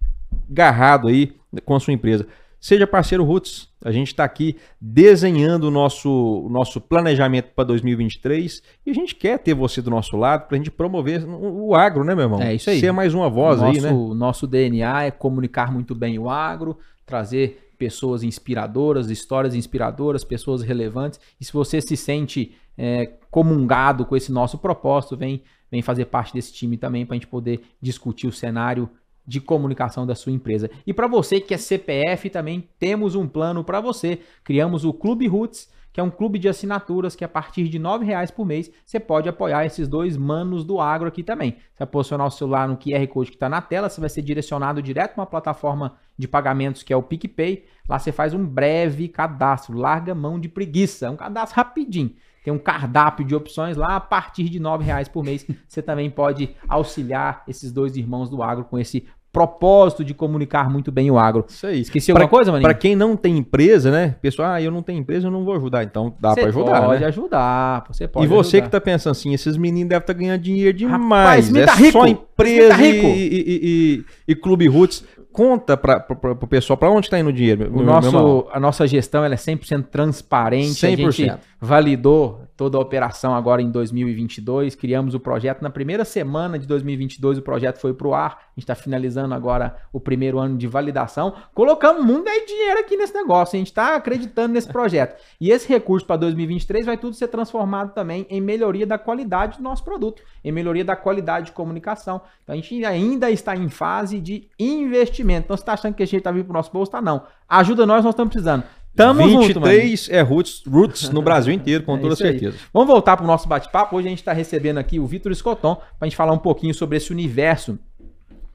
garrado 0.50 1.08
aí 1.08 1.34
com 1.66 1.76
a 1.76 1.80
sua 1.80 1.94
empresa. 1.94 2.28
Seja 2.60 2.88
parceiro 2.88 3.26
Roots, 3.26 3.68
a 3.84 3.92
gente 3.92 4.08
está 4.08 4.24
aqui 4.24 4.56
desenhando 4.80 5.66
o 5.66 5.72
nosso, 5.72 6.46
o 6.46 6.50
nosso 6.50 6.80
planejamento 6.80 7.50
para 7.54 7.66
2023 7.66 8.64
e 8.86 8.92
a 8.92 8.94
gente 8.94 9.16
quer 9.16 9.38
ter 9.38 9.54
você 9.54 9.82
do 9.82 9.90
nosso 9.90 10.16
lado 10.16 10.48
para 10.48 10.56
a 10.56 10.58
gente 10.58 10.72
promover 10.72 11.26
o 11.28 11.76
agro, 11.76 12.06
né, 12.06 12.16
meu 12.16 12.24
irmão? 12.24 12.42
É 12.42 12.56
isso 12.56 12.70
aí. 12.70 12.80
Ser 12.80 12.94
mais 12.94 13.14
uma 13.14 13.30
voz 13.30 13.60
nosso, 13.60 13.78
aí, 13.78 13.82
né? 13.82 13.92
O 13.92 14.14
nosso 14.14 14.48
DNA 14.48 15.04
é 15.04 15.12
comunicar 15.12 15.74
muito 15.74 15.94
bem 15.94 16.18
o 16.18 16.30
agro, 16.30 16.78
trazer 17.06 17.74
pessoas 17.78 18.24
inspiradoras, 18.24 19.10
histórias 19.10 19.56
inspiradoras, 19.56 20.24
pessoas 20.24 20.62
relevantes. 20.62 21.20
E 21.42 21.44
se 21.44 21.52
você 21.52 21.82
se 21.82 21.98
sente 21.98 22.56
é, 22.78 23.08
comungado 23.30 24.06
com 24.06 24.16
esse 24.16 24.32
nosso 24.32 24.58
propósito, 24.58 25.18
vem, 25.18 25.44
vem 25.72 25.82
fazer 25.82 26.06
parte 26.06 26.34
desse 26.34 26.54
time 26.54 26.78
também 26.78 27.06
para 27.06 27.16
a 27.16 27.18
gente 27.18 27.28
poder 27.28 27.62
discutir 27.82 28.28
o 28.28 28.32
cenário 28.32 28.90
de 29.26 29.40
comunicação 29.40 30.06
da 30.06 30.16
sua 30.16 30.32
empresa. 30.32 30.70
E 30.86 30.94
para 30.94 31.08
você 31.08 31.40
que 31.40 31.54
é 31.54 31.58
CPF 31.58 32.30
também 32.30 32.68
temos 32.78 33.16
um 33.16 33.28
plano 33.28 33.64
para 33.64 33.80
você. 33.80 34.20
Criamos 34.44 34.84
o 34.84 34.94
Clube 34.94 35.28
Roots, 35.28 35.72
que 35.94 36.00
é 36.00 36.04
um 36.04 36.10
clube 36.10 36.40
de 36.40 36.50
assinaturas 36.50 37.16
que 37.16 37.24
a 37.24 37.28
partir 37.28 37.70
de 37.70 37.78
R$ 37.78 38.04
reais 38.04 38.32
por 38.32 38.46
mês 38.46 38.70
você 38.86 39.00
pode 39.00 39.30
apoiar 39.30 39.66
esses 39.66 39.88
dois 39.88 40.18
manos 40.18 40.66
do 40.66 40.82
agro 40.82 41.08
aqui 41.08 41.24
também. 41.24 41.52
Você 41.52 41.80
vai 41.80 41.88
posicionar 41.88 42.28
o 42.28 42.32
celular 42.32 42.68
no 42.68 42.76
QR 42.76 43.08
Code 43.08 43.30
que 43.30 43.38
está 43.38 43.48
na 43.48 43.62
tela, 43.62 43.90
você 43.90 44.02
vai 44.02 44.10
ser 44.10 44.24
direcionado 44.24 44.82
direto 44.82 45.14
para 45.14 45.22
uma 45.22 45.28
plataforma 45.28 45.96
de 46.18 46.28
pagamentos 46.28 46.84
que 46.84 46.92
é 46.92 46.98
o 46.98 47.04
PicPay. 47.04 47.64
Lá 47.88 48.00
você 48.00 48.12
faz 48.12 48.34
um 48.34 48.46
breve 48.46 49.08
cadastro, 49.08 49.78
larga 49.78 50.14
mão 50.16 50.40
de 50.40 50.50
preguiça, 50.50 51.06
é 51.06 51.10
um 51.10 51.16
cadastro 51.16 51.56
rapidinho. 51.56 52.14
Tem 52.44 52.54
um 52.54 52.60
cardápio 52.60 53.26
de 53.26 53.34
opções 53.34 53.78
lá 53.78 53.96
a 53.96 54.00
partir 54.00 54.50
de 54.50 54.58
R$ 54.58 54.78
reais 54.82 55.08
por 55.08 55.24
mês. 55.24 55.46
Você 55.68 55.82
também 55.82 56.10
pode 56.10 56.56
auxiliar 56.68 57.44
esses 57.48 57.72
dois 57.72 57.96
irmãos 57.96 58.30
do 58.30 58.44
agro 58.44 58.66
com 58.66 58.78
esse 58.78 59.08
propósito 59.34 60.06
de 60.06 60.14
comunicar 60.14 60.70
muito 60.70 60.92
bem 60.92 61.10
o 61.10 61.18
agro. 61.18 61.46
Isso 61.50 61.66
aí. 61.66 61.82
Esqueci 61.82 62.14
pra, 62.14 62.22
alguma 62.22 62.38
coisa, 62.38 62.52
Maninho? 62.52 62.68
Para 62.68 62.78
quem 62.78 62.96
não 62.96 63.18
tem 63.18 63.36
empresa, 63.36 63.90
né? 63.90 64.16
Pessoal, 64.22 64.52
ah, 64.52 64.62
eu 64.62 64.70
não 64.70 64.84
tenho 64.84 65.00
empresa, 65.00 65.26
eu 65.26 65.32
não 65.32 65.44
vou 65.44 65.56
ajudar. 65.56 65.84
Então 65.84 66.14
dá 66.20 66.36
para 66.36 66.46
ajudar, 66.46 66.86
pode 66.86 67.02
né? 67.02 67.08
ajudar, 67.08 67.84
você 67.88 68.08
pode 68.08 68.26
E 68.26 68.30
você 68.30 68.58
ajudar. 68.58 68.66
que 68.68 68.72
tá 68.72 68.80
pensando 68.80 69.12
assim, 69.12 69.34
esses 69.34 69.58
meninos 69.58 69.90
devem 69.90 70.04
estar 70.04 70.14
tá 70.14 70.20
ganhando 70.20 70.40
dinheiro 70.40 70.78
demais. 70.78 71.50
Rapaz, 71.50 71.56
é 71.56 71.66
tá 71.66 71.74
rico. 71.74 71.92
só 71.94 72.06
empresa 72.06 72.70
tá 72.70 72.76
rico. 72.76 73.08
E, 73.08 73.28
e, 73.28 73.44
e, 73.48 74.06
e, 74.28 74.36
Clube 74.36 74.68
Roots. 74.68 75.04
Conta 75.32 75.76
para 75.76 76.06
o 76.40 76.46
pessoal 76.46 76.78
para 76.78 76.92
onde 76.92 77.08
está 77.08 77.18
indo 77.18 77.32
o 77.32 77.34
dinheiro. 77.34 77.76
O 77.76 77.82
nosso, 77.82 78.48
a 78.52 78.60
nossa 78.60 78.86
gestão 78.86 79.26
ela 79.26 79.34
é 79.34 79.38
100% 79.38 79.88
transparente. 79.88 80.74
100%. 80.74 80.94
A 80.94 81.12
gente 81.12 81.40
validou 81.64 82.46
toda 82.58 82.78
a 82.78 82.82
operação 82.82 83.34
agora 83.34 83.62
em 83.62 83.72
2022. 83.72 84.76
Criamos 84.76 85.16
o 85.16 85.20
projeto. 85.20 85.62
Na 85.62 85.70
primeira 85.70 86.04
semana 86.04 86.60
de 86.60 86.68
2022, 86.68 87.38
o 87.38 87.42
projeto 87.42 87.80
foi 87.80 87.94
para 87.94 88.06
o 88.06 88.14
ar. 88.14 88.32
A 88.32 88.60
gente 88.60 88.64
está 88.64 88.76
finalizando 88.76 89.34
agora 89.34 89.78
o 89.94 89.98
primeiro 89.98 90.40
ano 90.40 90.58
de 90.58 90.68
validação. 90.68 91.34
Colocamos 91.54 92.04
muito 92.04 92.30
dinheiro 92.46 92.82
aqui 92.82 92.98
nesse 92.98 93.14
negócio. 93.14 93.56
A 93.56 93.60
gente 93.60 93.68
está 93.68 93.96
acreditando 93.96 94.54
nesse 94.54 94.68
projeto. 94.68 95.16
E 95.40 95.52
esse 95.52 95.70
recurso 95.70 96.06
para 96.06 96.18
2023 96.18 96.86
vai 96.86 96.98
tudo 96.98 97.16
ser 97.16 97.30
transformado 97.30 97.94
também 97.94 98.28
em 98.30 98.42
melhoria 98.42 98.86
da 98.86 98.98
qualidade 98.98 99.58
do 99.58 99.64
nosso 99.64 99.86
produto, 99.86 100.22
em 100.44 100.52
melhoria 100.52 100.84
da 100.84 100.98
qualidade 100.98 101.46
de 101.46 101.52
comunicação. 101.54 102.22
Então 102.44 102.52
a 102.52 102.58
gente 102.58 102.84
ainda 102.84 103.32
está 103.32 103.56
em 103.56 103.70
fase 103.70 104.20
de 104.20 104.50
investimento. 104.60 105.46
Então, 105.46 105.56
você 105.56 105.64
está 105.64 105.74
achando 105.74 105.94
que 105.94 106.04
a 106.04 106.06
gente 106.06 106.18
está 106.18 106.32
vindo 106.32 106.44
para 106.44 106.52
o 106.52 106.58
nosso 106.58 106.74
bolso? 106.74 106.92
Tá 106.92 107.02
não. 107.02 107.26
Ajuda 107.48 107.86
nós, 107.86 108.04
nós 108.04 108.14
estamos 108.14 108.34
precisando. 108.34 108.66
Tamo 108.96 109.28
23 109.28 110.00
junto, 110.00 110.14
é 110.14 110.22
Roots, 110.22 110.64
Roots 110.68 111.10
no 111.10 111.22
Brasil 111.24 111.54
inteiro, 111.54 111.84
com 111.84 111.98
é 111.98 112.00
toda 112.00 112.16
certeza. 112.16 112.56
Aí. 112.56 112.64
Vamos 112.72 112.88
voltar 112.88 113.18
para 113.18 113.24
o 113.24 113.28
nosso 113.28 113.48
bate-papo. 113.48 113.96
Hoje 113.96 114.08
a 114.08 114.10
gente 114.10 114.20
está 114.20 114.34
recebendo 114.34 114.78
aqui 114.78 115.00
o 115.00 115.08
Vitor 115.08 115.32
Escoton 115.32 115.76
para 115.76 115.86
a 116.02 116.06
gente 116.06 116.16
falar 116.16 116.32
um 116.32 116.38
pouquinho 116.38 116.74
sobre 116.74 116.98
esse 116.98 117.12
universo. 117.12 117.80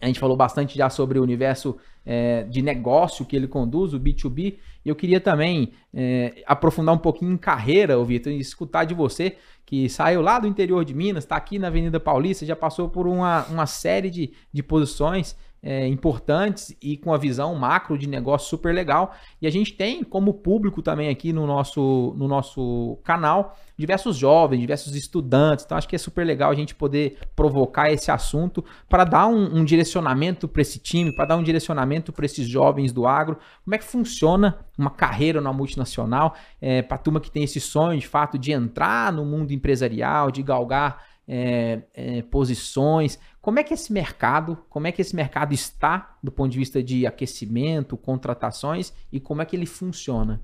A 0.01 0.07
gente 0.07 0.20
falou 0.20 0.36
bastante 0.36 0.78
já 0.78 0.89
sobre 0.89 1.18
o 1.18 1.22
universo 1.22 1.76
é, 2.07 2.45
de 2.45 2.62
negócio 2.62 3.24
que 3.24 3.34
ele 3.34 3.49
conduz, 3.49 3.93
o 3.93 3.99
B2B. 3.99 4.55
E 4.84 4.89
eu 4.89 4.95
queria 4.95 5.20
também 5.20 5.72
é, 5.93 6.43
aprofundar 6.47 6.95
um 6.95 6.99
pouquinho 6.99 7.32
em 7.32 7.36
carreira, 7.36 8.03
Vitor, 8.05 8.32
e 8.32 8.39
escutar 8.39 8.84
de 8.84 8.95
você, 8.95 9.36
que 9.66 9.89
saiu 9.89 10.22
lá 10.22 10.39
do 10.39 10.47
interior 10.47 10.84
de 10.84 10.95
Minas, 10.95 11.24
está 11.24 11.36
aqui 11.36 11.59
na 11.59 11.66
Avenida 11.66 11.99
Paulista, 11.99 12.47
já 12.47 12.55
passou 12.55 12.89
por 12.89 13.09
uma, 13.09 13.45
uma 13.47 13.66
série 13.66 14.09
de, 14.09 14.32
de 14.53 14.62
posições 14.62 15.36
é, 15.63 15.87
importantes 15.87 16.77
e 16.83 16.97
com 16.97 17.13
a 17.13 17.19
visão 17.19 17.55
macro 17.55 17.99
de 17.99 18.09
negócio 18.09 18.49
super 18.49 18.75
legal. 18.75 19.15
E 19.41 19.47
a 19.47 19.51
gente 19.51 19.73
tem 19.73 20.03
como 20.05 20.35
público 20.35 20.83
também 20.83 21.09
aqui 21.09 21.33
no 21.33 21.47
nosso, 21.47 22.15
no 22.17 22.29
nosso 22.29 22.99
canal 23.05 23.57
diversos 23.77 24.17
jovens, 24.17 24.61
diversos 24.61 24.97
estudantes. 24.97 25.65
Então 25.65 25.79
acho 25.79 25.89
que 25.89 25.95
é 25.95 25.99
super 25.99 26.27
legal 26.27 26.51
a 26.51 26.55
gente 26.55 26.75
poder 26.75 27.19
provocar 27.37 27.91
esse 27.93 28.11
assunto 28.11 28.65
para 28.89 29.05
dar 29.05 29.29
um, 29.29 29.59
um 29.59 29.65
direcionamento 29.65 30.49
para 30.49 30.63
esse 30.63 30.81
time, 30.81 31.13
para 31.15 31.27
dar 31.27 31.37
um 31.37 31.43
direcionamento 31.43 32.13
para 32.13 32.27
esses 32.27 32.49
jovens 32.49 32.93
do 32.93 33.07
agro. 33.07 33.39
Como 33.65 33.75
é 33.75 33.79
que 33.79 33.85
funciona 33.85 34.59
uma 34.77 34.91
carreira 34.91 35.41
na 35.41 35.53
multinacional 35.53 36.35
é, 36.61 36.83
para 36.83 36.97
a 36.97 36.99
turma 36.99 37.21
que 37.21 37.31
tem 37.31 37.45
esse 37.45 37.61
sonho 37.61 37.99
de 37.99 38.07
fato 38.07 38.37
de 38.37 38.53
entrar 38.53 39.13
no 39.13 39.25
mundo 39.25 39.53
empresarial, 39.53 40.31
de 40.31 40.43
galgar 40.43 41.05
é, 41.29 41.83
é, 41.95 42.23
posições. 42.23 43.19
Como 43.49 43.59
é 43.59 43.65
que 43.65 43.73
esse 43.73 43.91
mercado, 43.91 44.59
como 44.69 44.89
é 44.89 44.93
que 44.93 45.01
esse 45.01 45.17
mercado 45.17 45.55
está 45.55 46.19
do 46.23 46.31
ponto 46.31 46.53
de 46.53 46.59
vista 46.59 46.83
de 46.83 47.07
aquecimento, 47.07 47.97
contratações 47.97 48.93
e 49.11 49.19
como 49.19 49.41
é 49.41 49.47
que 49.47 49.57
ele 49.57 49.65
funciona? 49.65 50.39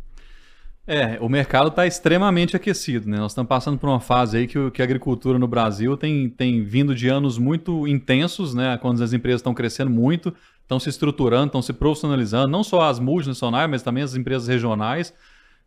É, 0.87 1.19
o 1.21 1.29
mercado 1.29 1.69
está 1.69 1.87
extremamente 1.87 2.57
aquecido, 2.57 3.07
né? 3.07 3.19
Nós 3.19 3.33
estamos 3.33 3.47
passando 3.47 3.77
por 3.77 3.91
uma 3.91 4.01
fase 4.01 4.39
aí 4.39 4.47
que, 4.47 4.71
que 4.71 4.81
a 4.81 4.87
agricultura 4.87 5.39
no 5.39 5.47
Brasil 5.47 5.99
tem, 5.99 6.31
tem 6.31 6.65
vindo 6.65 6.95
de 6.95 7.07
anos 7.07 7.37
muito 7.37 7.87
intensos, 7.87 8.55
né? 8.55 8.79
Quando 8.79 9.05
as 9.05 9.13
empresas 9.13 9.41
estão 9.41 9.53
crescendo 9.53 9.91
muito, 9.91 10.35
estão 10.63 10.81
se 10.81 10.89
estruturando, 10.89 11.49
estão 11.49 11.61
se 11.61 11.75
profissionalizando, 11.75 12.49
não 12.49 12.65
só 12.65 12.89
as 12.89 12.99
multinacionais, 12.99 13.69
mas 13.69 13.83
também 13.83 14.03
as 14.03 14.15
empresas 14.15 14.49
regionais. 14.49 15.13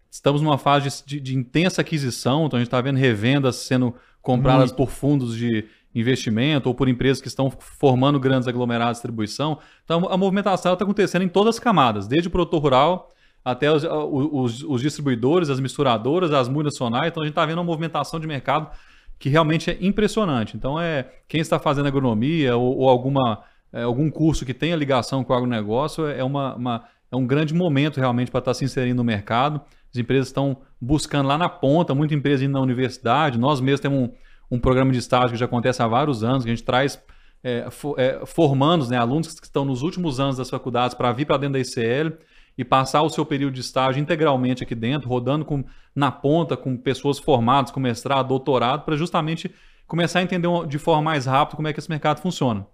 Estamos 0.10 0.42
numa 0.42 0.58
fase 0.58 1.04
de, 1.06 1.20
de 1.20 1.38
intensa 1.38 1.82
aquisição, 1.82 2.48
então 2.48 2.58
a 2.58 2.60
gente 2.62 2.68
está 2.70 2.82
vendo 2.82 2.98
revendas 2.98 3.58
sendo 3.58 3.94
compradas 4.24 4.72
muito. 4.72 4.76
por 4.76 4.90
fundos 4.90 5.38
de 5.38 5.66
investimento 6.00 6.70
ou 6.70 6.76
por 6.76 6.88
empresas 6.88 7.22
que 7.22 7.28
estão 7.28 7.50
formando 7.50 8.20
grandes 8.20 8.48
aglomerados 8.48 8.94
de 8.94 9.02
distribuição. 9.02 9.60
Então, 9.84 10.08
a 10.10 10.18
movimentação 10.18 10.74
está 10.74 10.84
acontecendo 10.84 11.24
em 11.24 11.30
todas 11.30 11.56
as 11.56 11.60
camadas, 11.60 12.08
desde 12.08 12.28
o 12.28 12.32
produtor 12.32 12.62
rural 12.62 13.12
até 13.44 13.72
os, 13.72 13.84
os, 13.84 14.64
os 14.64 14.82
distribuidores, 14.82 15.50
as 15.50 15.60
misturadoras, 15.60 16.34
as 16.34 16.50
multinacionais. 16.50 17.08
Então, 17.08 17.24
a 17.24 17.26
gente 17.26 17.32
está 17.32 17.46
vendo 17.46 17.60
uma 17.60 17.64
movimentação 17.64 18.20
de 18.20 18.28
mercado 18.28 18.70
que 19.18 19.30
realmente 19.30 19.72
é 19.72 19.78
impressionante. 19.80 20.58
Então, 20.58 20.80
é 20.80 21.10
quem 21.28 21.40
está 21.40 21.58
fazendo 21.58 21.88
agronomia 21.88 22.58
ou, 22.58 22.78
ou 22.78 22.90
alguma, 22.90 23.44
é, 23.72 23.84
algum 23.84 24.12
curso 24.12 24.46
que 24.46 24.54
tenha 24.54 24.76
ligação 24.76 25.24
com 25.24 25.34
o 25.34 25.36
agronegócio 25.36 26.08
é 26.08 26.24
uma, 26.24 26.56
uma 26.56 26.84
é 27.12 27.16
um 27.16 27.26
grande 27.26 27.54
momento 27.54 27.98
realmente 27.98 28.30
para 28.30 28.40
estar 28.40 28.54
se 28.54 28.66
inserindo 28.66 28.98
no 28.98 29.04
mercado. 29.04 29.62
As 29.90 29.98
empresas 29.98 30.28
estão 30.28 30.58
buscando 30.80 31.28
lá 31.28 31.38
na 31.38 31.48
ponta, 31.48 31.96
muita 31.96 32.14
empresa 32.14 32.44
indo 32.44 32.54
na 32.54 32.62
universidade. 32.62 33.40
Nós 33.40 33.62
mesmos 33.62 33.80
temos 33.80 34.00
um, 34.00 34.12
um 34.50 34.60
programa 34.60 34.92
de 34.92 34.98
estágio 34.98 35.32
que 35.32 35.38
já 35.38 35.46
acontece 35.46 35.82
há 35.82 35.88
vários 35.88 36.24
anos, 36.24 36.44
que 36.44 36.50
a 36.50 36.56
gente 36.56 36.64
traz 36.64 37.02
é, 37.44 37.70
for, 37.70 38.00
é, 38.00 38.26
formandos, 38.26 38.90
né, 38.90 38.98
alunos 38.98 39.40
que 39.40 39.46
estão 39.46 39.66
nos 39.66 39.82
últimos 39.82 40.20
anos 40.20 40.38
das 40.38 40.50
faculdades 40.50 40.96
para 40.96 41.12
vir 41.12 41.26
para 41.26 41.38
dentro 41.38 41.54
da 41.54 41.60
ICL 41.60 42.18
e 42.58 42.64
passar 42.66 43.04
o 43.04 43.10
seu 43.10 43.26
período 43.26 43.54
de 43.54 43.62
estágio 43.62 44.02
integralmente 44.02 44.64
aqui 44.64 44.74
dentro, 44.74 45.08
rodando 45.08 45.46
com, 45.46 45.64
na 45.96 46.12
ponta 46.12 46.58
com 46.58 46.76
pessoas 46.76 47.20
formadas, 47.20 47.72
com 47.72 47.80
mestrado, 47.80 48.28
doutorado, 48.28 48.84
para 48.84 48.96
justamente 48.96 49.54
começar 49.86 50.20
a 50.20 50.24
entender 50.24 50.50
de 50.68 50.80
forma 50.80 51.04
mais 51.04 51.26
rápida 51.26 51.56
como 51.56 51.68
é 51.68 51.74
que 51.74 51.80
esse 51.80 51.90
mercado 51.90 52.20
funciona. 52.20 52.66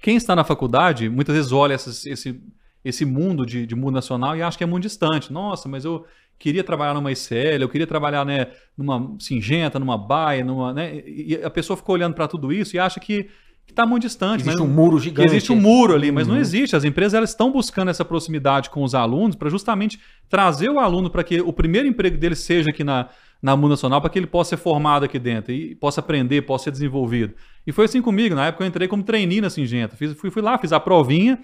Quem 0.00 0.16
está 0.16 0.34
na 0.34 0.44
faculdade, 0.44 1.08
muitas 1.08 1.34
vezes 1.34 1.52
olha 1.52 1.74
esse, 1.74 2.42
esse, 2.84 3.04
mundo 3.04 3.46
de, 3.46 3.66
de 3.66 3.74
mundo 3.74 3.94
nacional 3.94 4.36
e 4.36 4.42
acha 4.42 4.58
que 4.58 4.64
é 4.64 4.66
muito 4.66 4.82
distante. 4.82 5.32
Nossa, 5.32 5.68
mas 5.68 5.84
eu 5.84 6.04
queria 6.38 6.62
trabalhar 6.62 6.94
numa 6.94 7.10
ICL, 7.10 7.60
eu 7.60 7.68
queria 7.68 7.86
trabalhar 7.86 8.24
né, 8.24 8.48
numa 8.76 9.16
Singenta, 9.18 9.78
numa 9.78 9.98
Baia, 9.98 10.44
numa, 10.44 10.72
né, 10.72 11.02
e 11.04 11.40
a 11.42 11.50
pessoa 11.50 11.76
ficou 11.76 11.94
olhando 11.94 12.14
para 12.14 12.28
tudo 12.28 12.52
isso 12.52 12.76
e 12.76 12.78
acha 12.78 13.00
que 13.00 13.28
está 13.68 13.84
muito 13.84 14.02
distante. 14.02 14.42
Existe 14.42 14.62
um 14.62 14.66
muro 14.66 14.98
gigante. 14.98 15.28
Existe 15.28 15.52
um 15.52 15.60
muro 15.60 15.94
ali, 15.94 16.10
mas 16.10 16.26
uhum. 16.26 16.34
não 16.34 16.40
existe. 16.40 16.74
As 16.74 16.84
empresas 16.84 17.14
elas 17.14 17.30
estão 17.30 17.52
buscando 17.52 17.90
essa 17.90 18.04
proximidade 18.04 18.70
com 18.70 18.82
os 18.82 18.94
alunos 18.94 19.36
para 19.36 19.50
justamente 19.50 20.00
trazer 20.28 20.70
o 20.70 20.78
aluno 20.78 21.10
para 21.10 21.22
que 21.22 21.40
o 21.40 21.52
primeiro 21.52 21.86
emprego 21.86 22.16
dele 22.16 22.34
seja 22.34 22.70
aqui 22.70 22.82
na, 22.82 23.08
na 23.42 23.56
Mundo 23.56 23.70
Nacional, 23.70 24.00
para 24.00 24.10
que 24.10 24.18
ele 24.18 24.26
possa 24.26 24.50
ser 24.50 24.56
formado 24.56 25.04
aqui 25.04 25.18
dentro 25.18 25.52
e 25.52 25.74
possa 25.74 26.00
aprender, 26.00 26.42
possa 26.42 26.64
ser 26.64 26.70
desenvolvido. 26.70 27.34
E 27.66 27.72
foi 27.72 27.84
assim 27.84 28.00
comigo. 28.00 28.34
Na 28.34 28.46
época 28.46 28.64
eu 28.64 28.68
entrei 28.68 28.88
como 28.88 29.02
trainee 29.02 29.40
na 29.40 29.50
Singenta. 29.50 29.96
Fiz, 29.96 30.12
fui, 30.14 30.30
fui 30.30 30.42
lá, 30.42 30.56
fiz 30.58 30.72
a 30.72 30.80
provinha, 30.80 31.38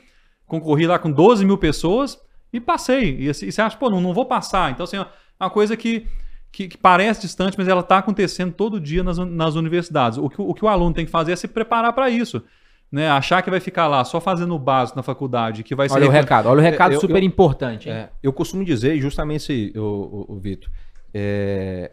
concorri 0.46 0.86
lá 0.86 0.98
com 0.98 1.10
12 1.10 1.44
mil 1.44 1.58
pessoas 1.58 2.18
e 2.56 2.60
passei. 2.60 3.16
E, 3.20 3.28
assim, 3.28 3.46
e 3.46 3.52
você 3.52 3.60
acha, 3.60 3.76
pô, 3.76 3.90
não, 3.90 4.00
não 4.00 4.14
vou 4.14 4.24
passar. 4.24 4.70
Então, 4.70 4.84
assim, 4.84 4.96
é 4.96 5.06
uma 5.38 5.50
coisa 5.50 5.76
que 5.76 6.06
que, 6.50 6.68
que, 6.68 6.78
parece 6.78 7.22
distante, 7.22 7.58
mas 7.58 7.66
ela 7.66 7.80
está 7.80 7.98
acontecendo 7.98 8.52
todo 8.52 8.80
dia 8.80 9.02
nas, 9.02 9.18
nas 9.18 9.56
universidades. 9.56 10.18
O 10.18 10.30
que, 10.30 10.40
o 10.40 10.54
que 10.54 10.64
o 10.64 10.68
aluno 10.68 10.94
tem 10.94 11.04
que 11.04 11.10
fazer 11.10 11.32
é 11.32 11.36
se 11.36 11.48
preparar 11.48 11.92
para 11.92 12.08
isso. 12.08 12.44
Né? 12.92 13.10
Achar 13.10 13.42
que 13.42 13.50
vai 13.50 13.58
ficar 13.58 13.88
lá 13.88 14.04
só 14.04 14.20
fazendo 14.20 14.54
o 14.54 14.58
básico 14.58 14.96
na 14.96 15.02
faculdade, 15.02 15.64
que 15.64 15.74
vai 15.74 15.88
ser. 15.88 15.96
Olha 15.96 16.06
o 16.06 16.10
recado, 16.10 16.48
olha 16.48 16.60
o 16.60 16.62
recado 16.62 16.94
é, 16.94 17.00
super 17.00 17.20
eu, 17.20 17.26
importante. 17.26 17.90
É, 17.90 18.10
eu 18.22 18.32
costumo 18.32 18.64
dizer, 18.64 18.96
justamente, 19.00 19.72
o, 19.74 19.80
o, 20.28 20.34
o 20.34 20.38
Vitor, 20.38 20.70
é, 21.12 21.90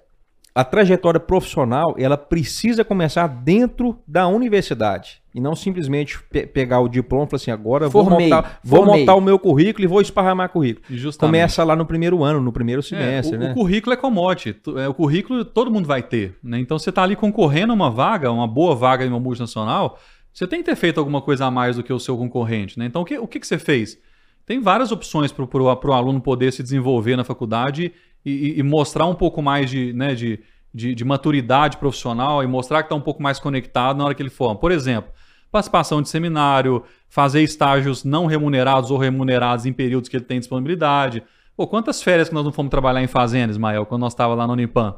a 0.54 0.64
trajetória 0.64 1.20
profissional 1.20 1.95
ela 1.97 2.18
precisa 2.18 2.84
começar 2.84 3.28
dentro 3.28 3.97
da 4.06 4.28
universidade 4.28 5.22
e 5.34 5.39
não 5.39 5.56
simplesmente 5.56 6.22
pe 6.24 6.45
pegar 6.45 6.82
o 6.82 6.89
diploma 6.89 7.24
e 7.24 7.28
falar 7.30 7.38
assim 7.38 7.52
agora 7.52 7.89
formei, 7.89 8.30
vou, 8.30 8.38
montar, 8.38 8.60
vou 8.62 8.86
montar 8.86 9.16
o 9.16 9.22
meu 9.22 9.39
currículo 9.39 9.86
e 9.86 9.88
vou 9.88 10.02
esparramar 10.02 10.49
currículo. 10.49 10.86
Justamente. 10.89 11.32
Começa 11.32 11.64
lá 11.64 11.74
no 11.74 11.86
primeiro 11.86 12.22
ano, 12.24 12.41
no 12.41 12.52
primeiro 12.52 12.84
semestre. 12.84 13.36
É, 13.36 13.38
o, 13.38 13.41
né? 13.41 13.52
o, 13.52 13.54
currículo 13.54 13.93
é 13.93 13.97
commodity. 13.97 14.60
É, 14.78 14.89
o 14.89 14.93
currículo 14.93 15.45
todo 15.45 15.72
mundo 15.72 15.86
vai 15.86 16.04
ter. 16.04 16.38
Né? 16.43 16.60
Então 16.60 16.78
você 16.78 16.89
está 16.89 17.04
ali 17.04 17.16
concorrendo 17.16 17.72
a 17.72 17.76
uma 17.76 17.89
vaga, 17.89 18.30
uma 18.30 18.47
boa 18.47 18.76
vaga 18.76 19.06
em 19.06 19.10
uma 19.10 19.20
multinacional, 19.20 19.97
você 20.34 20.45
tem 20.45 20.60
que 20.60 20.66
ter 20.66 20.76
feito 20.76 20.99
alguma 20.99 21.22
coisa 21.22 21.45
a 21.45 21.52
mais 21.52 21.78
do 21.78 21.84
que 21.84 21.93
o 21.93 21.99
seu 21.99 22.18
concorrente. 22.18 22.78
Né? 22.78 22.86
Então 22.86 23.02
o 23.02 23.06
que, 23.06 23.18
o 23.18 23.28
que, 23.28 23.39
que 23.39 23.47
você 23.47 23.58
fez? 23.58 23.97
Tem 24.45 24.60
várias 24.60 24.91
opções 24.91 25.32
para 25.32 25.45
o 25.45 25.93
aluno 25.93 26.20
poder 26.20 26.52
se 26.52 26.62
desenvolver 26.62 27.16
na 27.16 27.24
faculdade 27.24 27.93
e, 28.26 28.59
e, 28.59 28.63
mostrar 28.63 29.05
um 29.05 29.15
pouco 29.15 29.41
mais 29.41 29.69
de, 29.69 29.93
né, 29.93 30.13
de, 30.13 30.39
de, 30.74 30.93
de 30.93 31.05
maturidade 31.05 31.78
profissional 31.78 32.43
e 32.43 32.47
mostrar 32.47 32.84
que 32.84 32.88
está 32.88 32.95
um 32.95 33.01
pouco 33.01 33.22
mais 33.22 33.39
conectado 33.39 33.97
na 33.97 34.05
hora 34.05 34.13
que 34.13 34.22
ele 34.22 34.30
for. 34.30 34.55
Por 34.55 34.72
exemplo, 34.72 35.11
participação 35.51 36.01
de 36.01 36.09
seminário, 36.09 36.84
fazer 37.09 37.41
estágios 37.41 38.03
não 38.03 38.26
remunerados 38.26 38.91
ou 38.91 38.97
remunerados 38.97 39.65
em 39.65 39.74
períodos 39.74 40.09
que 40.09 40.15
ele 40.15 40.24
tem 40.24 40.39
disponibilidade. 40.39 41.24
Pô, 41.57 41.67
quantas 41.67 42.01
férias 42.01 42.30
que 42.30 42.36
nós 42.36 42.45
não 42.45 42.51
fomos 42.51 42.69
trabalhar 42.69 43.03
em 43.03 43.07
fazenda, 43.07 43.51
Ismael, 43.51 43.86
quando 43.86 44.01
nós 44.01 44.13
estávamos 44.13 44.39
lá 44.39 44.47
no 44.47 44.53
Unipam? 44.53 44.95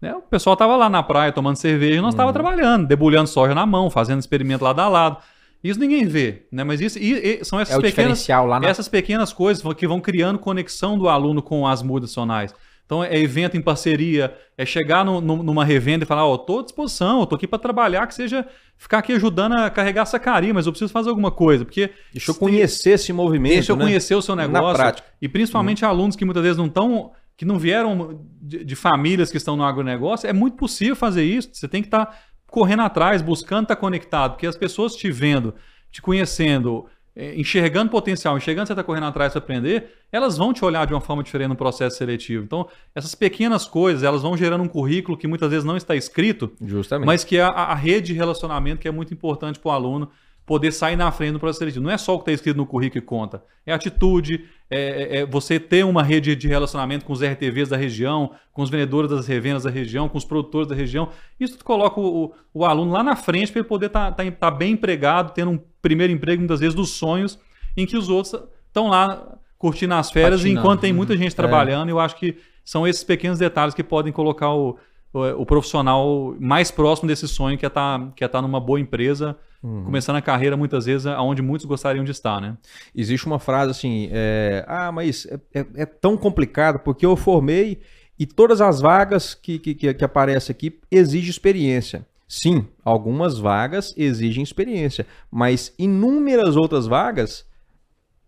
Né? 0.00 0.14
O 0.14 0.22
pessoal 0.22 0.54
estava 0.54 0.76
lá 0.76 0.88
na 0.88 1.02
praia 1.02 1.32
tomando 1.32 1.56
cerveja 1.56 1.98
e 1.98 2.00
nós 2.00 2.14
estávamos 2.14 2.36
uhum. 2.36 2.42
trabalhando, 2.42 2.86
debulhando 2.86 3.28
soja 3.28 3.54
na 3.54 3.66
mão, 3.66 3.90
fazendo 3.90 4.20
experimento 4.20 4.64
lado 4.64 4.80
a 4.80 4.88
lado. 4.88 5.18
Isso 5.62 5.78
ninguém 5.78 6.06
vê, 6.06 6.46
né? 6.50 6.64
Mas 6.64 6.80
isso 6.80 6.98
e, 6.98 7.40
e 7.40 7.44
são 7.44 7.60
essas 7.60 7.76
é 7.76 7.80
pequenas, 7.80 8.26
na... 8.28 8.68
essas 8.68 8.88
pequenas 8.88 9.32
coisas 9.32 9.62
que 9.74 9.86
vão 9.86 10.00
criando 10.00 10.38
conexão 10.38 10.98
do 10.98 11.08
aluno 11.08 11.42
com 11.42 11.66
as 11.66 11.82
multinacionais. 11.82 12.54
Então 12.90 13.04
é 13.04 13.16
evento 13.20 13.56
em 13.56 13.60
parceria, 13.60 14.36
é 14.58 14.66
chegar 14.66 15.04
no, 15.04 15.20
no, 15.20 15.44
numa 15.44 15.64
revenda 15.64 16.02
e 16.02 16.06
falar, 16.06 16.26
ó, 16.26 16.34
oh, 16.34 16.38
tô 16.38 16.58
à 16.58 16.62
disposição, 16.64 17.24
tô 17.24 17.36
aqui 17.36 17.46
para 17.46 17.58
trabalhar, 17.58 18.04
que 18.08 18.14
seja 18.14 18.44
ficar 18.76 18.98
aqui 18.98 19.12
ajudando 19.12 19.52
a 19.52 19.70
carregar 19.70 20.02
essa 20.02 20.18
carinha, 20.18 20.52
mas 20.52 20.66
eu 20.66 20.72
preciso 20.72 20.92
fazer 20.92 21.08
alguma 21.08 21.30
coisa, 21.30 21.64
porque 21.64 21.90
deixa 22.12 22.32
eu 22.32 22.34
conhecer 22.34 22.90
esse 22.90 23.12
movimento, 23.12 23.52
deixa 23.52 23.70
eu 23.70 23.76
né? 23.76 23.84
conhecer 23.84 24.16
o 24.16 24.22
seu 24.22 24.34
negócio, 24.34 24.66
Na 24.66 24.74
prática. 24.74 25.08
e 25.22 25.28
principalmente 25.28 25.84
uhum. 25.84 25.90
alunos 25.90 26.16
que 26.16 26.24
muitas 26.24 26.42
vezes 26.42 26.58
não 26.58 26.66
estão 26.66 27.12
que 27.36 27.44
não 27.46 27.58
vieram 27.58 28.20
de, 28.42 28.64
de, 28.64 28.76
famílias 28.76 29.30
que 29.30 29.38
estão 29.38 29.56
no 29.56 29.64
agronegócio, 29.64 30.28
é 30.28 30.32
muito 30.32 30.58
possível 30.58 30.94
fazer 30.94 31.24
isso. 31.24 31.48
Você 31.54 31.66
tem 31.66 31.80
que 31.80 31.88
estar 31.88 32.04
tá 32.04 32.18
correndo 32.50 32.82
atrás, 32.82 33.22
buscando 33.22 33.62
estar 33.62 33.76
tá 33.76 33.80
conectado, 33.80 34.32
porque 34.32 34.46
as 34.46 34.56
pessoas 34.56 34.94
te 34.94 35.10
vendo 35.10 35.54
te 35.90 36.00
conhecendo, 36.00 36.86
é, 37.14 37.38
enxergando 37.38 37.90
potencial, 37.90 38.36
enxergando 38.36 38.64
que 38.64 38.68
você 38.68 38.72
está 38.72 38.84
correndo 38.84 39.06
atrás 39.06 39.32
para 39.32 39.40
aprender, 39.40 39.92
elas 40.12 40.36
vão 40.36 40.52
te 40.52 40.64
olhar 40.64 40.86
de 40.86 40.94
uma 40.94 41.00
forma 41.00 41.22
diferente 41.22 41.48
no 41.48 41.56
processo 41.56 41.96
seletivo. 41.96 42.44
Então, 42.44 42.68
essas 42.94 43.14
pequenas 43.14 43.66
coisas, 43.66 44.02
elas 44.02 44.22
vão 44.22 44.36
gerando 44.36 44.62
um 44.62 44.68
currículo 44.68 45.18
que 45.18 45.26
muitas 45.26 45.50
vezes 45.50 45.64
não 45.64 45.76
está 45.76 45.96
escrito, 45.96 46.52
Justamente. 46.60 47.06
mas 47.06 47.24
que 47.24 47.36
é 47.36 47.42
a, 47.42 47.48
a 47.48 47.74
rede 47.74 48.08
de 48.08 48.14
relacionamento 48.14 48.80
que 48.80 48.88
é 48.88 48.92
muito 48.92 49.12
importante 49.12 49.58
para 49.58 49.68
o 49.68 49.72
aluno 49.72 50.10
poder 50.50 50.72
sair 50.72 50.96
na 50.96 51.12
frente 51.12 51.34
do 51.34 51.38
processo 51.38 51.60
seletivo. 51.60 51.84
Não 51.84 51.92
é 51.92 51.96
só 51.96 52.12
o 52.12 52.18
que 52.18 52.22
está 52.22 52.32
escrito 52.32 52.56
no 52.56 52.66
currículo 52.66 53.00
que 53.00 53.06
conta. 53.06 53.40
É 53.64 53.72
atitude, 53.72 54.46
é, 54.68 54.78
é, 54.78 55.16
é, 55.18 55.24
você 55.24 55.60
ter 55.60 55.84
uma 55.84 56.02
rede 56.02 56.34
de 56.34 56.48
relacionamento 56.48 57.04
com 57.04 57.12
os 57.12 57.22
RTVs 57.22 57.68
da 57.68 57.76
região, 57.76 58.32
com 58.52 58.60
os 58.60 58.68
vendedores 58.68 59.08
das 59.08 59.28
revendas 59.28 59.62
da 59.62 59.70
região, 59.70 60.08
com 60.08 60.18
os 60.18 60.24
produtores 60.24 60.66
da 60.66 60.74
região. 60.74 61.10
Isso 61.38 61.56
tu 61.56 61.64
coloca 61.64 62.00
o, 62.00 62.34
o, 62.52 62.64
aluno 62.64 62.90
lá 62.90 63.00
na 63.00 63.14
frente 63.14 63.52
para 63.52 63.60
ele 63.60 63.68
poder 63.68 63.86
estar 63.86 64.10
tá, 64.10 64.24
tá, 64.24 64.30
tá 64.32 64.50
bem 64.50 64.72
empregado, 64.72 65.32
tendo 65.32 65.52
um 65.52 65.60
primeiro 65.80 66.12
emprego, 66.12 66.40
muitas 66.40 66.58
vezes, 66.58 66.74
dos 66.74 66.90
sonhos, 66.90 67.38
em 67.76 67.86
que 67.86 67.96
os 67.96 68.08
outros 68.08 68.34
estão 68.66 68.88
lá 68.88 69.38
curtindo 69.56 69.94
as 69.94 70.10
férias, 70.10 70.40
Patinando. 70.40 70.60
enquanto 70.66 70.80
tem 70.80 70.92
muita 70.92 71.16
gente 71.16 71.30
é. 71.30 71.36
trabalhando. 71.36 71.90
Eu 71.90 72.00
acho 72.00 72.16
que 72.16 72.36
são 72.64 72.88
esses 72.88 73.04
pequenos 73.04 73.38
detalhes 73.38 73.72
que 73.72 73.84
podem 73.84 74.12
colocar 74.12 74.52
o, 74.52 74.76
o, 75.12 75.44
profissional 75.44 76.34
mais 76.38 76.70
próximo 76.70 77.08
desse 77.08 77.26
sonho, 77.26 77.58
que 77.58 77.64
é 77.64 77.68
estar 77.68 77.98
tá, 77.98 78.12
que 78.14 78.24
é 78.24 78.28
tá 78.28 78.40
numa 78.40 78.60
boa 78.60 78.80
empresa 78.80 79.36
Uhum. 79.62 79.84
Começando 79.84 80.16
a 80.16 80.22
carreira, 80.22 80.56
muitas 80.56 80.86
vezes, 80.86 81.06
aonde 81.06 81.42
muitos 81.42 81.66
gostariam 81.66 82.02
de 82.02 82.10
estar, 82.10 82.40
né? 82.40 82.56
Existe 82.94 83.26
uma 83.26 83.38
frase 83.38 83.70
assim, 83.70 84.08
é, 84.10 84.64
ah, 84.66 84.90
mas 84.90 85.26
é, 85.26 85.60
é, 85.60 85.66
é, 85.76 85.86
tão 85.86 86.16
complicado 86.16 86.78
porque 86.78 87.04
eu 87.04 87.14
formei 87.14 87.80
e 88.18 88.26
todas 88.26 88.60
as 88.60 88.80
vagas 88.80 89.34
que, 89.34 89.58
que, 89.58 89.74
que 89.74 90.04
aparecem 90.04 90.52
aqui 90.52 90.80
exigem 90.90 91.28
experiência. 91.28 92.06
Sim, 92.26 92.66
algumas 92.84 93.38
vagas 93.38 93.92
exigem 93.96 94.42
experiência, 94.42 95.06
mas 95.30 95.74
inúmeras 95.78 96.56
outras 96.56 96.86
vagas 96.86 97.44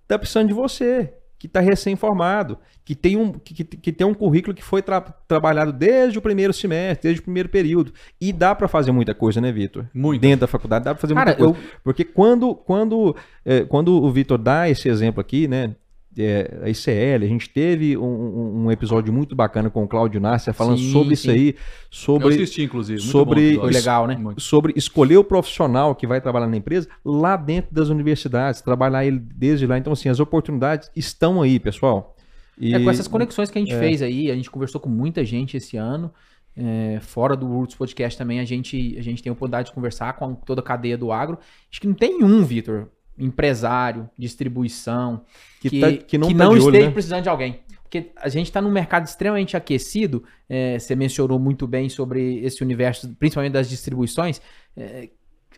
tá 0.06 0.18
precisando 0.18 0.48
de 0.48 0.54
você 0.54 1.14
que 1.42 1.48
está 1.48 1.58
recém-formado, 1.58 2.56
que, 2.84 2.94
tem 2.94 3.16
um, 3.16 3.32
que, 3.32 3.64
que, 3.64 3.92
tem 3.92 4.06
um 4.06 4.14
currículo 4.14 4.54
que 4.54 4.62
foi 4.62 4.80
tra 4.80 5.00
trabalhado 5.00 5.72
desde 5.72 6.16
o 6.16 6.22
primeiro 6.22 6.52
semestre, 6.52 7.08
desde 7.08 7.20
o 7.20 7.24
primeiro 7.24 7.48
período. 7.48 7.92
E 8.20 8.32
dá 8.32 8.54
para 8.54 8.68
fazer 8.68 8.92
muita 8.92 9.12
coisa, 9.12 9.40
né, 9.40 9.50
Vitor? 9.50 9.86
Muito. 9.92 10.20
Dentro 10.20 10.42
da 10.42 10.46
faculdade 10.46 10.84
dá 10.84 10.94
para 10.94 11.00
fazer 11.00 11.14
Cara, 11.14 11.36
muita 11.36 11.44
coisa. 11.44 11.58
Eu... 11.58 11.80
Porque 11.82 12.04
quando, 12.04 12.54
quando, 12.54 13.16
é, 13.44 13.64
quando 13.64 13.88
o 13.88 14.12
Vitor 14.12 14.38
dá 14.38 14.70
esse 14.70 14.88
exemplo 14.88 15.20
aqui, 15.20 15.48
né, 15.48 15.74
é, 16.18 16.60
a 16.62 16.68
ICL, 16.68 17.24
a 17.24 17.28
gente 17.28 17.48
teve 17.48 17.96
um, 17.96 18.64
um, 18.64 18.70
episódio 18.70 19.12
muito 19.12 19.34
bacana 19.34 19.70
com 19.70 19.82
o 19.82 19.88
Cláudio 19.88 20.20
Nasser 20.20 20.52
falando 20.52 20.78
sim, 20.78 20.92
sobre 20.92 21.16
sim. 21.16 21.22
isso 21.22 21.30
aí, 21.30 21.56
sobre 21.90 22.26
Eu 22.26 22.30
assisti, 22.30 22.62
inclusive, 22.62 23.00
muito 23.00 23.10
sobre 23.10 23.56
bom, 23.56 23.64
legal, 23.64 24.06
né? 24.06 24.18
Sobre 24.36 24.74
escolher 24.76 25.16
o 25.16 25.24
profissional 25.24 25.94
que 25.94 26.06
vai 26.06 26.20
trabalhar 26.20 26.46
na 26.46 26.56
empresa 26.56 26.88
lá 27.04 27.36
dentro 27.36 27.74
das 27.74 27.88
universidades, 27.88 28.60
trabalhar 28.60 29.06
ele 29.06 29.18
desde 29.18 29.66
lá. 29.66 29.78
Então 29.78 29.92
assim, 29.92 30.08
as 30.08 30.20
oportunidades 30.20 30.90
estão 30.94 31.40
aí, 31.40 31.58
pessoal. 31.58 32.14
E... 32.58 32.74
É 32.74 32.80
com 32.80 32.90
essas 32.90 33.08
conexões 33.08 33.50
que 33.50 33.58
a 33.58 33.60
gente 33.60 33.74
é. 33.74 33.78
fez 33.78 34.02
aí, 34.02 34.30
a 34.30 34.34
gente 34.34 34.50
conversou 34.50 34.80
com 34.80 34.90
muita 34.90 35.24
gente 35.24 35.56
esse 35.56 35.76
ano. 35.76 36.12
É, 36.54 36.98
fora 37.00 37.34
do 37.34 37.46
Roots 37.46 37.74
Podcast 37.74 38.18
também 38.18 38.38
a 38.38 38.44
gente, 38.44 38.94
a 38.98 39.02
gente 39.02 39.22
tem 39.22 39.30
a 39.30 39.32
oportunidade 39.32 39.68
de 39.68 39.74
conversar 39.74 40.12
com 40.12 40.34
toda 40.34 40.60
a 40.60 40.64
cadeia 40.64 40.98
do 40.98 41.10
agro. 41.10 41.38
Acho 41.70 41.80
que 41.80 41.86
não 41.86 41.94
tem 41.94 42.22
um, 42.22 42.44
Vitor, 42.44 42.88
empresário, 43.18 44.08
distribuição, 44.18 45.24
que, 45.60 45.70
que, 45.70 45.80
tá, 45.80 45.92
que 45.92 46.18
não, 46.18 46.28
que 46.28 46.34
tá 46.34 46.44
não 46.44 46.56
esteja 46.56 46.86
né? 46.86 46.92
precisando 46.92 47.22
de 47.22 47.28
alguém. 47.28 47.60
Porque 47.82 48.10
a 48.16 48.28
gente 48.28 48.46
está 48.46 48.60
num 48.60 48.70
mercado 48.70 49.04
extremamente 49.04 49.56
aquecido. 49.56 50.24
É, 50.48 50.78
você 50.78 50.96
mencionou 50.96 51.38
muito 51.38 51.66
bem 51.66 51.90
sobre 51.90 52.42
esse 52.42 52.62
universo, 52.62 53.14
principalmente 53.18 53.52
das 53.52 53.68
distribuições, 53.68 54.40
é, 54.74 55.10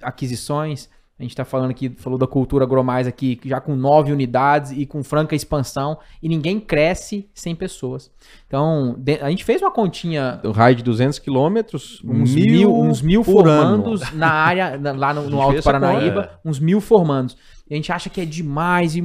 aquisições. 0.03 0.91
A 1.19 1.23
gente 1.23 1.31
está 1.31 1.45
falando 1.45 1.71
aqui, 1.71 1.91
falou 1.91 2.19
da 2.19 2.27
cultura 2.27 2.65
agromais 2.65 3.07
aqui, 3.07 3.39
já 3.45 3.61
com 3.61 3.77
nove 3.77 4.11
unidades 4.11 4.73
e 4.73 4.85
com 4.85 5.03
franca 5.05 5.37
expansão, 5.37 5.97
e 6.21 6.29
ninguém 6.29 6.59
cresce 6.59 7.29
sem 7.33 7.55
pessoas. 7.55 8.11
Então, 8.49 8.97
a 9.23 9.31
gente 9.31 9.45
fez 9.45 9.63
uma 9.63 9.71
continha. 9.71 10.41
O 10.43 10.51
raio 10.51 10.75
de 10.75 10.83
200 10.83 11.21
quilômetros, 11.21 12.03
uns 12.05 12.35
mil, 12.35 12.47
mil, 12.47 12.77
uns 12.77 13.01
mil 13.01 13.23
formandos 13.23 14.03
ano. 14.03 14.19
na 14.19 14.31
área, 14.33 14.81
lá 14.97 15.15
no, 15.15 15.23
no 15.31 15.41
Alto 15.41 15.63
Paranaíba, 15.63 16.41
uns 16.45 16.59
mil 16.59 16.81
formandos. 16.81 17.37
E 17.71 17.75
a 17.75 17.77
gente 17.77 17.93
acha 17.93 18.11
que 18.11 18.21
é 18.21 18.25
demais. 18.25 18.97
E 18.97 19.05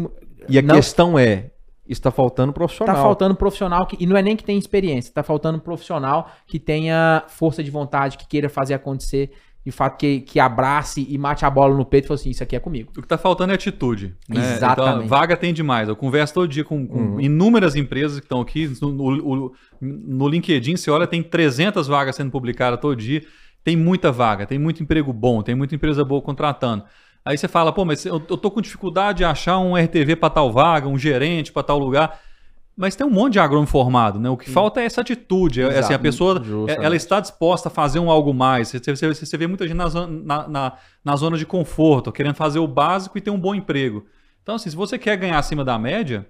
E 0.49 0.57
a 0.57 0.63
Não- 0.63 0.73
questão 0.73 1.17
é, 1.17 1.51
está 1.87 2.09
faltando 2.09 2.51
profissional. 2.51 2.95
Tá 2.95 3.01
faltando 3.01 3.35
profissional 3.35 3.85
que, 3.85 3.97
e 3.99 4.05
não 4.07 4.17
é 4.17 4.21
nem 4.21 4.35
que 4.35 4.43
tem 4.43 4.57
experiência, 4.57 5.13
tá 5.13 5.23
faltando 5.23 5.59
profissional 5.59 6.29
que 6.47 6.59
tenha 6.59 7.23
força 7.27 7.63
de 7.63 7.69
vontade, 7.71 8.17
que 8.17 8.27
queira 8.27 8.49
fazer 8.49 8.73
acontecer, 8.73 9.31
de 9.69 9.75
fato 9.75 9.97
que, 9.97 10.21
que 10.21 10.39
abrace 10.39 11.05
e 11.09 11.17
mate 11.17 11.45
a 11.45 11.49
bola 11.49 11.75
no 11.75 11.85
peito 11.85 12.05
e 12.05 12.07
fale 12.07 12.19
assim, 12.19 12.29
isso 12.29 12.43
aqui 12.43 12.55
é 12.55 12.59
comigo. 12.59 12.91
O 12.97 13.01
que 13.01 13.07
tá 13.07 13.17
faltando 13.17 13.51
é 13.51 13.55
atitude. 13.55 14.15
Né? 14.27 14.39
Exatamente. 14.55 14.95
Então, 14.97 15.07
vaga 15.07 15.37
tem 15.37 15.53
demais. 15.53 15.87
Eu 15.87 15.95
converso 15.95 16.33
todo 16.33 16.47
dia 16.47 16.63
com, 16.63 16.85
com 16.87 16.97
Uhum. 16.99 17.21
inúmeras 17.21 17.75
empresas 17.75 18.19
que 18.19 18.25
estão 18.25 18.41
aqui. 18.41 18.71
No, 18.81 18.91
no- 18.91 19.53
no 19.81 20.27
LinkedIn, 20.27 20.75
você 20.75 20.89
olha, 20.91 21.07
tem 21.07 21.21
300 21.23 21.87
vagas 21.87 22.15
sendo 22.15 22.31
publicadas 22.31 22.79
todo 22.79 22.95
dia. 22.95 23.23
Tem 23.63 23.75
muita 23.75 24.11
vaga, 24.11 24.45
tem 24.45 24.57
muito 24.57 24.81
emprego 24.81 25.11
bom, 25.13 25.41
tem 25.41 25.53
muita 25.55 25.75
empresa 25.75 26.03
boa 26.03 26.21
contratando. 26.21 26.83
Aí 27.25 27.37
você 27.37 27.47
fala, 27.47 27.71
pô, 27.71 27.83
mas 27.85 28.05
eu, 28.05 28.15
eu 28.15 28.37
tô 28.37 28.49
com 28.49 28.61
dificuldade 28.61 29.19
de 29.19 29.25
achar 29.25 29.59
um 29.59 29.75
RTV 29.77 30.15
para 30.15 30.29
tal 30.29 30.51
vaga, 30.51 30.87
um 30.87 30.97
gerente 30.97 31.51
para 31.51 31.63
tal 31.63 31.77
lugar. 31.77 32.19
Mas 32.81 32.95
tem 32.95 33.05
um 33.05 33.09
monte 33.09 33.33
de 33.33 33.39
agrônomo 33.39 33.67
formado, 33.67 34.19
né? 34.21 34.29
O 34.29 34.37
que 34.37 34.49
falta 34.49 34.79
é 34.79 34.85
essa 34.85 35.01
atitude. 35.01 35.61
É, 35.61 35.65
assim, 35.65 35.75
a 35.75 35.79
Exato. 35.79 35.99
pessoa 36.01 36.35
Justamente. 36.41 36.79
é- 36.81 36.85
ela 36.85 36.95
está 36.95 37.19
disposta 37.19 37.67
a 37.67 37.71
fazer 37.71 37.99
um 37.99 38.09
algo 38.09 38.33
mais. 38.33 38.69
Você, 38.69 38.79
você- 38.95 39.13
você 39.13 39.37
vê 39.37 39.47
muita 39.47 39.67
gente 39.67 39.75
na 39.75 39.89
zona, 39.89 40.07
na, 40.23 40.47
na- 40.47 40.73
na 41.03 41.15
zona 41.17 41.37
de 41.37 41.45
conforto, 41.45 42.09
querendo 42.09 42.35
fazer 42.35 42.59
o 42.59 42.67
básico 42.67 43.17
e 43.17 43.21
ter 43.21 43.31
um 43.31 43.39
bom 43.39 43.53
emprego. 43.53 44.05
Então, 44.41 44.55
assim, 44.55 44.69
se 44.69 44.77
você 44.77 44.97
quer 44.97 45.17
ganhar 45.17 45.37
acima 45.37 45.65
da 45.65 45.77
média, 45.77 46.25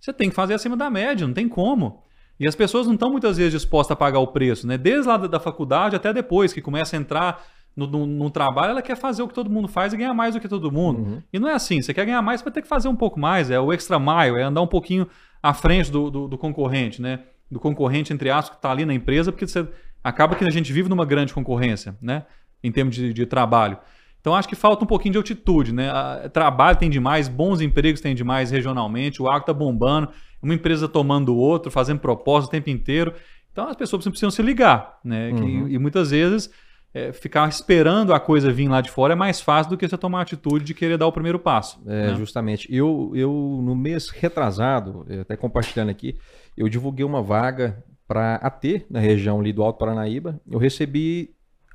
você 0.00 0.12
tem 0.12 0.28
que 0.28 0.34
fazer 0.34 0.54
acima 0.54 0.76
da 0.76 0.90
média, 0.90 1.24
não 1.24 1.32
tem 1.34 1.48
como. 1.48 2.02
E 2.40 2.48
as 2.48 2.56
pessoas 2.56 2.88
não 2.88 2.94
estão 2.94 3.08
muitas 3.12 3.36
vezes 3.36 3.52
dispostas 3.52 3.92
a 3.92 3.96
pagar 3.96 4.18
o 4.18 4.26
preço, 4.26 4.66
né? 4.66 4.76
Desde 4.76 5.06
lá 5.06 5.16
da, 5.16 5.28
da 5.28 5.38
faculdade 5.38 5.94
até 5.94 6.12
depois, 6.12 6.52
que 6.52 6.60
começa 6.60 6.96
a 6.96 6.98
entrar 6.98 7.44
no, 7.76 7.86
no- 7.86 8.06
no 8.06 8.28
trabalho, 8.28 8.72
ela 8.72 8.82
quer 8.82 8.96
fazer 8.96 9.22
o 9.22 9.28
que 9.28 9.34
todo 9.34 9.48
mundo 9.48 9.68
faz 9.68 9.92
e 9.92 9.96
ganhar 9.96 10.12
mais 10.12 10.34
do 10.34 10.40
que 10.40 10.48
todo 10.48 10.72
mundo. 10.72 10.98
Uhum. 10.98 11.22
E 11.32 11.38
não 11.38 11.48
é 11.48 11.52
assim, 11.54 11.80
você 11.80 11.94
quer 11.94 12.04
ganhar 12.04 12.20
mais, 12.22 12.40
você 12.40 12.44
vai 12.44 12.52
ter 12.54 12.62
que 12.62 12.68
fazer 12.68 12.88
um 12.88 12.96
pouco 12.96 13.20
mais. 13.20 13.52
É 13.52 13.60
o 13.60 13.72
extra 13.72 14.00
mile, 14.00 14.40
é 14.40 14.42
andar 14.42 14.60
um 14.62 14.66
pouquinho 14.66 15.06
à 15.42 15.52
frente 15.52 15.90
do, 15.90 16.10
do- 16.10 16.28
do 16.28 16.38
concorrente, 16.38 17.00
né? 17.02 17.20
Do 17.50 17.58
concorrente, 17.60 18.12
entre 18.12 18.30
aspas, 18.30 18.50
que 18.50 18.56
está 18.56 18.70
ali 18.70 18.84
na 18.86 18.94
empresa, 18.94 19.30
porque 19.32 19.46
você 19.46 19.66
acaba 20.02 20.34
que 20.36 20.44
a 20.44 20.50
gente 20.50 20.72
vive 20.72 20.88
numa 20.88 21.04
grande 21.04 21.34
concorrência, 21.34 21.96
né? 22.00 22.24
Em 22.62 22.70
termos 22.70 22.94
de, 22.94 23.12
de 23.12 23.26
trabalho. 23.26 23.76
Então 24.20 24.34
acho 24.36 24.48
que 24.48 24.54
falta 24.54 24.84
um 24.84 24.86
pouquinho 24.86 25.12
de 25.12 25.18
altitude, 25.18 25.72
né? 25.74 25.90
Trabalho 26.32 26.78
tem 26.78 26.88
demais, 26.88 27.26
bons 27.28 27.60
empregos 27.60 28.00
tem 28.00 28.14
demais 28.14 28.50
regionalmente, 28.52 29.20
o 29.20 29.28
agro 29.28 29.44
tá 29.46 29.52
bombando, 29.52 30.08
uma 30.40 30.54
empresa 30.54 30.88
tomando 30.88 31.34
o 31.34 31.36
outro, 31.36 31.70
fazendo 31.72 31.98
propósito 31.98 32.48
o 32.48 32.52
tempo 32.52 32.70
inteiro. 32.70 33.12
Então 33.50 33.68
as 33.68 33.74
pessoas 33.76 34.04
precisam 34.06 34.30
se 34.30 34.40
ligar, 34.40 34.98
né? 35.04 35.32
Que- 35.32 35.42
Uhum. 35.42 35.68
e 35.68 35.76
muitas 35.78 36.10
vezes 36.12 36.50
é, 36.94 37.12
ficar 37.12 37.48
esperando 37.48 38.12
a 38.12 38.20
coisa 38.20 38.52
vir 38.52 38.68
lá 38.68 38.80
de 38.80 38.90
fora 38.90 39.14
é 39.14 39.16
mais 39.16 39.40
fácil 39.40 39.70
do 39.70 39.78
que 39.78 39.88
você 39.88 39.96
tomar 39.96 40.18
a 40.20 40.22
atitude 40.22 40.64
de 40.64 40.74
querer 40.74 40.98
dar 40.98 41.06
o 41.06 41.12
primeiro 41.12 41.38
passo. 41.38 41.80
É, 41.86 42.08
né? 42.08 42.14
justamente. 42.16 42.66
Eu, 42.74 43.12
eu, 43.14 43.32
no 43.62 43.74
mês 43.74 44.10
retrasado, 44.10 45.06
até 45.20 45.36
compartilhando 45.36 45.88
aqui, 45.90 46.16
eu 46.56 46.68
divulguei 46.68 47.04
uma 47.04 47.22
vaga 47.22 47.82
para 48.06 48.34
AT, 48.36 48.84
na 48.90 49.00
região 49.00 49.40
ali 49.40 49.52
do 49.52 49.62
Alto 49.62 49.78
Paranaíba. 49.78 50.38
Eu 50.50 50.58
recebi 50.58 51.30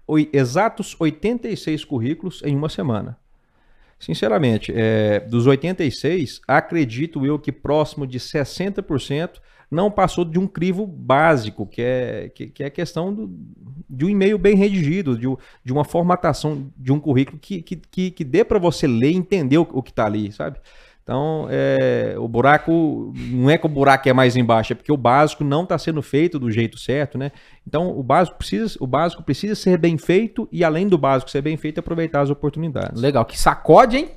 oi- 0.05 0.29
exatos 0.31 0.95
86 0.99 1.83
currículos 1.83 2.43
em 2.45 2.55
uma 2.55 2.69
semana. 2.69 3.17
Sinceramente, 3.99 4.71
eh, 4.75 5.21
dos 5.21 5.47
86, 5.47 6.41
acredito 6.47 7.25
eu 7.25 7.39
que 7.39 7.51
próximo 7.51 8.05
de 8.05 8.19
60% 8.19 9.41
não 9.69 9.91
passou 9.91 10.23
de 10.23 10.39
um 10.39 10.47
crivo 10.47 10.85
básico, 10.87 11.65
que 11.65 11.81
é, 11.81 12.29
que, 12.33 12.47
que 12.47 12.63
é 12.63 12.67
a 12.67 12.71
questão 12.71 13.13
do- 13.13 13.29
de 13.89 14.05
um 14.05 14.09
e-mail 14.09 14.37
bem 14.37 14.55
redigido, 14.55 15.17
de, 15.17 15.27
de 15.63 15.73
uma 15.73 15.83
formatação 15.83 16.67
de 16.77 16.91
um 16.91 16.99
currículo 16.99 17.37
que, 17.39 17.61
que, 17.61 17.75
que, 17.75 18.11
que 18.11 18.23
dê 18.23 18.43
para 18.43 18.59
você 18.59 18.87
ler 18.87 19.11
e 19.11 19.15
entender 19.15 19.57
o, 19.57 19.67
o 19.71 19.83
que 19.83 19.91
está 19.91 20.05
ali, 20.05 20.31
sabe? 20.31 20.59
Então, 21.03 21.47
é, 21.49 22.15
o 22.17 22.27
buraco, 22.27 23.13
não 23.15 23.49
é 23.49 23.57
que 23.57 23.65
o 23.65 23.69
buraco 23.69 24.09
é 24.09 24.11
mais 24.11 24.35
embaixo, 24.35 24.73
é 24.73 24.75
porque 24.75 24.91
o 24.91 24.97
básico 24.97 25.41
não 25.41 25.63
está 25.63 25.77
sendo 25.77 26.01
feito 26.01 26.37
do 26.37 26.51
jeito 26.51 26.77
certo, 26.77 27.17
né? 27.17 27.31
Então, 27.65 27.97
o 27.97 28.03
básico, 28.03 28.37
precisa, 28.37 28.75
o 28.81 28.85
básico 28.85 29.23
precisa 29.23 29.55
ser 29.55 29.77
bem 29.77 29.97
feito 29.97 30.49
e, 30.51 30.65
além 30.65 30.85
do 30.85 30.97
básico 30.97 31.31
ser 31.31 31.41
bem 31.41 31.55
feito, 31.55 31.79
aproveitar 31.79 32.19
as 32.19 32.29
oportunidades. 32.29 33.01
Legal, 33.01 33.23
que 33.23 33.39
sacode, 33.39 33.95
hein? 33.95 34.09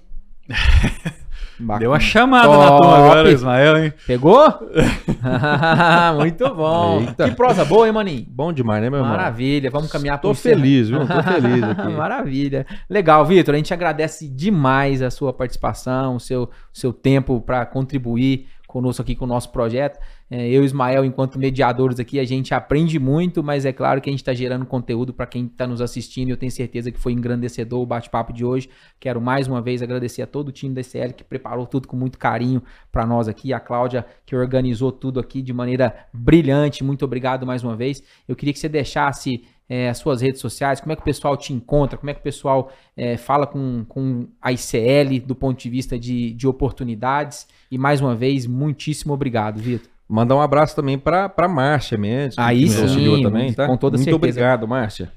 Bacana. 1.61 1.79
Deu 1.81 1.91
uma 1.91 2.01
chamada 2.01 2.49
na 2.49 2.67
Top. 2.69 2.81
turma 2.81 2.97
agora, 2.97 3.31
Ismael, 3.31 3.77
hein? 3.85 3.93
Pegou? 4.07 4.49
Muito 6.19 6.55
bom. 6.55 7.01
Eita. 7.01 7.29
Que 7.29 7.35
prosa 7.37 7.65
boa, 7.65 7.87
hein, 7.87 7.93
maninho? 7.93 8.27
Bom 8.29 8.53
demais, 8.53 8.83
né, 8.83 8.91
meu 8.91 9.01
irmão? 9.01 9.13
Maravilha, 9.13 9.71
vamos 9.71 9.91
caminhar 9.91 10.17
Tô 10.21 10.29
pro 10.29 10.31
encerramento. 10.33 10.63
feliz, 10.67 10.89
viu? 10.89 11.07
Tô 11.07 11.23
feliz 11.23 11.63
aqui. 11.69 11.89
Maravilha. 11.93 12.67
Legal, 12.89 13.25
Vitor. 13.25 13.55
A 13.55 13.57
gente 13.59 13.73
agradece 13.75 14.29
demais 14.29 15.03
a 15.03 15.11
sua 15.11 15.33
participação, 15.33 16.17
o 16.17 16.21
seu, 16.21 16.45
o 16.45 16.49
seu 16.73 16.93
tempo 16.93 17.41
para 17.41 17.65
contribuir 17.67 18.47
conosco 18.71 19.03
aqui 19.03 19.15
com 19.15 19.25
o 19.25 19.29
nosso 19.29 19.51
projeto. 19.51 19.99
É, 20.31 20.49
eu 20.49 20.63
e 20.63 20.65
Ismael, 20.65 21.05
enquanto 21.05 21.39
mediadores 21.39 21.99
aqui, 21.99 22.19
a 22.21 22.25
gente 22.25 22.55
aprende 22.55 22.99
muito, 22.99 23.43
mas 23.43 23.65
é 23.65 23.73
claro 23.73 24.01
que 24.01 24.09
a 24.09 24.13
gente 24.13 24.21
está 24.21 24.33
gerando 24.33 24.65
conteúdo 24.65 25.13
para 25.13 25.27
quem 25.27 25.47
está 25.47 25.67
nos 25.67 25.81
assistindo 25.81 26.29
e 26.29 26.31
eu 26.31 26.37
tenho 26.37 26.53
certeza 26.53 26.91
que 26.91 26.99
foi 26.99 27.13
engrandecedor 27.13 27.81
o 27.81 27.87
bate-papo 27.87 28.33
de 28.33 28.45
hoje. 28.45 28.71
Quero 28.99 29.21
mais 29.21 29.47
uma 29.49 29.61
vez 29.61 29.83
agradecer 29.83 30.23
a 30.23 30.27
todo 30.27 30.49
o 30.49 30.53
time 30.53 30.75
da 30.75 30.81
SL 30.81 31.13
que 31.17 31.25
preparou 31.25 31.67
tudo 31.67 31.89
com 31.89 31.97
muito 31.97 32.19
carinho 32.19 32.63
para 32.93 33.05
nós 33.05 33.29
aqui, 33.29 33.53
a 33.53 33.61
Cláudia 33.61 34.07
que 34.25 34.37
organizou 34.37 34.93
tudo 34.93 35.19
aqui 35.19 35.43
de 35.43 35.53
maneira 35.53 36.07
brilhante. 36.13 36.85
Muito 36.85 37.05
obrigado 37.05 37.47
mais 37.47 37.65
uma 37.65 37.75
vez. 37.75 38.03
Eu 38.29 38.37
queria 38.37 38.53
que 38.53 38.59
você 38.59 38.69
deixasse 38.69 39.43
é, 39.73 39.89
as 39.89 39.99
suas 39.99 40.21
redes 40.21 40.41
sociais, 40.41 40.81
como 40.81 40.93
é 40.93 40.97
que 40.97 41.03
o 41.03 41.05
pessoal 41.05 41.37
te 41.37 41.53
encontra, 41.53 41.97
como 41.97 42.11
é 42.11 42.13
que 42.15 42.19
o 42.19 42.23
pessoal 42.25 42.73
é, 42.97 43.17
fala 43.17 43.47
com, 43.47 43.85
com 43.89 44.27
a 44.43 44.51
ICL 44.51 45.21
do 45.25 45.35
ponto 45.37 45.61
de 45.63 45.71
vista 45.71 45.97
de, 45.97 46.33
de 46.33 46.49
oportunidades. 46.49 47.47
E 47.71 47.79
mais 47.79 48.01
uma 48.01 48.15
vez, 48.17 48.47
muitíssimo 48.49 49.15
obrigado, 49.15 49.59
Vitor. 49.61 49.89
Mandar 50.09 50.35
um 50.35 50.41
abraço 50.41 50.75
também 50.75 50.99
para 50.99 51.29
para 51.29 51.47
Márcia 51.49 51.97
Mendes, 51.97 52.35
que 52.35 52.43
Aí 52.43 52.63
nos 52.63 52.73
sim, 52.73 52.83
auxiliou 52.83 53.23
também, 53.23 53.53
tá? 53.53 53.69
com 53.69 53.77
toda 53.77 53.97
Muito 53.97 54.11
certeza. 54.11 54.17
obrigado, 54.41 54.67
Márcia. 54.67 55.13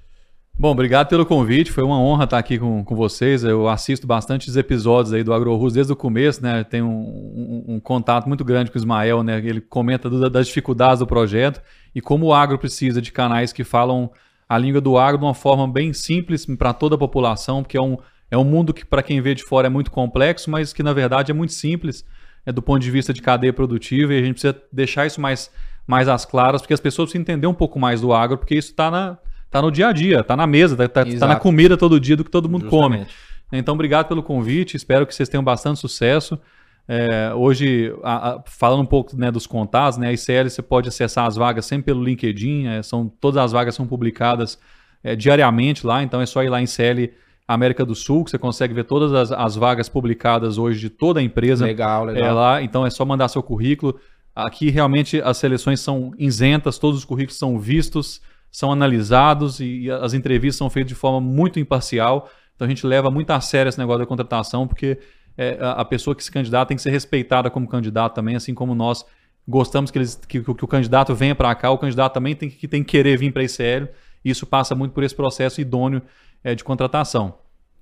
Bom, 0.56 0.70
obrigado 0.70 1.08
pelo 1.08 1.26
convite. 1.26 1.72
Foi 1.72 1.84
uma 1.84 2.00
honra 2.00 2.26
estar 2.26 2.38
aqui 2.38 2.60
com, 2.60 2.84
com 2.86 2.96
vocês. 2.96 3.44
Eu 3.44 3.68
assisto 3.68 4.06
bastante 4.06 4.48
os 4.50 4.56
episódios 4.56 5.12
aí 5.12 5.24
do 5.24 5.34
AgroRus 5.34 5.74
desde 5.74 5.92
o 5.92 5.96
começo, 5.96 6.44
né? 6.44 6.64
Tenho 6.64 6.86
um, 6.86 7.64
um- 7.68 7.76
um 7.76 7.80
contato 7.80 8.28
muito 8.28 8.46
grande 8.46 8.70
com 8.70 8.78
o 8.78 8.80
Ismael, 8.80 9.24
né? 9.24 9.40
Ele 9.44 9.60
comenta 9.62 10.08
do- 10.08 10.30
das 10.30 10.46
dificuldades 10.46 11.00
do 11.00 11.08
projeto 11.08 11.60
e 11.96 12.00
como 12.00 12.28
o 12.28 12.34
agro 12.36 12.60
precisa 12.60 13.02
de 13.02 13.12
canais 13.12 13.52
que 13.52 13.64
falam 13.64 14.12
a 14.54 14.58
língua 14.58 14.80
do 14.80 14.98
agro 14.98 15.18
de 15.18 15.26
uma 15.26 15.34
forma 15.34 15.68
bem 15.68 15.94
simples 15.94 16.46
para 16.46 16.74
toda 16.74 16.96
a 16.96 16.98
população, 16.98 17.64
porque 17.64 17.76
é 17.76 17.82
um, 17.82 17.98
é 18.30 18.38
um 18.38 18.44
mundo 18.44 18.74
que, 18.74 18.86
para 18.86 19.02
quem 19.02 19.20
vê 19.20 19.34
de 19.34 19.44
fora, 19.44 19.68
é 19.68 19.70
muito 19.70 19.90
complexo, 19.90 20.50
mas 20.52 20.72
que, 20.72 20.84
na 20.84 20.94
verdade, 20.94 21.32
é 21.32 21.34
muito 21.34 21.54
simples 21.54 22.06
é, 22.46 22.52
do 22.52 22.62
ponto 22.62 22.80
de 22.80 22.92
vista 22.92 23.12
de 23.12 23.22
cadeia 23.22 23.52
produtiva 23.52 24.14
e 24.14 24.20
a 24.20 24.22
gente 24.22 24.34
precisa 24.34 24.56
deixar 24.72 25.08
isso 25.08 25.20
mais, 25.20 25.50
mais 25.88 26.08
às 26.08 26.24
claras, 26.24 26.62
porque 26.62 26.74
as 26.74 26.80
pessoas 26.80 27.10
precisam 27.10 27.22
entender 27.22 27.48
um 27.48 27.54
pouco 27.54 27.80
mais 27.80 28.02
do 28.02 28.14
agro, 28.14 28.38
porque 28.38 28.56
isso 28.56 28.70
está 28.70 29.18
tá 29.50 29.62
no 29.62 29.72
dia 29.72 29.88
a 29.88 29.92
dia, 29.92 30.20
está 30.20 30.38
na 30.38 30.46
mesa, 30.46 30.76
está 30.76 31.04
tá, 31.04 31.12
tá 31.20 31.28
na 31.28 31.36
comida 31.36 31.76
todo 31.76 32.00
dia 32.00 32.16
do 32.16 32.24
que 32.24 32.32
todo 32.32 32.48
mundo 32.48 32.68
come. 32.68 32.98
Justamente. 32.98 33.34
Então, 33.52 33.74
obrigado 33.74 34.08
pelo 34.08 34.22
convite, 34.22 34.78
espero 34.78 35.06
que 35.08 35.16
vocês 35.16 35.30
tenham 35.30 35.44
bastante 35.44 35.80
sucesso. 35.80 36.40
É, 36.88 37.34
hoje, 37.34 37.96
a- 38.04 38.32
a- 38.36 38.44
falando 38.46 38.82
um 38.82 38.86
pouco 38.86 39.16
né, 39.16 39.32
dos 39.32 39.48
contatos, 39.48 39.98
né, 39.98 40.08
a 40.10 40.14
ICL 40.14 40.50
você 40.50 40.62
pode 40.62 40.90
acessar 40.90 41.26
as 41.26 41.36
vagas 41.36 41.66
sempre 41.66 41.86
pelo 41.86 42.04
LinkedIn, 42.04 42.68
é, 42.68 42.84
são, 42.84 43.08
todas 43.22 43.42
as 43.42 43.52
vagas 43.54 43.74
são 43.76 43.88
publicadas 43.88 44.60
é, 45.04 45.16
diariamente 45.16 45.86
lá, 45.88 46.04
então 46.04 46.20
é 46.22 46.26
só 46.26 46.44
ir 46.44 46.50
lá 46.50 46.60
em 46.62 46.66
ICL 46.66 47.14
América 47.48 47.86
do 47.86 47.94
Sul, 47.96 48.24
que 48.24 48.32
você 48.32 48.38
consegue 48.38 48.74
ver 48.74 48.84
todas 48.86 49.14
as, 49.14 49.32
as 49.32 49.56
vagas 49.56 49.88
publicadas 49.90 50.58
hoje 50.58 50.80
de 50.80 50.90
toda 50.90 51.20
a 51.20 51.24
empresa 51.24 51.66
Legal, 51.66 52.10
é 52.10 52.14
legal. 52.14 52.36
lá, 52.36 52.62
então 52.62 52.86
é 52.86 52.90
só 52.90 53.04
mandar 53.06 53.28
seu 53.28 53.44
currículo. 53.44 54.00
Aqui 54.36 54.70
realmente 54.70 55.22
as 55.22 55.38
seleções 55.38 55.80
são 55.80 56.12
isentas, 56.18 56.78
todos 56.80 57.00
os 57.00 57.06
currículos 57.06 57.38
são 57.38 57.60
vistos, 57.60 58.22
são 58.50 58.72
analisados 58.72 59.60
e, 59.60 59.82
e 59.84 59.92
as 59.92 60.14
entrevistas 60.14 60.58
são 60.58 60.70
feitas 60.70 60.90
de 60.90 60.96
forma 60.96 61.20
muito 61.22 61.60
imparcial. 61.60 62.30
Então 62.56 62.66
a 62.66 62.70
gente 62.70 62.86
leva 62.88 63.12
muito 63.12 63.30
a 63.32 63.40
sério 63.42 63.70
esse 63.70 63.78
negócio 63.80 64.00
da 64.00 64.06
contratação, 64.06 64.68
porque 64.68 64.98
é, 65.38 65.58
a, 65.62 65.84
pessoa 65.84 66.16
que 66.16 66.24
se 66.24 66.32
candidata 66.32 66.68
tem 66.68 66.78
que 66.78 66.84
ser 66.84 66.92
respeitada 66.92 67.50
como 67.50 67.68
candidato 67.68 68.14
também, 68.14 68.36
assim 68.36 68.54
como 68.54 68.76
nós 68.76 69.06
gostamos 69.48 69.92
que, 69.92 69.98
eles, 69.98 70.16
que, 70.28 70.42
que 70.42 70.66
o 70.66 70.68
candidato 70.68 71.14
venha 71.16 71.36
para 71.36 71.54
cá, 71.56 71.72
o 71.72 71.78
candidato 71.78 72.14
também 72.14 72.36
tem 72.36 72.50
que, 72.50 72.68
tem 72.68 72.84
que 72.84 72.92
querer 72.92 73.18
vir 73.18 73.32
para 73.32 73.42
a 73.42 73.46
ICL. 73.46 73.90
Isso 74.24 74.46
passa 74.46 74.76
muito 74.76 74.94
por 74.94 75.04
esse 75.04 75.16
processo 75.16 75.60
idôneo 75.60 76.02
é, 76.44 76.56
de 76.56 76.64
contratação. 76.64 77.36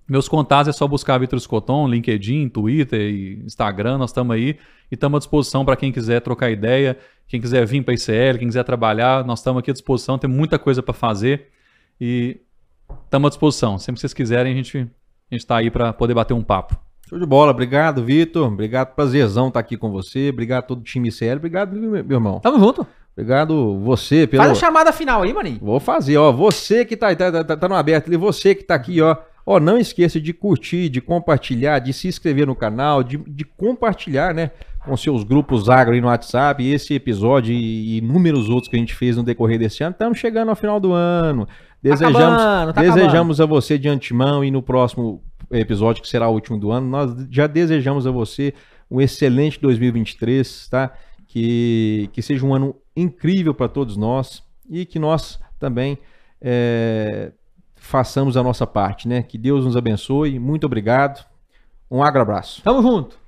Meus 0.08 0.28
contatos 0.28 0.68
é 0.68 0.72
só 0.72 0.88
buscar 0.88 1.18
Vitor 1.20 1.39
Scotton, 1.39 1.88
LinkedIn, 1.88 2.49
Twitter 2.49 2.99
e 2.99 3.43
Instagram, 3.45 3.97
nós 3.97 4.10
estamos 4.10 4.36
aí 4.36 4.58
e 4.91 4.95
estamos 4.95 5.18
à 5.18 5.20
disposição 5.20 5.64
para 5.64 5.76
quem 5.76 5.91
quiser 5.91 6.20
trocar 6.22 6.49
ideia, 6.49 6.97
quem 7.28 7.39
quiser 7.39 7.66
vir 7.66 7.84
para 7.84 7.93
a 7.93 7.95
ICL, 7.95 8.39
quem 8.39 8.47
quiser 8.47 8.64
trabalhar, 8.64 9.24
nós 9.24 9.39
estamos 9.39 9.60
aqui 9.60 9.72
à 9.72 9.74
disposição, 9.74 10.18
tem 10.18 10.30
muita 10.30 10.60
coisa 10.60 10.84
para 10.84 10.93
fazer 10.93 11.49
e 11.99 12.41
estamos 13.06 13.28
à 13.28 13.30
disposição. 13.30 13.78
Sempre 13.78 13.95
que 13.95 14.02
vocês 14.02 14.14
quiserem, 14.14 14.52
a 14.52 14.56
gente 14.56 14.89
está 15.32 15.58
aí 15.58 15.70
para 15.70 15.93
poder 15.93 16.14
bater 16.14 16.34
um 16.34 16.43
papo. 16.43 16.91
Show 17.12 17.20
de 17.20 17.26
bola. 17.26 17.51
Obrigado, 17.51 18.01
Vitor. 18.01 18.47
Obrigado, 18.47 18.95
prazerzão 18.95 19.49
estar 19.49 19.59
aqui 19.59 19.76
com 19.76 19.91
você. 19.91 20.30
Obrigado 20.30 20.59
a 20.59 20.62
todo 20.62 20.80
o 20.80 20.84
time 20.84 21.09
ICL. 21.09 21.36
Obrigado, 21.36 21.76
meu 21.76 21.97
irmão. 21.97 22.39
Tamo 22.39 22.57
junto. 22.57 22.88
Obrigado 23.14 23.78
você 23.80 24.26
pelo... 24.26 24.41
Faz 24.41 24.53
a 24.53 24.55
chamada 24.55 24.93
final 24.93 25.22
aí, 25.22 25.34
maninho. 25.34 25.59
Vou 25.62 25.78
fazer, 25.82 26.16
ó. 26.16 26.32
Você 26.32 26.86
que 26.86 26.95
tá, 26.95 27.14
tá, 27.14 27.43
tá, 27.43 27.57
tá 27.57 27.68
no 27.68 27.76
aberto 27.76 28.07
ali, 28.07 28.16
você 28.16 28.55
que 28.55 28.64
tá 28.64 28.76
aqui, 28.76 29.01
ó. 29.01 29.18
Ó, 29.45 29.59
não 29.59 29.78
esqueça 29.78 30.22
de 30.22 30.32
curtir, 30.32 30.88
de 30.88 31.01
compartilhar, 31.01 31.80
de 31.80 31.91
se 31.91 32.07
inscrever 32.07 32.47
no 32.47 32.55
canal, 32.55 33.03
de, 33.03 33.18
de 33.18 33.43
compartilhar, 33.43 34.34
né? 34.34 34.51
com 34.86 34.97
seus 34.97 35.24
grupos 35.24 35.70
agro 35.70 35.93
aí 35.93 36.01
no 36.01 36.07
WhatsApp, 36.07 36.64
e 36.64 36.74
esse 36.74 36.93
episódio 36.95 37.53
e 37.53 37.97
inúmeros 37.97 38.49
outros 38.49 38.68
que 38.68 38.76
a 38.76 38.80
gente 38.80 38.95
fez 38.95 39.16
no 39.16 39.24
decorrer 39.24 39.59
desse 39.59 39.84
ano. 39.84 39.91
Estamos 39.91 40.18
chegando 40.18 40.49
ao 40.49 40.55
final 40.55 40.80
do 40.80 40.91
ano. 40.91 41.47
Desejamos, 41.82 42.41
acabando, 42.41 42.74
tá 42.74 42.82
desejamos 42.82 43.41
a 43.41 43.45
você 43.45 43.78
de 43.78 43.88
antemão 43.89 44.43
e 44.43 44.51
no 44.51 44.62
próximo 44.62 45.24
episódio, 45.52 46.02
que 46.02 46.10
será 46.10 46.28
o 46.28 46.34
último 46.34 46.60
do 46.60 46.72
ano, 46.72 46.88
nós 46.88 47.28
já 47.30 47.47
desejamos 47.47 48.08
a 48.08 48.12
você 48.12 48.54
um 48.89 48.99
excelente 48.99 49.60
2023, 49.60 50.68
tá? 50.70 50.93
Que, 51.28 52.10
que 52.12 52.22
seja 52.22 52.45
um 52.45 52.54
ano 52.54 52.76
incrível 52.95 53.54
para 53.54 53.70
todos 53.70 53.95
nós 53.95 54.43
e 54.70 54.86
que 54.86 54.99
nós 54.99 55.39
também 55.58 55.97
é, 56.41 57.32
façamos 57.76 58.36
a 58.36 58.43
nossa 58.43 58.68
parte, 58.68 59.08
né? 59.08 59.24
Que 59.24 59.38
Deus 59.38 59.66
nos 59.66 59.78
abençoe. 59.78 60.39
Muito 60.39 60.66
obrigado. 60.66 61.26
Um 61.89 62.04
abraço. 62.04 62.62
Tamo 62.62 62.82
junto. 62.82 63.20